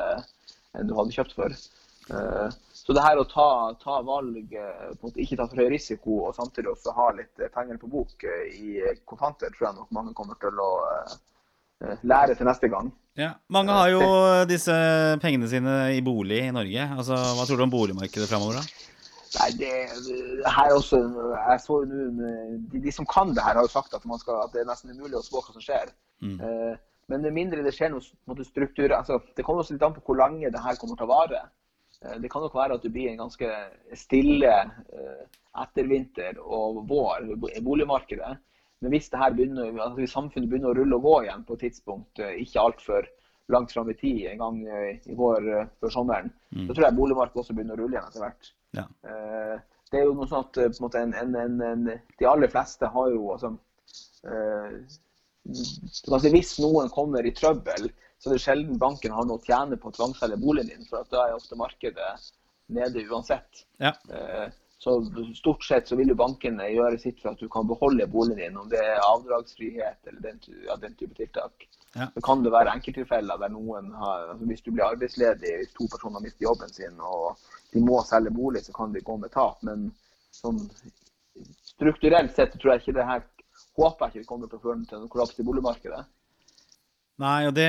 enn 0.76 0.88
du 0.88 0.94
hadde 1.00 1.16
kjøpt 1.16 1.36
for. 1.40 1.56
Eh, 2.10 2.48
Så 2.72 2.94
det 2.96 3.02
her 3.04 3.18
å 3.20 3.26
ta, 3.28 3.74
ta 3.82 3.98
valg, 4.00 4.52
eh, 4.56 5.08
ikke 5.20 5.36
ta 5.36 5.44
for 5.50 5.60
høy 5.60 5.66
risiko 5.74 6.22
og 6.28 6.36
samtidig 6.38 6.70
også 6.72 6.94
ha 6.96 7.10
litt 7.12 7.42
eh, 7.42 7.50
penger 7.52 7.76
på 7.82 7.90
bok 7.92 8.24
i 8.24 8.78
kontanter, 9.04 9.52
tror 9.52 9.66
jeg 9.68 9.76
nok 9.76 9.90
mange 9.92 10.14
kommer 10.16 10.38
til 10.40 10.56
å 10.56 10.70
lære 12.08 12.34
til 12.38 12.48
neste 12.48 12.70
gang. 12.72 12.88
Ja. 13.18 13.34
Mange 13.52 13.74
har 13.76 13.90
jo 13.92 14.06
disse 14.48 14.74
pengene 15.20 15.50
sine 15.50 15.74
i 15.94 16.00
bolig 16.06 16.40
i 16.46 16.54
Norge. 16.54 16.86
Altså, 16.96 17.18
Hva 17.36 17.44
tror 17.44 17.60
du 17.60 17.66
om 17.66 17.74
boligmarkedet 17.74 18.30
framover, 18.30 18.62
da? 18.62 18.86
Nei, 19.28 19.50
det, 19.60 19.72
det 20.06 20.48
her 20.54 20.70
er 20.70 20.78
også, 20.78 21.02
jeg 21.36 21.60
så 21.60 21.78
jo 21.82 21.86
nå 21.92 22.32
de, 22.72 22.80
de 22.86 22.94
som 22.94 23.06
kan 23.06 23.34
det 23.36 23.44
her, 23.44 23.58
har 23.60 23.66
jo 23.66 23.74
sagt 23.74 23.92
at, 23.92 24.06
man 24.08 24.22
skal, 24.22 24.40
at 24.46 24.54
det 24.54 24.62
er 24.62 24.70
nesten 24.70 24.94
umulig 24.96 25.18
å 25.20 25.26
spå 25.26 25.42
hva 25.44 25.52
som 25.52 25.62
skjer. 25.62 25.92
Mm. 26.24 26.40
Men 27.12 27.24
med 27.24 27.36
mindre 27.36 27.64
det 27.64 27.74
skjer 27.76 27.92
noe 27.92 28.04
måte, 28.28 28.44
struktur 28.48 28.92
altså, 28.96 29.20
Det 29.36 29.44
kommer 29.46 29.62
også 29.62 29.76
litt 29.76 29.84
an 29.86 29.94
på 29.94 30.02
hvor 30.08 30.18
lenge 30.18 30.50
det 30.52 30.64
her 30.64 30.80
kommer 30.80 30.98
til 30.98 31.06
å 31.06 31.12
vare. 31.12 31.44
Eh, 32.04 32.16
det 32.22 32.30
kan 32.32 32.44
nok 32.44 32.54
være 32.54 32.78
at 32.78 32.84
du 32.84 32.90
blir 32.94 33.10
en 33.10 33.22
ganske 33.24 33.50
stille 33.98 34.52
eh, 34.54 35.22
ettervinter 35.62 36.38
og 36.42 36.84
vår 36.88 37.32
i 37.56 37.62
boligmarkedet. 37.64 38.34
Men 38.80 38.94
hvis, 38.94 39.08
det 39.10 39.18
her 39.18 39.34
begynner, 39.34 39.72
altså, 39.72 39.96
hvis 39.98 40.14
samfunnet 40.14 40.50
begynner 40.50 40.70
å 40.70 40.78
rulle 40.78 40.98
og 41.00 41.06
gå 41.08 41.14
igjen 41.24 41.46
på 41.46 41.56
et 41.56 41.64
tidspunkt 41.66 42.20
eh, 42.22 42.36
ikke 42.44 42.62
altfor 42.62 43.08
langt 43.48 43.72
fram 43.72 43.88
i 43.90 43.96
tid, 43.96 44.26
en 44.28 44.42
gang 44.42 44.56
i 45.08 45.14
vår 45.16 45.46
før 45.80 45.92
sommeren, 45.94 46.28
Mm. 46.48 46.66
så 46.66 46.74
tror 46.74 46.84
jeg 46.86 46.96
boligmarkedet 46.96 47.40
også 47.42 47.54
begynner 47.56 47.76
å 47.76 47.82
rulle 47.82 47.96
igjen 47.96 48.06
etter 48.08 48.22
hvert. 48.22 48.46
Ja. 48.76 48.84
Det 49.90 49.98
er 49.98 50.04
jo 50.04 50.14
noe 50.16 50.28
sånn 50.28 50.44
at 50.46 50.56
på 50.56 50.64
en 50.64 50.84
måte, 50.84 51.00
en, 51.00 51.14
en, 51.16 51.60
en, 51.64 51.82
de 52.20 52.28
aller 52.28 52.48
fleste 52.52 52.88
har 52.92 53.10
jo 53.12 53.30
altså, 53.34 53.50
eh, 54.28 54.76
du 55.48 56.16
Hvis 56.28 56.58
noen 56.60 56.90
kommer 56.92 57.24
i 57.24 57.32
trøbbel, 57.32 57.88
så 58.18 58.30
det 58.30 58.38
er 58.38 58.46
sjelden 58.46 58.78
banken 58.78 59.14
har 59.14 59.26
noe 59.26 59.38
å 59.38 59.44
tjene 59.46 59.78
på 59.78 59.90
å 59.90 59.94
tvangsselge 59.94 60.40
boligen 60.42 60.72
din, 60.72 60.86
for 60.88 61.06
da 61.10 61.26
er 61.28 61.36
ofte 61.36 61.58
markedet 61.58 62.14
nede 62.68 63.04
uansett. 63.08 63.66
Ja. 63.78 63.94
Eh, 64.12 64.48
Så 64.78 65.02
stort 65.34 65.64
sett 65.66 65.88
så 65.88 65.96
vil 65.98 66.12
jo 66.12 66.14
bankene 66.14 66.68
gjøre 66.70 67.00
sitt 67.02 67.16
for 67.18 67.32
at 67.32 67.40
du 67.42 67.48
kan 67.50 67.66
beholde 67.66 68.06
boligen 68.06 68.38
din, 68.38 68.58
om 68.60 68.68
det 68.70 68.78
er 68.78 69.00
avdragsfrihet 69.02 70.06
eller 70.06 70.20
den, 70.22 70.38
ja, 70.68 70.76
den 70.78 70.94
type 70.94 71.16
tiltak. 71.18 71.66
Ja. 71.96 72.06
Så 72.14 72.22
kan 72.22 72.44
det 72.44 72.52
være 72.54 72.76
enkelttilfeller 72.76 73.40
der 73.42 73.50
noen 73.50 73.90
har 73.98 74.28
altså 74.28 74.46
Hvis 74.46 74.62
du 74.62 74.70
blir 74.70 74.84
arbeidsledig, 74.86 75.56
hvis 75.58 75.74
to 75.74 75.88
personer 75.90 76.22
mister 76.22 76.46
jobben 76.46 76.70
sin 76.70 77.00
og 77.00 77.42
de 77.72 77.82
må 77.82 77.98
selge 78.06 78.30
bolig, 78.30 78.62
så 78.68 78.76
kan 78.76 78.94
de 78.94 79.02
gå 79.02 79.16
med 79.18 79.34
tap. 79.34 79.58
Men 79.66 79.90
sånn 80.38 80.62
strukturelt 81.72 82.38
sett 82.38 82.54
tror 82.54 82.76
jeg 82.76 82.84
ikke 82.84 82.98
det 83.00 83.08
her 83.10 83.26
håper 83.78 84.06
jeg 84.06 84.10
ikke 84.12 84.22
det 84.22 84.30
kommer 84.30 84.46
til 84.52 84.60
å 84.60 84.66
føre 84.68 84.86
til 84.86 85.02
en 85.02 85.10
kollaps 85.10 85.42
i 85.42 85.48
boligmarkedet. 85.50 86.04
Nei, 87.18 87.48
og 87.48 87.54
det, 87.56 87.66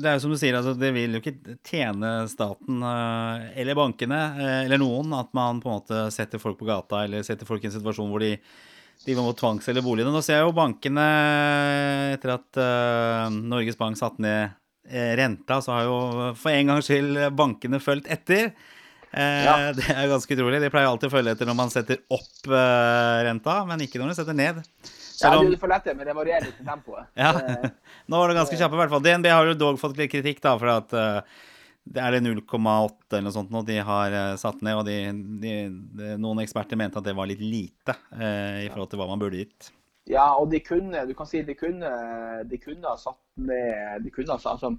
det 0.00 0.06
er 0.08 0.14
jo 0.16 0.22
som 0.22 0.32
du 0.32 0.38
sier, 0.40 0.56
altså, 0.56 0.72
det 0.80 0.88
vil 0.96 1.18
jo 1.18 1.20
ikke 1.20 1.58
tjene 1.68 2.12
staten 2.30 2.78
eh, 2.88 3.48
eller 3.60 3.76
bankene 3.76 4.20
eh, 4.40 4.60
eller 4.64 4.80
noen 4.80 5.12
at 5.18 5.28
man 5.36 5.58
på 5.60 5.68
en 5.68 5.76
måte 5.82 6.06
setter 6.14 6.40
folk 6.40 6.56
på 6.62 6.68
gata 6.70 7.02
eller 7.04 7.26
setter 7.26 7.44
folk 7.48 7.60
i 7.66 7.68
en 7.68 7.74
situasjon 7.74 8.08
hvor 8.08 8.24
de, 8.24 8.30
de 9.04 9.16
må 9.18 9.26
tvangsselge 9.36 9.84
boligene. 9.84 10.14
Nå 10.14 10.22
ser 10.24 10.40
jeg 10.40 10.48
jo 10.48 10.56
bankene, 10.56 11.04
etter 12.16 12.32
at 12.38 12.60
uh, 12.64 13.28
Norges 13.36 13.76
Bank 13.78 14.00
satte 14.00 14.24
ned 14.24 14.56
eh, 14.88 15.12
renta, 15.20 15.60
så 15.62 15.76
har 15.76 15.84
jo 15.90 15.98
for 16.40 16.54
en 16.56 16.72
gangs 16.72 16.88
skyld 16.88 17.20
bankene 17.36 17.80
fulgt 17.84 18.08
etter. 18.10 18.54
Eh, 19.12 19.44
Ja. 19.44 19.58
Det 19.76 19.84
er 19.92 20.08
ganske 20.10 20.32
utrolig. 20.36 20.62
De 20.64 20.72
pleier 20.72 20.88
alltid 20.88 21.08
å 21.12 21.14
følge 21.18 21.36
etter 21.36 21.48
når 21.48 21.56
man 21.60 21.70
setter 21.72 22.00
opp 22.12 22.48
eh, 22.48 23.18
renta, 23.28 23.60
men 23.68 23.84
ikke 23.84 24.00
når 24.00 24.14
de 24.14 24.18
setter 24.22 24.36
ned. 24.36 24.64
Ja, 25.18 25.34
det 25.34 25.56
er 25.56 25.60
for 25.60 25.72
lett, 25.72 25.86
men 25.98 26.06
det 26.06 26.16
varierer 26.16 26.46
litt 26.46 26.58
i 26.62 26.66
tempoet. 26.66 27.10
ja, 27.18 27.34
Eh, 27.38 27.70
nå 28.06 28.18
var 28.20 28.30
det 28.30 28.38
ganske 28.38 28.58
kjappe 28.58 28.76
i 28.76 28.82
hvert 28.82 28.92
fall. 28.92 29.04
DNB 29.04 29.30
har 29.32 29.50
jo 29.50 29.56
dog 29.58 29.78
fått 29.80 29.98
litt 29.98 30.12
kritikk 30.12 30.42
da, 30.44 30.56
for 30.60 30.70
at 30.78 30.94
det 31.88 32.02
er 32.02 32.14
det 32.14 32.20
0,8 32.24 33.16
eller 33.16 33.26
noe 33.26 33.34
sånt 33.34 33.52
nå 33.52 33.62
de 33.66 33.78
har 33.84 34.14
eh, 34.14 34.36
satt 34.40 34.62
ned, 34.64 34.76
og 34.80 34.86
de, 34.88 34.96
de, 35.42 35.54
de, 35.98 36.12
noen 36.20 36.42
eksperter 36.44 36.78
mente 36.78 37.00
at 37.00 37.06
det 37.06 37.16
var 37.16 37.28
litt 37.30 37.42
lite 37.42 37.96
eh, 38.18 38.64
i 38.66 38.70
forhold 38.72 38.92
til 38.92 39.00
hva 39.00 39.08
man 39.10 39.22
burde 39.22 39.40
gitt. 39.40 39.70
Ja, 40.08 40.30
og 40.40 40.50
de 40.52 40.60
kunne 40.64 41.04
du 41.08 41.14
kan 41.16 41.28
si 41.28 41.42
de 41.44 41.56
kunne, 41.56 41.88
de 42.48 42.60
kunne 42.60 42.88
ha 42.88 42.96
satt 42.96 43.20
ned 43.36 44.04
de 44.04 44.12
kunne 44.12 44.32
ha, 44.32 44.54
altså, 44.54 44.72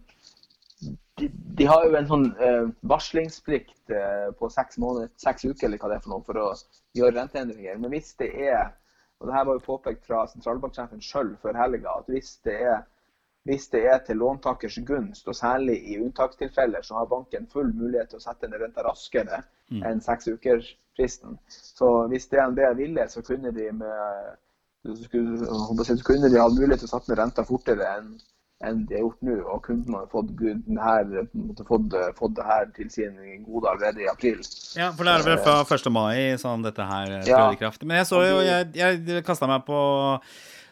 de, 1.20 1.28
de, 1.30 1.68
har 1.70 1.86
jo 1.86 1.98
en 2.00 2.08
sånn 2.10 2.28
uh, 2.40 2.70
varslingsplikt 2.88 3.92
uh, 3.92 4.30
på 4.40 4.50
seks, 4.50 4.80
måneder, 4.82 5.12
seks 5.22 5.46
uker 5.46 5.68
eller 5.68 5.82
hva 5.82 5.92
det 5.92 6.00
er 6.00 6.06
for 6.06 6.14
noe, 6.16 6.24
for 6.26 6.40
å 6.40 6.46
gjøre 6.98 7.18
renteendringer. 7.18 7.78
Men 7.84 7.92
hvis 7.94 8.14
det 8.22 8.32
er 8.48 8.72
og 9.20 9.28
det 9.28 9.36
her 9.36 9.46
var 9.48 9.58
jo 9.58 9.66
påpekt 9.66 10.06
fra 10.08 10.24
sentralbanksjefen 10.32 11.04
sjøl 11.04 11.36
før 11.42 11.58
helga, 11.60 11.98
at 12.00 12.12
hvis 12.12 12.38
det 12.48 12.56
er 12.72 12.82
hvis 13.48 13.70
det 13.74 13.80
er 13.88 14.02
til 14.06 14.20
låntakers 14.20 14.78
gunst, 14.86 15.28
og 15.28 15.36
særlig 15.36 15.78
i 15.90 15.96
unntakstilfeller, 16.04 16.82
så 16.86 17.00
har 17.00 17.08
banken 17.10 17.48
full 17.50 17.72
mulighet 17.74 18.12
til 18.12 18.20
å 18.20 18.24
sette 18.24 18.50
ned 18.50 18.62
renta 18.62 18.84
raskere 18.86 19.40
mm. 19.72 19.80
enn 19.90 20.02
seks 20.06 20.28
uker-fristen. 20.28 21.40
Så 21.48 21.88
hvis 22.12 22.28
DNB 22.30 22.60
ville, 22.78 23.08
så 23.10 23.24
kunne 23.26 23.54
de 23.56 23.72
med 23.80 23.96
så 24.86 25.10
kunne 26.06 26.30
de 26.30 26.40
hatt 26.40 26.56
mulighet 26.56 26.84
til 26.84 26.92
å 26.92 26.92
sette 26.92 27.12
ned 27.12 27.20
renta 27.20 27.48
fortere 27.48 27.88
enn 27.98 28.12
enn 28.66 28.84
de 28.90 28.98
har 28.98 29.06
gjort 29.06 29.26
nå. 29.26 29.38
Og 29.54 29.64
kunden 29.66 29.96
har 29.96 30.08
fått, 30.12 30.32
her, 30.42 31.12
fått, 31.70 31.96
fått, 32.20 32.36
det 32.38 32.46
her 32.50 32.70
til 32.76 32.92
sin 32.94 33.18
gode 33.48 33.72
allerede 33.72 34.04
i 34.04 34.10
april. 34.12 34.44
Ja, 34.78 34.92
for 34.92 35.08
det 35.08 35.16
er 35.16 35.28
vel 35.28 35.42
fra 35.46 35.60
1. 35.64 35.92
mai 35.96 36.38
sånn 36.42 36.66
dette 36.66 36.88
her 36.92 37.20
trådte 37.24 37.58
i 37.58 37.62
kraft. 37.64 37.86
Men 37.86 38.02
jeg 38.02 38.10
så 38.12 38.24
jo, 38.26 38.40
jeg, 38.46 38.72
jeg 38.80 39.26
kasta 39.28 39.50
meg 39.50 39.68
på 39.68 39.80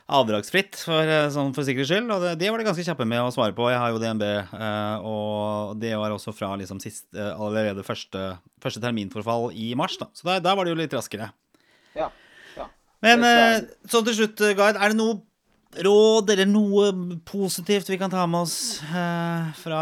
avdragsfritt 0.08 0.78
for, 0.80 1.04
eh, 1.04 1.28
sånn 1.34 1.54
for 1.56 1.68
sikkerhets 1.68 1.92
skyld. 1.92 2.12
Og 2.16 2.24
det, 2.24 2.36
det, 2.40 2.52
var 2.52 2.62
de 2.62 2.68
ganske 2.68 2.86
kjappe 2.88 3.08
med 3.08 3.24
å 3.24 3.32
svare 3.34 3.56
på. 3.56 3.68
Jeg 3.72 3.82
har 3.82 3.92
jo 3.92 4.00
DNB, 4.02 4.24
eh, 4.28 5.08
og 5.08 5.76
det 5.82 5.94
var 6.00 6.16
også 6.16 6.34
fra 6.36 6.54
liksom 6.60 6.80
sist, 6.84 7.10
eh, 7.16 7.34
allerede 7.36 7.84
første, 7.88 8.38
første 8.64 8.84
terminforfall 8.84 9.52
i 9.52 9.74
mars. 9.80 9.98
da. 10.00 10.08
Så 10.16 10.30
der, 10.30 10.44
der, 10.44 10.56
var 10.56 10.66
det 10.66 10.76
jo 10.76 10.80
litt 10.80 10.96
raskere. 10.96 11.32
Ja, 11.98 12.10
ja. 12.56 12.70
Men 13.04 13.24
sånn 13.86 14.06
til 14.08 14.16
slutt, 14.22 14.42
Gard, 14.58 14.80
er 14.80 14.94
det 14.94 14.98
noe 14.98 15.20
råd 15.76 16.30
eller 16.30 16.48
noe 16.50 16.92
positivt 17.28 17.90
vi 17.90 17.98
kan 18.00 18.12
ta 18.12 18.24
med 18.28 18.46
oss 18.48 18.80
uh, 18.88 19.52
fra, 19.60 19.82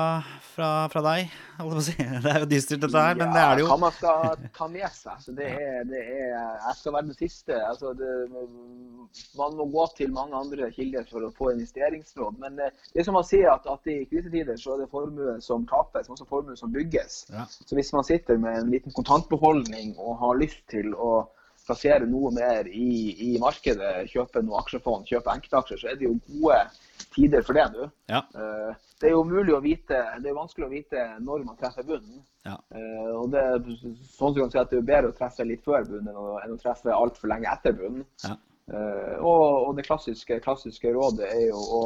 fra, 0.56 0.70
fra, 0.92 1.04
deg? 1.06 1.34
Det 1.56 2.32
er 2.32 2.42
jo 2.42 2.48
dystert, 2.52 2.82
dette 2.84 3.00
her, 3.00 3.16
men 3.16 3.32
det 3.32 3.42
er 3.42 3.54
det 3.56 3.64
jo. 3.64 3.68
Hva 3.70 3.78
man 3.80 3.94
skal 3.96 4.48
ta 4.58 4.68
med 4.68 4.88
seg. 4.92 5.22
Så 5.24 5.36
det 5.38 5.48
er, 5.54 5.86
det 5.88 6.02
er, 6.02 6.34
jeg 6.34 6.74
skal 6.80 6.96
være 6.98 7.08
den 7.08 7.16
siste. 7.16 7.60
Altså 7.70 7.94
det, 7.96 8.10
man 9.40 9.56
må 9.56 9.70
gå 9.72 9.86
til 9.96 10.12
mange 10.12 10.36
andre 10.36 10.68
kilder 10.76 11.08
for 11.08 11.24
å 11.24 11.32
få 11.38 11.54
investeringsråd. 11.54 12.42
Men 12.42 12.60
det, 12.60 12.72
det 12.92 13.04
er 13.04 13.08
som 13.08 13.16
man 13.16 13.28
sier, 13.28 13.48
at, 13.54 13.70
at 13.72 13.88
i 13.92 14.02
krisetider 14.12 14.60
så 14.60 14.76
er 14.76 14.84
det 14.84 14.92
formue 14.92 15.38
som 15.46 15.64
tapes, 15.70 16.10
men 16.10 16.18
også 16.18 16.28
formue 16.28 16.60
som 16.60 16.76
bygges. 16.76 17.22
Ja. 17.32 17.48
Så 17.48 17.80
hvis 17.80 17.94
man 17.96 18.08
sitter 18.08 18.42
med 18.42 18.60
en 18.60 18.74
liten 18.74 18.96
kontantbeholdning 18.96 19.96
og 19.96 20.20
har 20.26 20.44
lyst 20.44 20.66
til 20.74 20.92
å 21.00 21.14
plassere 21.66 22.08
noe 22.10 22.32
mer 22.36 22.68
i, 22.70 22.90
i, 23.28 23.30
markedet, 23.42 24.06
kjøpe 24.12 24.44
noe 24.46 24.60
aksjefond, 24.62 25.08
kjøpe 25.10 25.34
enkeltaksjer, 25.34 25.82
så 25.82 25.92
er 25.92 26.00
det 26.00 26.08
jo 26.08 26.18
gode 26.28 26.60
tider 27.16 27.46
for 27.46 27.58
det 27.58 27.66
nå. 27.74 27.88
Ja. 28.12 28.22
Uh, 28.36 28.74
det 29.02 29.10
er 29.10 29.16
jo 29.16 29.24
mulig 29.28 29.56
å 29.56 29.62
vite, 29.64 30.02
det 30.24 30.32
er 30.32 30.38
vanskelig 30.38 30.68
å 30.68 30.72
vite 30.72 31.06
når 31.24 31.46
man 31.48 31.58
treffer 31.60 31.88
bunnen. 31.88 32.22
Ja. 32.46 32.58
Uh, 32.74 33.12
og 33.22 33.34
det, 33.34 33.44
sånn 34.16 34.38
kan 34.38 34.54
si 34.54 34.62
at 34.62 34.72
det 34.72 34.82
er 34.82 34.90
bedre 34.92 35.12
å 35.12 35.18
treffe 35.18 35.48
litt 35.48 35.66
før 35.66 35.88
bunnen 35.90 36.14
enn 36.14 36.54
å, 36.56 36.62
treffe 36.62 36.94
altfor 36.94 37.34
lenge 37.34 37.50
etter 37.52 37.76
bunnen. 37.78 38.06
Ja. 38.24 38.38
Uh, 38.66 39.18
og, 39.20 39.44
og, 39.68 39.74
det 39.78 39.86
klassiske, 39.86 40.40
klassiske 40.42 40.94
rådet 40.94 41.28
er 41.30 41.50
jo 41.52 41.60
å 41.60 41.84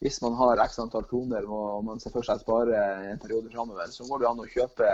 hvis 0.00 0.20
man 0.24 0.34
har 0.38 0.60
x 0.64 0.78
antall 0.80 1.04
kroner 1.08 1.44
og 1.44 1.84
man 1.84 2.00
ser 2.00 2.12
for 2.14 2.24
seg 2.24 2.40
å 2.40 2.42
spare 2.42 2.82
en 3.10 3.20
periode 3.20 3.52
framover, 3.52 3.90
så 3.92 4.06
går 4.08 4.22
det 4.22 4.28
an 4.30 4.40
å 4.40 4.48
kjøpe 4.48 4.92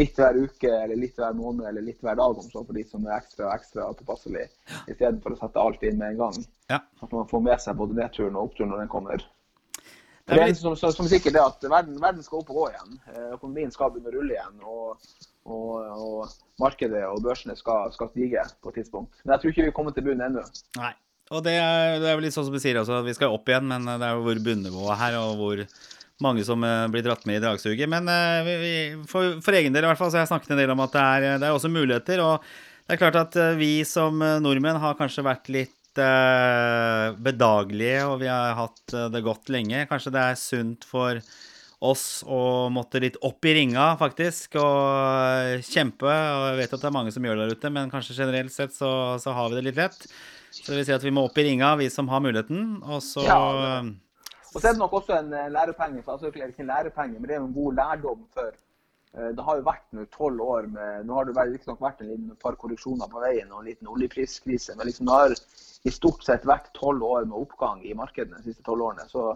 litt 0.00 0.18
hver 0.18 0.38
uke 0.42 0.70
eller 0.74 0.98
litt 0.98 1.18
hver 1.20 1.36
måned 1.38 1.68
eller 1.70 1.86
litt 1.86 2.00
hver 2.02 2.18
dag 2.18 2.38
om 2.42 2.48
så 2.48 2.64
for 2.64 2.74
de 2.74 2.82
som 2.88 3.06
er 3.06 3.18
ekstra 3.20 3.52
ekstra 3.54 3.90
påpasselig, 4.00 4.48
istedenfor 4.90 5.36
å 5.36 5.42
sette 5.42 5.66
alt 5.66 5.84
inn 5.86 6.00
med 6.00 6.16
en 6.16 6.22
gang. 6.24 6.40
Ja. 6.72 6.80
At 6.98 7.14
man 7.14 7.28
får 7.30 7.44
med 7.46 7.62
seg 7.62 7.78
både 7.78 7.98
nedturen 8.00 8.38
og 8.38 8.50
oppturen 8.50 8.74
når 8.74 8.82
den 8.84 8.90
kommer. 8.96 9.28
Det 10.30 10.38
er 10.38 10.54
som, 10.54 10.76
som, 10.78 10.92
som 10.94 11.08
sikkert 11.10 11.34
det 11.34 11.42
at 11.42 11.64
verden, 11.70 11.96
verden, 12.02 12.22
skal 12.22 12.42
opp 12.42 12.50
og 12.52 12.58
gå 12.60 12.66
igjen. 12.70 12.98
Eh, 13.10 13.28
økonomien 13.34 13.72
skal 13.74 13.90
begynne 13.90 14.12
å 14.12 14.14
rulle 14.14 14.36
igjen. 14.36 14.60
Og, 14.62 15.14
og, 15.50 15.70
og 16.06 16.62
markedet 16.62 17.02
og 17.08 17.22
børsene 17.24 17.56
skal, 17.58 17.90
skal, 17.94 18.10
stige 18.12 18.44
på 18.62 18.70
et 18.70 18.78
tidspunkt. 18.78 19.14
Men 19.24 19.34
jeg 19.34 19.42
tror 19.42 19.54
ikke 19.54 19.66
vi 19.66 19.76
kommer 19.78 19.96
til 19.96 20.06
bunnen 20.06 20.26
ennå. 20.28 20.44
Nei. 20.78 20.92
Og 21.30 21.44
det 21.46 21.54
er, 21.54 22.00
det 22.02 22.08
er 22.10 22.16
vel 22.18 22.26
litt 22.26 22.34
sånn 22.34 22.48
som 22.48 22.54
du 22.54 22.58
sier 22.62 22.80
også, 22.80 23.04
vi 23.06 23.14
skal 23.14 23.30
opp 23.30 23.46
igjen, 23.46 23.68
men 23.70 23.86
det 23.86 24.02
er 24.02 24.18
jo 24.18 24.24
hvor 24.24 24.38
bunnivået 24.42 24.98
her, 24.98 25.18
og 25.20 25.36
hvor 25.38 25.60
mange 26.24 26.44
som 26.46 26.64
eh, 26.66 26.86
blir 26.92 27.04
dratt 27.04 27.26
med 27.28 27.38
i 27.38 27.44
dragsuget. 27.44 27.88
Men 27.90 28.08
eh, 28.10 28.40
vi, 28.46 28.72
for, 29.08 29.38
for, 29.44 29.56
egen 29.56 29.74
del 29.74 29.86
i 29.86 29.90
hvert 29.90 30.00
fall, 30.00 30.12
så 30.12 30.20
har 30.20 30.26
jeg 30.26 30.34
snakket 30.34 30.54
en 30.54 30.62
del 30.62 30.72
om 30.74 30.82
at 30.84 30.96
det 30.96 31.04
er, 31.04 31.28
det 31.40 31.48
er 31.48 31.56
også 31.56 31.72
muligheter. 31.72 32.22
Og 32.24 32.48
det 32.86 32.96
er 32.96 33.00
klart 33.00 33.20
at 33.20 33.38
eh, 33.40 33.58
vi 33.60 33.74
som 33.88 34.20
nordmenn 34.42 34.80
har 34.82 34.98
kanskje 34.98 35.26
vært 35.26 35.52
litt 35.52 35.76
bedagelige, 36.00 38.04
og 38.06 38.20
vi 38.20 38.28
har 38.30 38.54
hatt 38.54 38.92
det 39.10 39.22
godt 39.26 39.50
lenge. 39.52 39.82
Kanskje 39.90 40.12
det 40.14 40.20
er 40.22 40.36
sunt 40.38 40.84
for 40.86 41.18
oss 41.82 42.04
å 42.28 42.68
måtte 42.72 43.00
litt 43.02 43.18
opp 43.26 43.44
i 43.48 43.56
ringa, 43.56 43.88
faktisk, 44.00 44.54
og 44.62 45.64
kjempe. 45.66 46.06
Og 46.06 46.44
jeg 46.52 46.60
vet 46.60 46.76
at 46.76 46.84
det 46.84 46.88
er 46.88 46.94
mange 46.94 47.12
som 47.12 47.26
gjør 47.26 47.40
det 47.40 47.48
der 47.48 47.58
ute, 47.58 47.72
men 47.74 47.90
kanskje 47.92 48.20
generelt 48.20 48.54
sett 48.54 48.76
så, 48.76 48.92
så 49.20 49.34
har 49.34 49.50
vi 49.50 49.58
det 49.58 49.66
litt 49.66 49.82
lett. 49.82 50.06
Så 50.50 50.72
det 50.72 50.80
vil 50.80 50.86
si 50.88 50.94
at 50.96 51.04
vi 51.06 51.12
må 51.14 51.24
opp 51.28 51.38
i 51.38 51.46
ringa, 51.46 51.74
vi 51.78 51.90
som 51.92 52.08
har 52.10 52.22
muligheten. 52.24 52.80
Og 52.82 53.02
så 53.06 53.24
ja, 53.26 53.38
og 54.54 54.58
så 54.58 54.66
er 54.66 54.74
det 54.74 54.82
nok 54.82 54.96
også 54.98 55.14
en 55.14 55.32
eh, 55.32 55.52
lærepenge. 55.52 56.02
for 56.02 56.12
altså, 56.12 56.26
ikke 56.26 56.62
en 56.64 56.66
lærepenge, 56.66 57.18
men 57.18 57.28
det 57.28 57.36
er 57.36 57.40
en 57.40 57.54
god 57.54 57.74
lærdom 57.74 58.24
for 58.34 58.48
eh, 59.14 59.30
det 59.36 59.44
har 59.46 59.56
jo 59.56 59.66
vært 59.66 60.10
tolv 60.16 60.40
år 60.42 60.66
med 60.74 61.04
Nå 61.06 61.14
har 61.14 61.28
det 61.28 61.36
riktignok 61.38 61.80
vært 61.80 62.00
en 62.02 62.10
liten 62.10 62.32
par 62.42 62.58
korreksjoner 62.58 63.10
på 63.10 63.22
veien 63.22 63.52
og 63.52 63.60
en 63.60 63.70
liten 63.70 63.90
oljepriskrise, 63.90 64.74
men 64.76 64.90
liksom 64.90 65.06
det 65.06 65.20
har 65.20 65.36
i 65.84 65.92
stort 65.94 66.26
sett 66.26 66.44
vært 66.44 66.72
tolv 66.74 67.02
år 67.02 67.28
med 67.28 67.38
oppgang 67.38 67.84
i 67.86 67.94
markedene 67.94 68.42
de 68.42 68.50
siste 68.50 68.66
tolv 68.66 68.88
årene. 68.90 69.06
Så, 69.08 69.30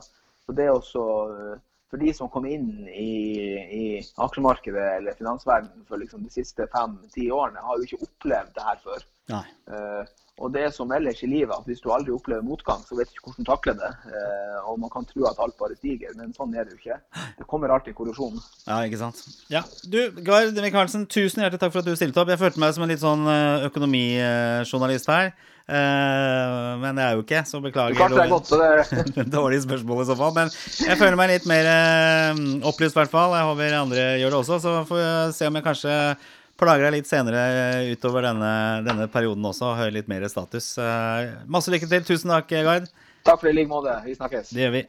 så 0.47 0.57
det 0.59 0.69
også 0.73 1.07
eh, 1.37 1.63
for 1.95 2.03
de 2.03 2.11
som 2.17 2.29
kom 2.29 2.47
inn 2.51 2.89
i, 2.91 3.15
i 3.55 3.85
aksjemarkedet 4.03 4.87
eller 4.97 5.15
finansverdenen 5.15 5.87
for 5.87 6.03
liksom 6.03 6.25
de 6.27 6.33
siste 6.35 6.67
fem-ti 6.75 7.29
årene, 7.31 7.63
har 7.63 7.79
jo 7.79 7.87
ikke 7.87 8.09
opplevd 8.09 8.51
det 8.57 8.65
her 8.67 8.81
før. 8.83 9.05
Uh, 9.31 10.03
og 10.43 10.51
det 10.51 10.65
er 10.67 10.73
som 10.75 10.91
ellers 10.91 11.21
i 11.23 11.29
livet, 11.31 11.53
at 11.55 11.67
hvis 11.69 11.79
du 11.83 11.93
aldri 11.95 12.11
opplever 12.11 12.43
motgang, 12.43 12.81
så 12.83 12.97
vet 12.99 13.07
du 13.07 13.15
ikke 13.15 13.29
hvordan 13.29 13.47
du 13.47 13.51
takler 13.53 13.77
det. 13.79 13.91
Eh, 14.11 14.57
og 14.67 14.81
man 14.83 14.91
kan 14.91 15.07
tro 15.07 15.29
at 15.31 15.39
alt 15.39 15.55
bare 15.61 15.79
stiger, 15.79 16.11
men 16.19 16.35
sånn 16.35 16.57
er 16.59 16.67
det 16.67 16.75
jo 16.75 16.81
ikke. 16.81 16.99
Det 17.39 17.47
kommer 17.51 17.71
alltid 17.71 17.95
korrosjon. 17.95 18.43
Ja, 18.67 18.81
ikke 18.83 18.99
sant. 18.99 19.23
Ja, 19.53 19.63
du, 19.87 20.01
Gard 20.27 20.59
Michaelsen, 20.59 21.07
tusen 21.07 21.45
hjertelig 21.45 21.63
takk 21.63 21.77
for 21.77 21.85
at 21.85 21.89
du 21.91 21.95
stilte 21.95 22.19
opp. 22.19 22.35
Jeg 22.35 22.43
følte 22.43 22.65
meg 22.65 22.75
som 22.75 22.87
en 22.87 22.91
litt 22.91 23.05
sånn 23.05 23.27
eh, 23.31 23.69
økonomijournalist 23.71 25.13
her. 25.15 25.35
Uh, 25.65 26.75
men 26.77 26.99
det 26.99 27.01
er 27.07 27.15
jo 27.17 27.23
ikke, 27.23 27.39
så 27.49 27.57
beklager. 27.65 27.97
Du 27.97 28.19
er 28.21 28.29
godt, 28.29 28.51
så 28.51 28.59
det 28.61 29.31
Dårlig 29.39 29.63
spørsmål 29.63 30.03
i 30.03 30.11
så 30.11 30.19
fall. 30.19 30.35
Men 30.37 30.51
jeg 30.83 30.99
føler 31.01 31.17
meg 31.17 31.31
litt 31.31 31.47
mer 31.49 31.71
opplyst, 32.67 32.99
i 32.99 33.01
hvert 33.01 33.15
fall. 33.15 33.39
Jeg 33.39 33.49
håper 33.49 33.79
andre 33.79 34.09
gjør 34.21 34.35
det 34.35 34.43
også. 34.43 34.59
Så 34.61 34.81
får 34.91 35.01
vi 35.01 35.37
se 35.39 35.49
om 35.49 35.57
jeg 35.57 35.65
kanskje 35.71 35.95
plager 36.61 36.87
deg 36.87 36.99
litt 36.99 37.11
senere 37.11 37.45
utover 37.93 38.29
denne, 38.29 38.53
denne 38.87 39.09
perioden 39.13 39.47
også 39.51 39.73
og 39.73 39.79
hører 39.81 39.97
litt 39.99 40.11
mer 40.11 40.27
status. 40.31 40.75
Eh, 40.79 41.33
masse 41.51 41.73
lykke 41.73 41.89
til. 41.91 42.05
Tusen 42.07 42.35
takk, 42.35 42.53
Gard. 42.67 42.91
Takk 43.25 43.41
for 43.41 43.49
det 43.49 43.57
i 43.57 43.61
like 43.63 43.73
måte. 43.73 43.97
Vi 44.05 44.17
snakkes. 44.19 44.53
Det 44.55 44.67
gjør 44.67 44.77
vi. 44.79 44.85